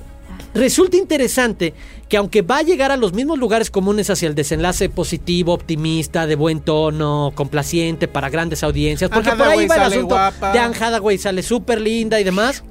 resulta 0.54 0.96
interesante 0.96 1.74
que 2.08 2.16
aunque 2.16 2.42
va 2.42 2.58
a 2.58 2.62
llegar 2.62 2.90
a 2.90 2.96
los 2.96 3.12
mismos 3.12 3.38
lugares 3.38 3.70
comunes 3.70 4.08
hacia 4.10 4.28
el 4.28 4.34
desenlace 4.34 4.88
positivo, 4.88 5.52
optimista, 5.52 6.26
de 6.26 6.36
buen 6.36 6.60
tono, 6.60 7.32
complaciente 7.34 8.08
para 8.08 8.30
grandes 8.30 8.62
audiencias, 8.62 9.10
porque 9.10 9.30
por 9.30 9.42
ahí 9.46 9.66
va 9.66 9.76
el 9.76 9.82
asunto 9.82 10.06
guapa. 10.14 10.52
de 10.52 10.58
Anne 10.58 10.76
Hathaway, 10.80 11.18
sale 11.18 11.42
súper 11.42 11.80
linda 11.80 12.18
y 12.20 12.24
demás. 12.24 12.64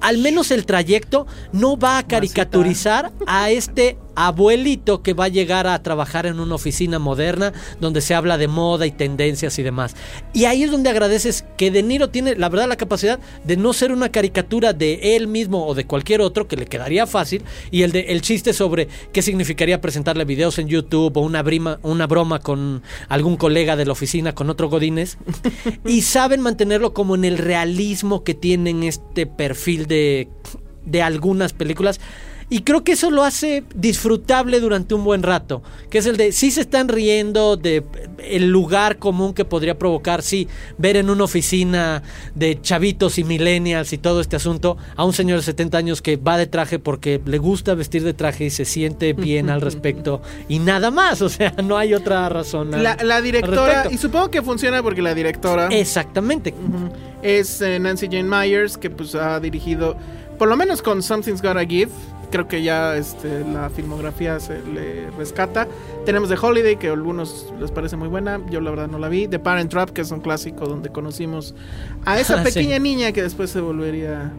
Al 0.00 0.18
menos 0.18 0.50
el 0.50 0.66
trayecto 0.66 1.26
no 1.52 1.78
va 1.78 1.96
a 1.98 2.02
caricaturizar 2.06 3.10
a 3.26 3.50
este 3.50 3.96
abuelito 4.16 5.02
que 5.02 5.14
va 5.14 5.24
a 5.24 5.28
llegar 5.28 5.66
a 5.66 5.82
trabajar 5.82 6.26
en 6.26 6.40
una 6.40 6.54
oficina 6.54 6.98
moderna 6.98 7.52
donde 7.80 8.00
se 8.00 8.14
habla 8.14 8.38
de 8.38 8.48
moda 8.48 8.86
y 8.86 8.90
tendencias 8.90 9.58
y 9.58 9.62
demás. 9.62 9.94
Y 10.32 10.44
ahí 10.44 10.62
es 10.62 10.70
donde 10.70 10.90
agradeces 10.90 11.44
que 11.56 11.70
De 11.70 11.82
Niro 11.82 12.10
tiene, 12.10 12.36
la 12.36 12.48
verdad, 12.48 12.68
la 12.68 12.76
capacidad 12.76 13.18
de 13.44 13.56
no 13.56 13.72
ser 13.72 13.92
una 13.92 14.10
caricatura 14.10 14.72
de 14.72 15.16
él 15.16 15.26
mismo 15.26 15.66
o 15.66 15.74
de 15.74 15.86
cualquier 15.86 16.20
otro 16.20 16.48
que 16.48 16.56
le 16.56 16.66
quedaría 16.66 17.06
fácil 17.06 17.42
y 17.70 17.82
el 17.82 17.92
de 17.92 18.00
el 18.08 18.20
chiste 18.20 18.52
sobre 18.52 18.88
qué 19.12 19.22
significaría 19.22 19.80
presentarle 19.80 20.24
videos 20.24 20.58
en 20.58 20.68
YouTube 20.68 21.16
o 21.16 21.20
una 21.20 21.42
brima, 21.42 21.78
una 21.82 22.06
broma 22.06 22.40
con 22.40 22.82
algún 23.08 23.36
colega 23.36 23.76
de 23.76 23.86
la 23.86 23.92
oficina 23.92 24.34
con 24.34 24.50
otro 24.50 24.68
Godínez 24.68 25.16
y 25.86 26.02
saben 26.02 26.40
mantenerlo 26.40 26.92
como 26.92 27.14
en 27.14 27.24
el 27.24 27.38
realismo 27.38 28.24
que 28.24 28.34
tienen 28.34 28.82
este 28.82 29.26
perfil 29.26 29.86
de 29.86 30.28
de 30.84 31.02
algunas 31.02 31.52
películas. 31.52 32.00
Y 32.50 32.60
creo 32.60 32.84
que 32.84 32.92
eso 32.92 33.10
lo 33.10 33.24
hace 33.24 33.64
disfrutable 33.74 34.60
durante 34.60 34.94
un 34.94 35.02
buen 35.04 35.22
rato. 35.22 35.62
Que 35.90 35.98
es 35.98 36.06
el 36.06 36.16
de, 36.16 36.32
sí 36.32 36.50
se 36.50 36.60
están 36.60 36.88
riendo 36.88 37.56
de 37.56 37.82
el 38.18 38.48
lugar 38.50 38.98
común 38.98 39.34
que 39.34 39.44
podría 39.44 39.78
provocar, 39.78 40.22
sí, 40.22 40.48
ver 40.78 40.96
en 40.96 41.10
una 41.10 41.24
oficina 41.24 42.02
de 42.34 42.60
chavitos 42.60 43.18
y 43.18 43.24
millennials 43.24 43.92
y 43.92 43.98
todo 43.98 44.20
este 44.20 44.36
asunto 44.36 44.76
a 44.96 45.04
un 45.04 45.12
señor 45.12 45.38
de 45.38 45.44
70 45.44 45.78
años 45.78 46.02
que 46.02 46.16
va 46.16 46.36
de 46.38 46.46
traje 46.46 46.78
porque 46.78 47.20
le 47.24 47.38
gusta 47.38 47.74
vestir 47.74 48.02
de 48.04 48.14
traje 48.14 48.44
y 48.46 48.50
se 48.50 48.64
siente 48.64 49.12
bien 49.14 49.50
al 49.50 49.60
respecto. 49.62 50.22
Y 50.48 50.58
nada 50.58 50.90
más, 50.90 51.22
o 51.22 51.28
sea, 51.28 51.54
no 51.64 51.76
hay 51.78 51.94
otra 51.94 52.28
razón. 52.28 52.74
al- 52.74 52.82
La, 52.82 53.20
directora, 53.20 53.86
y 53.90 53.98
supongo 53.98 54.30
que 54.30 54.42
funciona 54.42 54.82
porque 54.82 55.02
la 55.02 55.14
directora 55.14 55.68
Exactamente. 55.68 56.54
es 57.22 57.60
eh, 57.62 57.78
Nancy 57.78 58.06
Jane 58.06 58.24
Myers, 58.24 58.76
que 58.76 58.90
pues 58.90 59.14
ha 59.14 59.40
dirigido, 59.40 59.96
por 60.38 60.48
lo 60.48 60.56
menos 60.56 60.82
con 60.82 61.02
Something's 61.02 61.40
Gotta 61.42 61.64
Give, 61.64 61.90
creo 62.30 62.48
que 62.48 62.62
ya 62.62 62.96
este, 62.96 63.40
la 63.44 63.70
filmografía 63.70 64.40
se 64.40 64.62
le 64.62 65.10
rescata. 65.12 65.66
Tenemos 66.04 66.28
The 66.28 66.36
Holiday, 66.40 66.76
que 66.76 66.88
a 66.88 66.92
algunos 66.92 67.52
les 67.60 67.70
parece 67.70 67.96
muy 67.96 68.08
buena, 68.08 68.40
yo 68.50 68.60
la 68.60 68.70
verdad 68.70 68.88
no 68.88 68.98
la 68.98 69.08
vi. 69.08 69.28
The 69.28 69.38
Parent 69.38 69.70
Trap, 69.70 69.90
que 69.90 70.00
es 70.02 70.10
un 70.10 70.20
clásico 70.20 70.66
donde 70.66 70.90
conocimos 70.90 71.54
a 72.04 72.18
esa 72.20 72.34
Ah, 72.40 72.44
sí. 72.44 72.52
pequeña 72.54 72.78
niña 72.78 73.12
que 73.12 73.22
después 73.22 73.50
se 73.50 73.60
volvería 73.60 74.32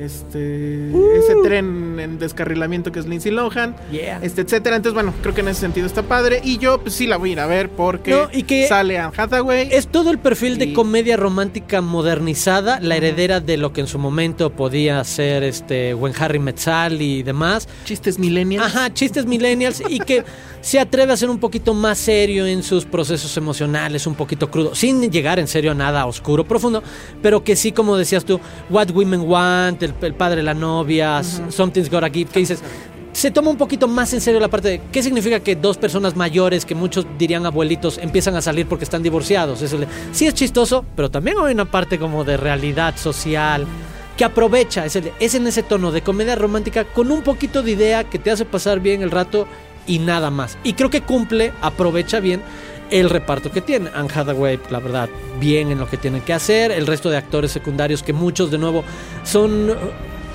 este 0.00 0.88
ese 1.18 1.34
tren 1.42 1.98
en 2.00 2.18
descarrilamiento 2.18 2.92
que 2.92 3.00
es 3.00 3.06
Lindsay 3.06 3.32
Lohan, 3.32 3.76
Yeah. 3.90 4.20
este 4.22 4.42
etcétera. 4.42 4.76
Entonces, 4.76 4.94
bueno, 4.94 5.12
creo 5.22 5.34
que 5.34 5.40
en 5.40 5.48
ese 5.48 5.60
sentido 5.60 5.86
está 5.86 6.02
padre 6.02 6.40
y 6.44 6.58
yo 6.58 6.78
pues 6.80 6.94
sí 6.94 7.06
la 7.06 7.16
voy 7.16 7.30
a 7.30 7.32
ir 7.32 7.40
a 7.40 7.46
ver 7.46 7.70
porque 7.70 8.10
No, 8.12 8.28
y 8.32 8.42
que- 8.44 8.66
sale 8.68 8.98
Anne 8.98 9.12
Hathaway. 9.16 9.68
Es 9.72 9.88
todo 9.88 10.10
el 10.10 10.18
perfil 10.18 10.58
de 10.58 10.72
comedia 10.72 11.16
romántica 11.16 11.80
modernizada, 11.80 12.80
la 12.80 12.96
heredera 12.96 13.40
de 13.40 13.56
lo 13.56 13.72
que 13.72 13.80
en 13.80 13.86
su 13.86 13.98
momento 13.98 14.50
podía 14.50 15.02
ser 15.04 15.42
este 15.42 15.94
When 15.94 16.12
Harry 16.18 16.38
Met 16.38 16.58
Sally 16.58 17.18
y 17.18 17.22
demás. 17.22 17.68
chistes 17.84 18.18
millennials. 18.18 18.66
Ajá, 18.66 18.92
chistes 18.92 19.26
millennials 19.26 19.82
y 19.88 19.98
que 20.00 20.24
se 20.60 20.78
atreve 20.80 21.12
a 21.12 21.16
ser 21.16 21.30
un 21.30 21.38
poquito 21.38 21.72
más 21.74 21.98
serio 21.98 22.46
en 22.46 22.62
sus 22.62 22.84
procesos 22.84 23.36
emocionales, 23.36 24.06
un 24.06 24.14
poquito 24.14 24.50
crudo, 24.50 24.74
sin 24.74 25.10
llegar 25.10 25.38
en 25.38 25.46
serio 25.46 25.70
a 25.70 25.74
nada 25.74 26.04
oscuro, 26.06 26.44
profundo, 26.44 26.82
pero 27.22 27.44
que 27.44 27.54
sí, 27.56 27.72
como 27.72 27.96
decías 27.96 28.24
tú, 28.24 28.40
What 28.68 28.90
Women 28.90 29.20
Want, 29.22 29.82
el, 29.88 29.94
el 30.04 30.14
padre 30.14 30.42
la 30.42 30.54
novia, 30.54 31.22
Something's 31.22 31.90
Gotta 31.90 32.10
Give, 32.10 32.30
que 32.30 32.40
dices, 32.40 32.60
se 33.12 33.30
toma 33.30 33.50
un 33.50 33.56
poquito 33.56 33.88
más 33.88 34.12
en 34.12 34.20
serio 34.20 34.38
la 34.38 34.48
parte 34.48 34.68
de 34.68 34.80
qué 34.92 35.02
significa 35.02 35.40
que 35.40 35.56
dos 35.56 35.76
personas 35.76 36.14
mayores, 36.14 36.64
que 36.64 36.74
muchos 36.74 37.06
dirían 37.18 37.46
abuelitos, 37.46 37.98
empiezan 37.98 38.36
a 38.36 38.42
salir 38.42 38.66
porque 38.66 38.84
están 38.84 39.02
divorciados. 39.02 39.60
Eso 39.62 39.78
le- 39.78 39.88
sí 40.12 40.26
es 40.26 40.34
chistoso, 40.34 40.84
pero 40.94 41.10
también 41.10 41.36
hay 41.44 41.52
una 41.54 41.64
parte 41.64 41.98
como 41.98 42.24
de 42.24 42.36
realidad 42.36 42.96
social 42.96 43.66
que 44.16 44.24
aprovecha, 44.24 44.84
es, 44.84 44.94
el- 44.96 45.12
es 45.20 45.34
en 45.34 45.46
ese 45.46 45.62
tono 45.62 45.90
de 45.90 46.02
comedia 46.02 46.36
romántica 46.36 46.84
con 46.84 47.10
un 47.10 47.22
poquito 47.22 47.62
de 47.62 47.72
idea 47.72 48.04
que 48.04 48.18
te 48.18 48.30
hace 48.30 48.44
pasar 48.44 48.80
bien 48.80 49.02
el 49.02 49.10
rato 49.10 49.46
y 49.86 49.98
nada 50.00 50.30
más. 50.30 50.58
Y 50.64 50.74
creo 50.74 50.90
que 50.90 51.00
cumple, 51.02 51.52
aprovecha 51.62 52.20
bien 52.20 52.42
el 52.90 53.10
reparto 53.10 53.50
que 53.50 53.60
tiene. 53.60 53.90
Anne 53.94 54.08
Hathaway, 54.14 54.58
la 54.70 54.80
verdad, 54.80 55.08
bien 55.40 55.70
en 55.70 55.78
lo 55.78 55.88
que 55.88 55.96
tienen 55.96 56.22
que 56.22 56.32
hacer. 56.32 56.70
El 56.70 56.86
resto 56.86 57.10
de 57.10 57.16
actores 57.16 57.52
secundarios, 57.52 58.02
que 58.02 58.12
muchos 58.12 58.50
de 58.50 58.58
nuevo 58.58 58.84
son 59.24 59.70
uh, 59.70 59.74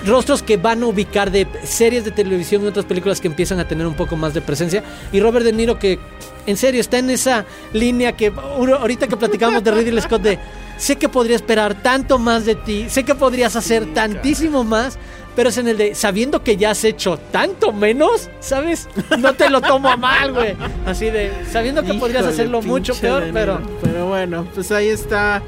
rostros 0.05 0.43
que 0.43 0.57
van 0.57 0.83
a 0.83 0.87
ubicar 0.87 1.31
de 1.31 1.47
series 1.63 2.05
de 2.05 2.11
televisión 2.11 2.63
y 2.63 2.67
otras 2.67 2.85
películas 2.85 3.21
que 3.21 3.27
empiezan 3.27 3.59
a 3.59 3.67
tener 3.67 3.87
un 3.87 3.95
poco 3.95 4.15
más 4.15 4.33
de 4.33 4.41
presencia. 4.41 4.83
Y 5.11 5.19
Robert 5.19 5.45
De 5.45 5.53
Niro, 5.53 5.79
que 5.79 5.99
en 6.45 6.57
serio 6.57 6.81
está 6.81 6.99
en 6.99 7.09
esa 7.09 7.45
línea 7.71 8.13
que 8.13 8.31
ahorita 8.35 9.07
que 9.07 9.17
platicamos 9.17 9.63
de 9.63 9.71
Ridley 9.71 10.01
Scott 10.01 10.21
de 10.21 10.39
sé 10.77 10.97
que 10.97 11.07
podría 11.07 11.35
esperar 11.35 11.81
tanto 11.81 12.19
más 12.19 12.45
de 12.45 12.55
ti, 12.55 12.87
sé 12.89 13.03
que 13.03 13.15
podrías 13.15 13.55
hacer 13.55 13.93
tantísimo 13.93 14.63
más, 14.63 14.97
pero 15.35 15.49
es 15.49 15.57
en 15.57 15.67
el 15.67 15.77
de 15.77 15.95
sabiendo 15.95 16.43
que 16.43 16.57
ya 16.57 16.71
has 16.71 16.83
hecho 16.83 17.17
tanto 17.31 17.71
menos, 17.71 18.29
¿sabes? 18.39 18.87
No 19.19 19.33
te 19.33 19.49
lo 19.49 19.61
tomo 19.61 19.89
a 19.89 19.97
mal, 19.97 20.33
güey. 20.33 20.55
Así 20.85 21.05
de 21.09 21.31
sabiendo 21.51 21.83
que 21.83 21.93
podrías 21.95 22.25
hacerlo 22.25 22.61
mucho 22.61 22.93
peor, 22.95 23.25
pero. 23.33 23.59
Pero 23.81 24.07
bueno, 24.07 24.47
pues 24.53 24.71
ahí 24.71 24.87
está. 24.89 25.41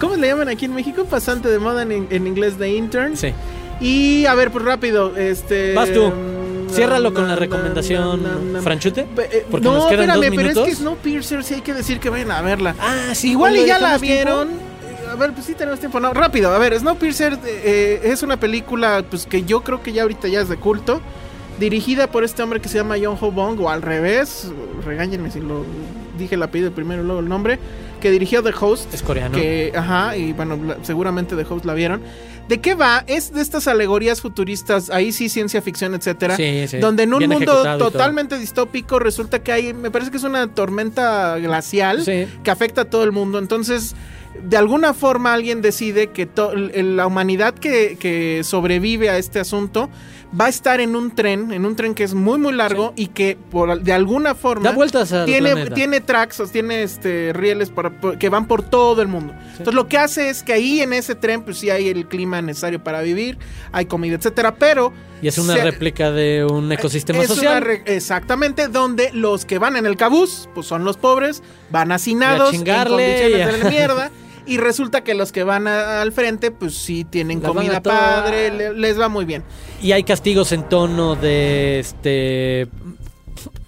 ¿Cómo 0.00 0.14
le 0.16 0.28
llaman 0.28 0.48
aquí 0.48 0.64
en 0.66 0.74
México? 0.74 1.04
Pasante 1.04 1.48
de 1.48 1.58
moda 1.58 1.82
en, 1.82 2.06
en 2.10 2.26
inglés 2.26 2.58
de 2.58 2.70
intern. 2.70 3.16
sí. 3.16 3.32
Y 3.80 4.26
a 4.26 4.34
ver, 4.34 4.50
pues 4.50 4.64
rápido, 4.64 5.16
este. 5.16 5.72
Vas 5.72 5.92
tú. 5.92 6.08
mm, 6.08 6.70
Ciérralo 6.70 7.14
con 7.14 7.28
la 7.28 7.36
recomendación. 7.36 8.60
Franchute. 8.62 9.02
Eh, 9.16 9.46
Porque 9.50 9.64
no, 9.66 9.74
nos 9.74 9.86
quedan 9.86 10.10
espérame, 10.10 10.16
dos 10.16 10.30
pero 10.30 10.40
es 10.40 10.54
minutos. 10.56 10.64
que 10.68 10.74
Snowpiercer 10.74 11.44
sí 11.44 11.54
hay 11.54 11.60
que 11.60 11.74
decir 11.74 12.00
que 12.00 12.10
vayan 12.10 12.30
a 12.32 12.42
verla. 12.42 12.74
Ah, 12.80 13.14
sí, 13.14 13.30
Igual 13.30 13.56
y 13.56 13.60
¿le 13.60 13.66
ya 13.66 13.78
la 13.78 13.98
tiempo? 13.98 14.00
vieron. 14.00 14.48
A 15.10 15.14
ver, 15.16 15.32
pues 15.32 15.46
sí 15.46 15.54
tenemos 15.54 15.80
tiempo. 15.80 16.00
No, 16.00 16.12
rápido. 16.12 16.52
A 16.52 16.58
ver, 16.58 16.78
Snowpiercer 16.78 17.38
eh, 17.44 18.00
es 18.04 18.22
una 18.22 18.38
película 18.38 19.04
pues 19.08 19.26
que 19.26 19.42
yo 19.44 19.62
creo 19.62 19.82
que 19.82 19.92
ya 19.92 20.02
ahorita 20.02 20.28
ya 20.28 20.40
es 20.40 20.48
de 20.48 20.56
culto. 20.56 21.00
Dirigida 21.58 22.06
por 22.06 22.22
este 22.22 22.42
hombre 22.42 22.60
que 22.60 22.68
se 22.68 22.78
llama 22.78 22.94
John 23.02 23.16
Ho 23.20 23.32
Bong, 23.32 23.60
o 23.60 23.68
al 23.68 23.82
revés. 23.82 24.48
Regáñenme 24.84 25.30
si 25.30 25.40
lo 25.40 25.64
dije 26.16 26.36
el 26.36 26.42
apellido 26.44 26.70
primero 26.70 27.02
y 27.02 27.04
luego 27.06 27.20
el 27.20 27.28
nombre. 27.28 27.58
Que 28.00 28.12
dirigió 28.12 28.44
The 28.44 28.52
Host. 28.60 28.94
Es 28.94 29.02
coreano. 29.02 29.36
Que, 29.36 29.72
ajá, 29.74 30.16
y 30.16 30.32
bueno, 30.34 30.56
seguramente 30.82 31.34
The 31.34 31.42
Host 31.52 31.64
la 31.64 31.74
vieron. 31.74 32.00
¿De 32.48 32.60
qué 32.60 32.74
va? 32.74 33.02
Es 33.08 33.32
de 33.32 33.42
estas 33.42 33.66
alegorías 33.66 34.20
futuristas, 34.22 34.88
ahí 34.88 35.12
sí 35.12 35.28
ciencia 35.28 35.60
ficción, 35.60 35.94
etcétera. 35.94 36.36
Sí, 36.36 36.66
sí. 36.68 36.78
Donde 36.78 37.02
en 37.02 37.12
un 37.12 37.26
mundo 37.28 37.76
totalmente 37.76 38.38
distópico 38.38 38.98
resulta 39.00 39.40
que 39.42 39.52
hay, 39.52 39.74
me 39.74 39.90
parece 39.90 40.10
que 40.12 40.16
es 40.16 40.22
una 40.22 40.46
tormenta 40.46 41.36
glacial 41.38 42.04
Sí. 42.04 42.26
que 42.42 42.50
afecta 42.50 42.82
a 42.82 42.84
todo 42.86 43.02
el 43.04 43.12
mundo. 43.12 43.38
Entonces, 43.38 43.94
de 44.42 44.56
alguna 44.56 44.94
forma 44.94 45.32
alguien 45.32 45.62
decide 45.62 46.08
que 46.08 46.28
la 46.82 47.06
humanidad 47.06 47.54
que 47.54 48.40
sobrevive 48.44 49.10
a 49.10 49.18
este 49.18 49.40
asunto 49.40 49.90
va 50.38 50.44
a 50.46 50.48
estar 50.50 50.80
en 50.80 50.94
un 50.94 51.14
tren, 51.14 51.52
en 51.52 51.64
un 51.64 51.74
tren 51.74 51.94
que 51.94 52.04
es 52.04 52.12
muy 52.12 52.38
muy 52.38 52.52
largo 52.52 52.92
y 52.96 53.06
que 53.06 53.38
por 53.50 53.80
de 53.80 53.92
alguna 53.92 54.34
forma 54.34 54.68
Da 54.68 54.72
vueltas 54.74 55.10
al 55.12 55.24
tiene, 55.24 55.52
planeta. 55.52 55.74
tiene 55.74 56.00
tracks, 56.02 56.42
tiene 56.52 56.82
este 56.82 57.32
rieles 57.32 57.70
para- 57.70 57.90
por- 57.98 58.18
que 58.18 58.28
van 58.28 58.46
por 58.46 58.62
todo 58.62 59.00
el 59.00 59.08
mundo. 59.08 59.32
Entonces 59.52 59.74
lo 59.74 59.88
que 59.88 59.96
hace 59.96 60.28
es 60.28 60.42
que 60.42 60.52
ahí 60.52 60.80
en 60.80 60.92
ese 60.92 61.14
tren 61.14 61.42
pues 61.42 61.58
sí 61.58 61.70
hay 61.70 61.88
el 61.88 62.06
clima 62.08 62.42
necesario 62.42 62.82
para 62.84 63.00
vivir, 63.00 63.38
hay 63.72 63.86
comida, 63.86 64.16
etcétera, 64.16 64.56
pero 64.56 64.92
Y 65.22 65.28
es 65.28 65.38
una 65.38 65.54
se- 65.54 65.64
réplica 65.64 66.10
de 66.12 66.44
un 66.44 66.70
ecosistema 66.72 67.20
es 67.22 67.30
una 67.30 67.34
social. 67.36 67.62
re- 67.64 67.82
exactamente, 67.86 68.68
donde 68.68 69.10
los 69.14 69.44
que 69.46 69.58
van 69.58 69.76
en 69.76 69.86
el 69.86 69.96
cabús, 69.96 70.48
pues 70.54 70.66
son 70.66 70.84
los 70.84 70.96
pobres, 70.98 71.42
van 71.70 71.90
hacinados, 71.90 72.50
a 72.50 72.52
chingarle, 72.52 73.16
en 73.16 73.32
condiciones 73.32 73.52
de 73.54 73.64
la 73.64 73.70
mierda. 73.70 74.10
Y 74.48 74.56
resulta 74.58 75.02
que 75.04 75.14
los 75.14 75.30
que 75.30 75.44
van 75.44 75.68
a- 75.68 76.00
al 76.00 76.10
frente, 76.12 76.50
pues 76.50 76.74
sí 76.74 77.04
tienen 77.04 77.40
comida 77.40 77.82
padre, 77.82 78.50
le- 78.50 78.72
les 78.72 78.98
va 78.98 79.08
muy 79.08 79.24
bien. 79.24 79.44
Y 79.82 79.92
hay 79.92 80.02
castigos 80.04 80.52
en 80.52 80.68
tono 80.68 81.14
de 81.16 81.78
este. 81.80 82.68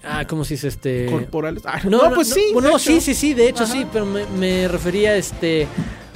Ah, 0.03 0.25
¿cómo 0.27 0.43
se 0.43 0.55
dice 0.55 0.67
este? 0.67 1.05
Corporales. 1.05 1.63
Ah, 1.65 1.79
no, 1.83 2.11
pues 2.13 2.29
sí. 2.29 2.45
Bueno, 2.53 2.77
sí, 2.79 2.99
sí, 2.99 3.13
sí, 3.13 3.33
de 3.33 3.47
hecho 3.47 3.63
Ajá. 3.63 3.73
sí, 3.73 3.85
pero 3.93 4.05
me, 4.05 4.25
me 4.37 4.67
refería 4.67 5.11
a 5.11 5.15
este. 5.15 5.67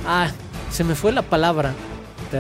Ah, 0.08 0.32
se 0.72 0.84
me 0.84 0.96
fue 0.96 1.12
la 1.12 1.22
palabra. 1.22 1.74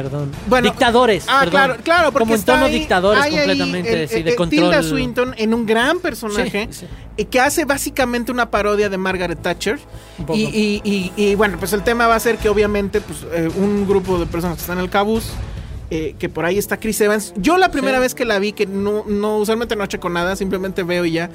Perdón. 0.03 0.31
Bueno, 0.47 0.69
dictadores. 0.69 1.25
Ah, 1.27 1.39
perdón. 1.39 1.51
claro, 1.51 1.75
claro, 1.83 2.11
porque 2.11 2.23
Como 2.25 2.35
en 2.35 2.43
tono 2.43 2.67
dictadores 2.67 3.21
hay 3.23 3.31
ahí 3.35 3.47
completamente, 3.47 4.03
el- 4.03 4.09
sí, 4.09 4.23
de 4.23 4.35
control. 4.35 4.61
Tilda 4.61 4.83
Swinton 4.83 5.33
en 5.37 5.53
un 5.53 5.65
gran 5.65 5.99
personaje 5.99 6.67
Sí, 6.71 6.79
sí. 6.81 6.85
eh, 7.17 7.25
que 7.25 7.39
hace 7.39 7.65
básicamente 7.65 8.31
una 8.31 8.49
parodia 8.51 8.89
de 8.89 8.97
Margaret 8.97 9.41
Thatcher. 9.41 9.79
Y, 10.33 10.43
y- 10.43 10.81
y- 10.83 11.11
y, 11.15 11.35
bueno, 11.35 11.57
pues 11.59 11.73
el 11.73 11.81
tema 11.83 12.07
va 12.07 12.15
a 12.15 12.19
ser 12.19 12.37
que 12.37 12.49
obviamente 12.49 13.01
pues, 13.01 13.19
eh, 13.33 13.49
un 13.57 13.87
grupo 13.87 14.17
de 14.19 14.25
personas 14.25 14.57
que 14.57 14.61
están 14.61 14.77
en 14.77 14.83
el 14.85 14.89
cabús, 14.89 15.25
eh, 15.91 16.15
que 16.17 16.29
por 16.29 16.45
ahí 16.45 16.57
está 16.57 16.77
Chris 16.77 16.99
Evans. 17.01 17.33
Yo 17.37 17.57
la 17.57 17.69
primera 17.71 17.97
Sí. 17.97 18.01
vez 18.01 18.15
que 18.15 18.25
la 18.25 18.39
vi, 18.39 18.53
que 18.53 18.65
no, 18.65 19.03
no 19.07 19.37
usualmente 19.37 19.75
no 19.75 19.85
checo 19.85 20.09
nada, 20.09 20.35
simplemente 20.35 20.83
veo 20.83 21.05
y 21.05 21.11
ya, 21.11 21.29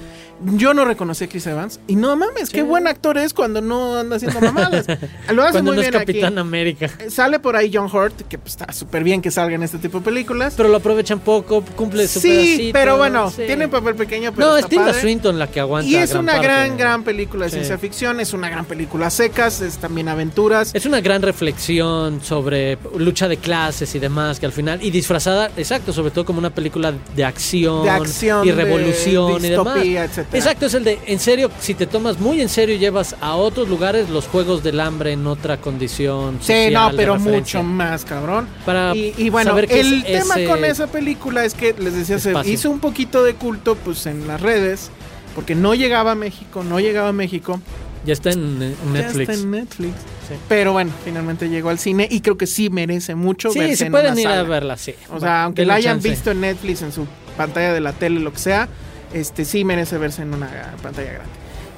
yo 0.44 0.74
no 0.74 0.84
reconocí 0.84 1.24
a 1.24 1.28
Chris 1.28 1.46
Evans. 1.46 1.80
Y 1.86 1.96
no 1.96 2.14
mames, 2.16 2.50
qué 2.50 2.62
buen 2.62 2.86
actor 2.86 3.16
es 3.18 3.32
cuando 3.34 3.60
no 3.60 3.96
anda 3.98 4.16
haciendo 4.16 4.40
mamadas. 4.40 4.86
Lo 5.32 5.42
hace 5.42 5.52
Cuando 5.52 5.62
muy 5.72 5.76
no 5.76 5.82
es 5.82 5.90
bien 5.90 6.02
aquí. 6.02 6.12
Capitán 6.12 6.38
América. 6.38 6.90
Eh, 6.98 7.10
Sale 7.10 7.38
por 7.38 7.56
ahí 7.56 7.70
John 7.72 7.86
Hurt, 7.94 8.22
que 8.28 8.38
pues, 8.38 8.52
está 8.54 8.72
súper 8.72 9.04
bien 9.04 9.22
que 9.22 9.30
salga 9.30 9.54
en 9.54 9.62
este 9.62 9.78
tipo 9.78 9.98
de 9.98 10.04
películas. 10.04 10.54
Pero 10.56 10.68
lo 10.68 10.76
aprovechan 10.78 11.20
poco, 11.20 11.62
cumple 11.76 12.08
su 12.08 12.20
Sí, 12.20 12.28
pedacito, 12.28 12.72
pero 12.72 12.96
bueno, 12.96 13.30
sí. 13.30 13.42
tiene 13.46 13.66
un 13.66 13.70
papel 13.70 13.94
pequeño, 13.94 14.32
pero 14.34 14.48
No, 14.48 14.56
es 14.56 14.66
Tilda. 14.66 14.94
Swinton 14.94 15.38
la 15.38 15.46
que 15.48 15.60
aguanta. 15.60 15.88
Y 15.88 15.96
es 15.96 16.12
una 16.14 16.32
parte. 16.32 16.46
gran, 16.46 16.76
gran 16.76 17.02
película 17.04 17.44
de 17.46 17.50
ciencia 17.52 17.78
ficción, 17.78 18.20
es 18.20 18.32
una 18.32 18.48
gran 18.50 18.64
película 18.64 19.10
secas, 19.10 19.60
es 19.60 19.78
también 19.78 20.08
aventuras. 20.08 20.70
Es 20.74 20.86
una 20.86 21.00
gran 21.00 21.22
reflexión 21.22 22.20
sobre 22.22 22.78
lucha 22.96 23.28
de 23.28 23.36
clases 23.36 23.94
y 23.94 23.98
demás, 23.98 24.39
que 24.40 24.46
al 24.46 24.52
final, 24.52 24.82
y 24.82 24.90
disfrazada, 24.90 25.50
exacto, 25.56 25.92
sobre 25.92 26.10
todo 26.10 26.24
como 26.24 26.38
una 26.38 26.50
película 26.50 26.92
de 27.14 27.24
acción, 27.24 27.84
De 27.84 27.90
acción, 27.90 28.44
y 28.44 28.50
de 28.50 28.54
revolución 28.56 29.44
y 29.44 29.50
demás. 29.50 29.74
distopía, 29.74 30.04
etcétera. 30.04 30.38
Exacto, 30.38 30.66
es 30.66 30.74
el 30.74 30.84
de, 30.84 30.98
en 31.06 31.20
serio, 31.20 31.50
si 31.60 31.74
te 31.74 31.86
tomas 31.86 32.18
muy 32.18 32.40
en 32.40 32.48
serio 32.48 32.74
y 32.74 32.78
llevas 32.78 33.14
a 33.20 33.36
otros 33.36 33.68
lugares 33.68 34.08
los 34.08 34.26
juegos 34.26 34.62
del 34.62 34.80
hambre 34.80 35.12
en 35.12 35.26
otra 35.26 35.58
condición. 35.58 36.38
Sí, 36.40 36.70
no, 36.72 36.90
de 36.90 36.96
pero 36.96 37.18
mucho 37.18 37.62
más, 37.62 38.04
cabrón. 38.04 38.48
Para 38.64 38.96
y, 38.96 39.14
y 39.18 39.28
bueno, 39.30 39.50
saber 39.50 39.68
qué 39.68 39.80
el 39.80 40.04
es 40.06 40.20
tema 40.20 40.34
ese 40.36 40.46
con 40.46 40.64
esa 40.64 40.86
película 40.86 41.44
es 41.44 41.54
que 41.54 41.74
les 41.78 41.94
decía, 41.94 42.18
se 42.18 42.30
espacio. 42.30 42.52
hizo 42.52 42.70
un 42.70 42.80
poquito 42.80 43.22
de 43.22 43.34
culto 43.34 43.76
pues 43.76 44.06
en 44.06 44.26
las 44.26 44.40
redes, 44.40 44.90
porque 45.34 45.54
no 45.54 45.74
llegaba 45.74 46.12
a 46.12 46.14
México, 46.14 46.64
no 46.64 46.80
llegaba 46.80 47.08
a 47.10 47.12
México. 47.12 47.60
Ya 48.04 48.12
está 48.14 48.30
en, 48.30 48.62
en 48.62 48.74
Ya 48.86 48.92
Netflix. 48.92 49.28
está 49.28 49.42
en 49.42 49.50
Netflix. 49.50 49.92
Sí. 50.28 50.34
Pero 50.48 50.72
bueno, 50.72 50.90
finalmente 51.04 51.48
llegó 51.48 51.68
al 51.70 51.78
cine 51.78 52.08
y 52.10 52.20
creo 52.20 52.38
que 52.38 52.46
sí 52.46 52.70
merece 52.70 53.14
mucho 53.14 53.50
Sí, 53.50 53.58
verse 53.58 53.76
sí 53.76 53.84
en 53.84 53.92
pueden 53.92 54.12
una 54.12 54.20
ir 54.22 54.28
a 54.28 54.42
verla, 54.42 54.76
sí. 54.76 54.94
O 55.06 55.12
Bueno, 55.12 55.20
sea, 55.20 55.44
aunque 55.44 55.64
la 55.66 55.74
hayan 55.74 55.96
chance. 55.96 56.08
visto 56.08 56.30
en 56.30 56.40
Netflix, 56.40 56.82
en 56.82 56.92
su 56.92 57.06
pantalla 57.36 57.72
de 57.74 57.80
la 57.80 57.92
tele, 57.92 58.20
lo 58.20 58.32
que 58.32 58.38
sea, 58.38 58.68
este 59.12 59.44
sí 59.44 59.64
merece 59.64 59.98
verse 59.98 60.22
en 60.22 60.32
una 60.32 60.48
pantalla 60.82 61.12
grande. 61.12 61.30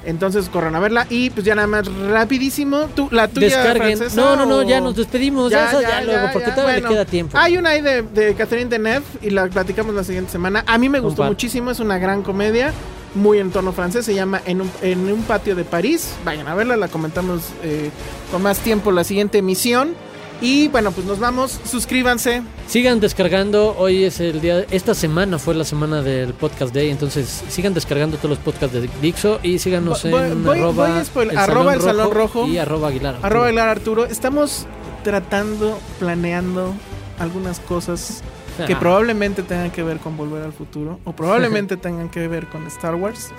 Entonces 0.05 0.49
corran 0.49 0.75
a 0.75 0.79
verla 0.81 1.07
y 1.09 1.29
pues 1.29 1.45
ya 1.45 1.55
nada 1.55 1.67
más 1.67 1.87
rapidísimo, 1.87 2.89
tú, 2.93 3.07
la 3.11 3.27
tuya 3.29 3.47
Descarguen. 3.47 3.97
francesa, 3.97 4.19
No, 4.21 4.35
no, 4.35 4.45
no, 4.45 4.57
o- 4.57 4.63
ya 4.63 4.81
nos 4.81 4.95
despedimos. 4.95 5.49
Ya, 5.51 5.71
ya, 5.71 5.81
ya 5.81 6.01
luego, 6.01 6.27
porque 6.33 6.51
todavía 6.51 6.73
bueno. 6.75 6.89
le 6.89 6.93
queda 6.95 7.05
tiempo. 7.05 7.37
Hay 7.37 7.57
una 7.57 7.69
ahí 7.71 7.81
de, 7.81 8.01
de 8.01 8.33
Catherine 8.35 8.69
Deneuve 8.69 9.05
y 9.21 9.29
la 9.29 9.47
platicamos 9.47 9.95
la 9.95 10.03
siguiente 10.03 10.31
semana. 10.31 10.63
A 10.67 10.77
mí 10.77 10.89
me 10.89 10.99
gustó 10.99 11.23
muchísimo, 11.23 11.71
es 11.71 11.79
una 11.79 11.97
gran 11.99 12.21
comedia, 12.21 12.73
muy 13.15 13.39
en 13.39 13.51
tono 13.51 13.71
francés, 13.73 14.05
se 14.05 14.13
llama 14.15 14.41
En 14.45 14.61
un, 14.61 14.71
en 14.81 15.11
un 15.11 15.21
patio 15.23 15.55
de 15.55 15.63
París. 15.63 16.13
Vayan 16.25 16.47
a 16.47 16.55
verla, 16.55 16.75
la 16.77 16.87
comentamos 16.87 17.41
eh, 17.63 17.89
con 18.31 18.41
más 18.41 18.59
tiempo 18.59 18.91
la 18.91 19.03
siguiente 19.03 19.37
emisión. 19.39 19.93
Y 20.41 20.67
bueno, 20.69 20.91
pues 20.91 21.07
nos 21.07 21.19
vamos, 21.19 21.57
suscríbanse, 21.63 22.41
Sigan 22.67 22.99
descargando, 22.99 23.75
hoy 23.77 24.03
es 24.03 24.19
el 24.19 24.41
día, 24.41 24.65
esta 24.71 24.93
semana 24.93 25.37
fue 25.39 25.53
la 25.55 25.63
semana 25.63 26.01
del 26.01 26.33
Podcast 26.33 26.73
Day, 26.73 26.89
entonces 26.89 27.43
sigan 27.49 27.73
descargando 27.73 28.17
todos 28.17 28.31
los 28.31 28.39
podcasts 28.39 28.73
de 28.73 28.89
Dixo 29.01 29.39
y 29.43 29.59
síganos 29.59 30.03
Voy- 30.03 30.13
en 30.31 30.43
voy- 30.43 30.59
arroba, 30.59 30.89
voy 30.95 31.03
spoiler- 31.05 31.37
arroba 31.37 31.73
el 31.75 31.81
Salón 31.81 32.11
Rojo 32.11 32.47
y 32.47 32.57
arroba 32.57 32.89
Aguilar. 32.89 33.17
Arroba 33.21 33.45
Aguilar 33.47 33.69
Arturo. 33.69 34.05
Estamos 34.05 34.65
tratando, 35.03 35.79
planeando 35.99 36.73
algunas 37.19 37.59
cosas 37.61 38.21
que 38.67 38.73
Ah. 38.73 38.79
probablemente 38.79 39.43
tengan 39.43 39.71
que 39.71 39.83
ver 39.83 39.97
con 39.97 40.15
Volver 40.17 40.43
al 40.43 40.53
Futuro 40.53 40.99
o 41.05 41.13
probablemente 41.13 41.77
tengan 41.77 42.09
que 42.09 42.27
ver 42.27 42.47
con 42.47 42.65
Star 42.67 42.95
Wars. 42.95 43.31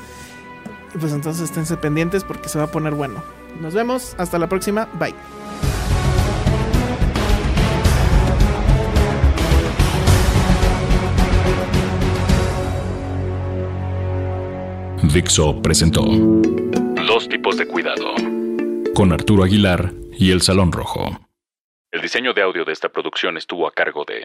Y 0.95 0.99
pues 0.99 1.13
entonces 1.13 1.43
esténse 1.45 1.77
pendientes 1.77 2.25
porque 2.25 2.49
se 2.49 2.59
va 2.59 2.65
a 2.65 2.71
poner 2.71 2.95
bueno. 2.95 3.23
Nos 3.61 3.75
vemos, 3.75 4.15
hasta 4.19 4.39
la 4.39 4.49
próxima, 4.49 4.89
bye. 4.99 5.15
Dixo 15.13 15.61
presentó 15.63 16.03
Dos 17.07 17.29
tipos 17.29 17.57
de 17.57 17.67
cuidado. 17.67 18.15
con 18.95 19.13
Arturo 19.13 19.45
Aguilar 19.45 19.93
y 20.19 20.31
El 20.31 20.41
Salón 20.41 20.73
Rojo. 20.73 21.21
El 21.93 22.01
diseño 22.01 22.33
de 22.33 22.43
audio 22.43 22.65
de 22.65 22.73
esta 22.73 22.89
producción 22.89 23.37
estuvo 23.37 23.67
a 23.69 23.73
cargo 23.73 24.05
de 24.07 24.25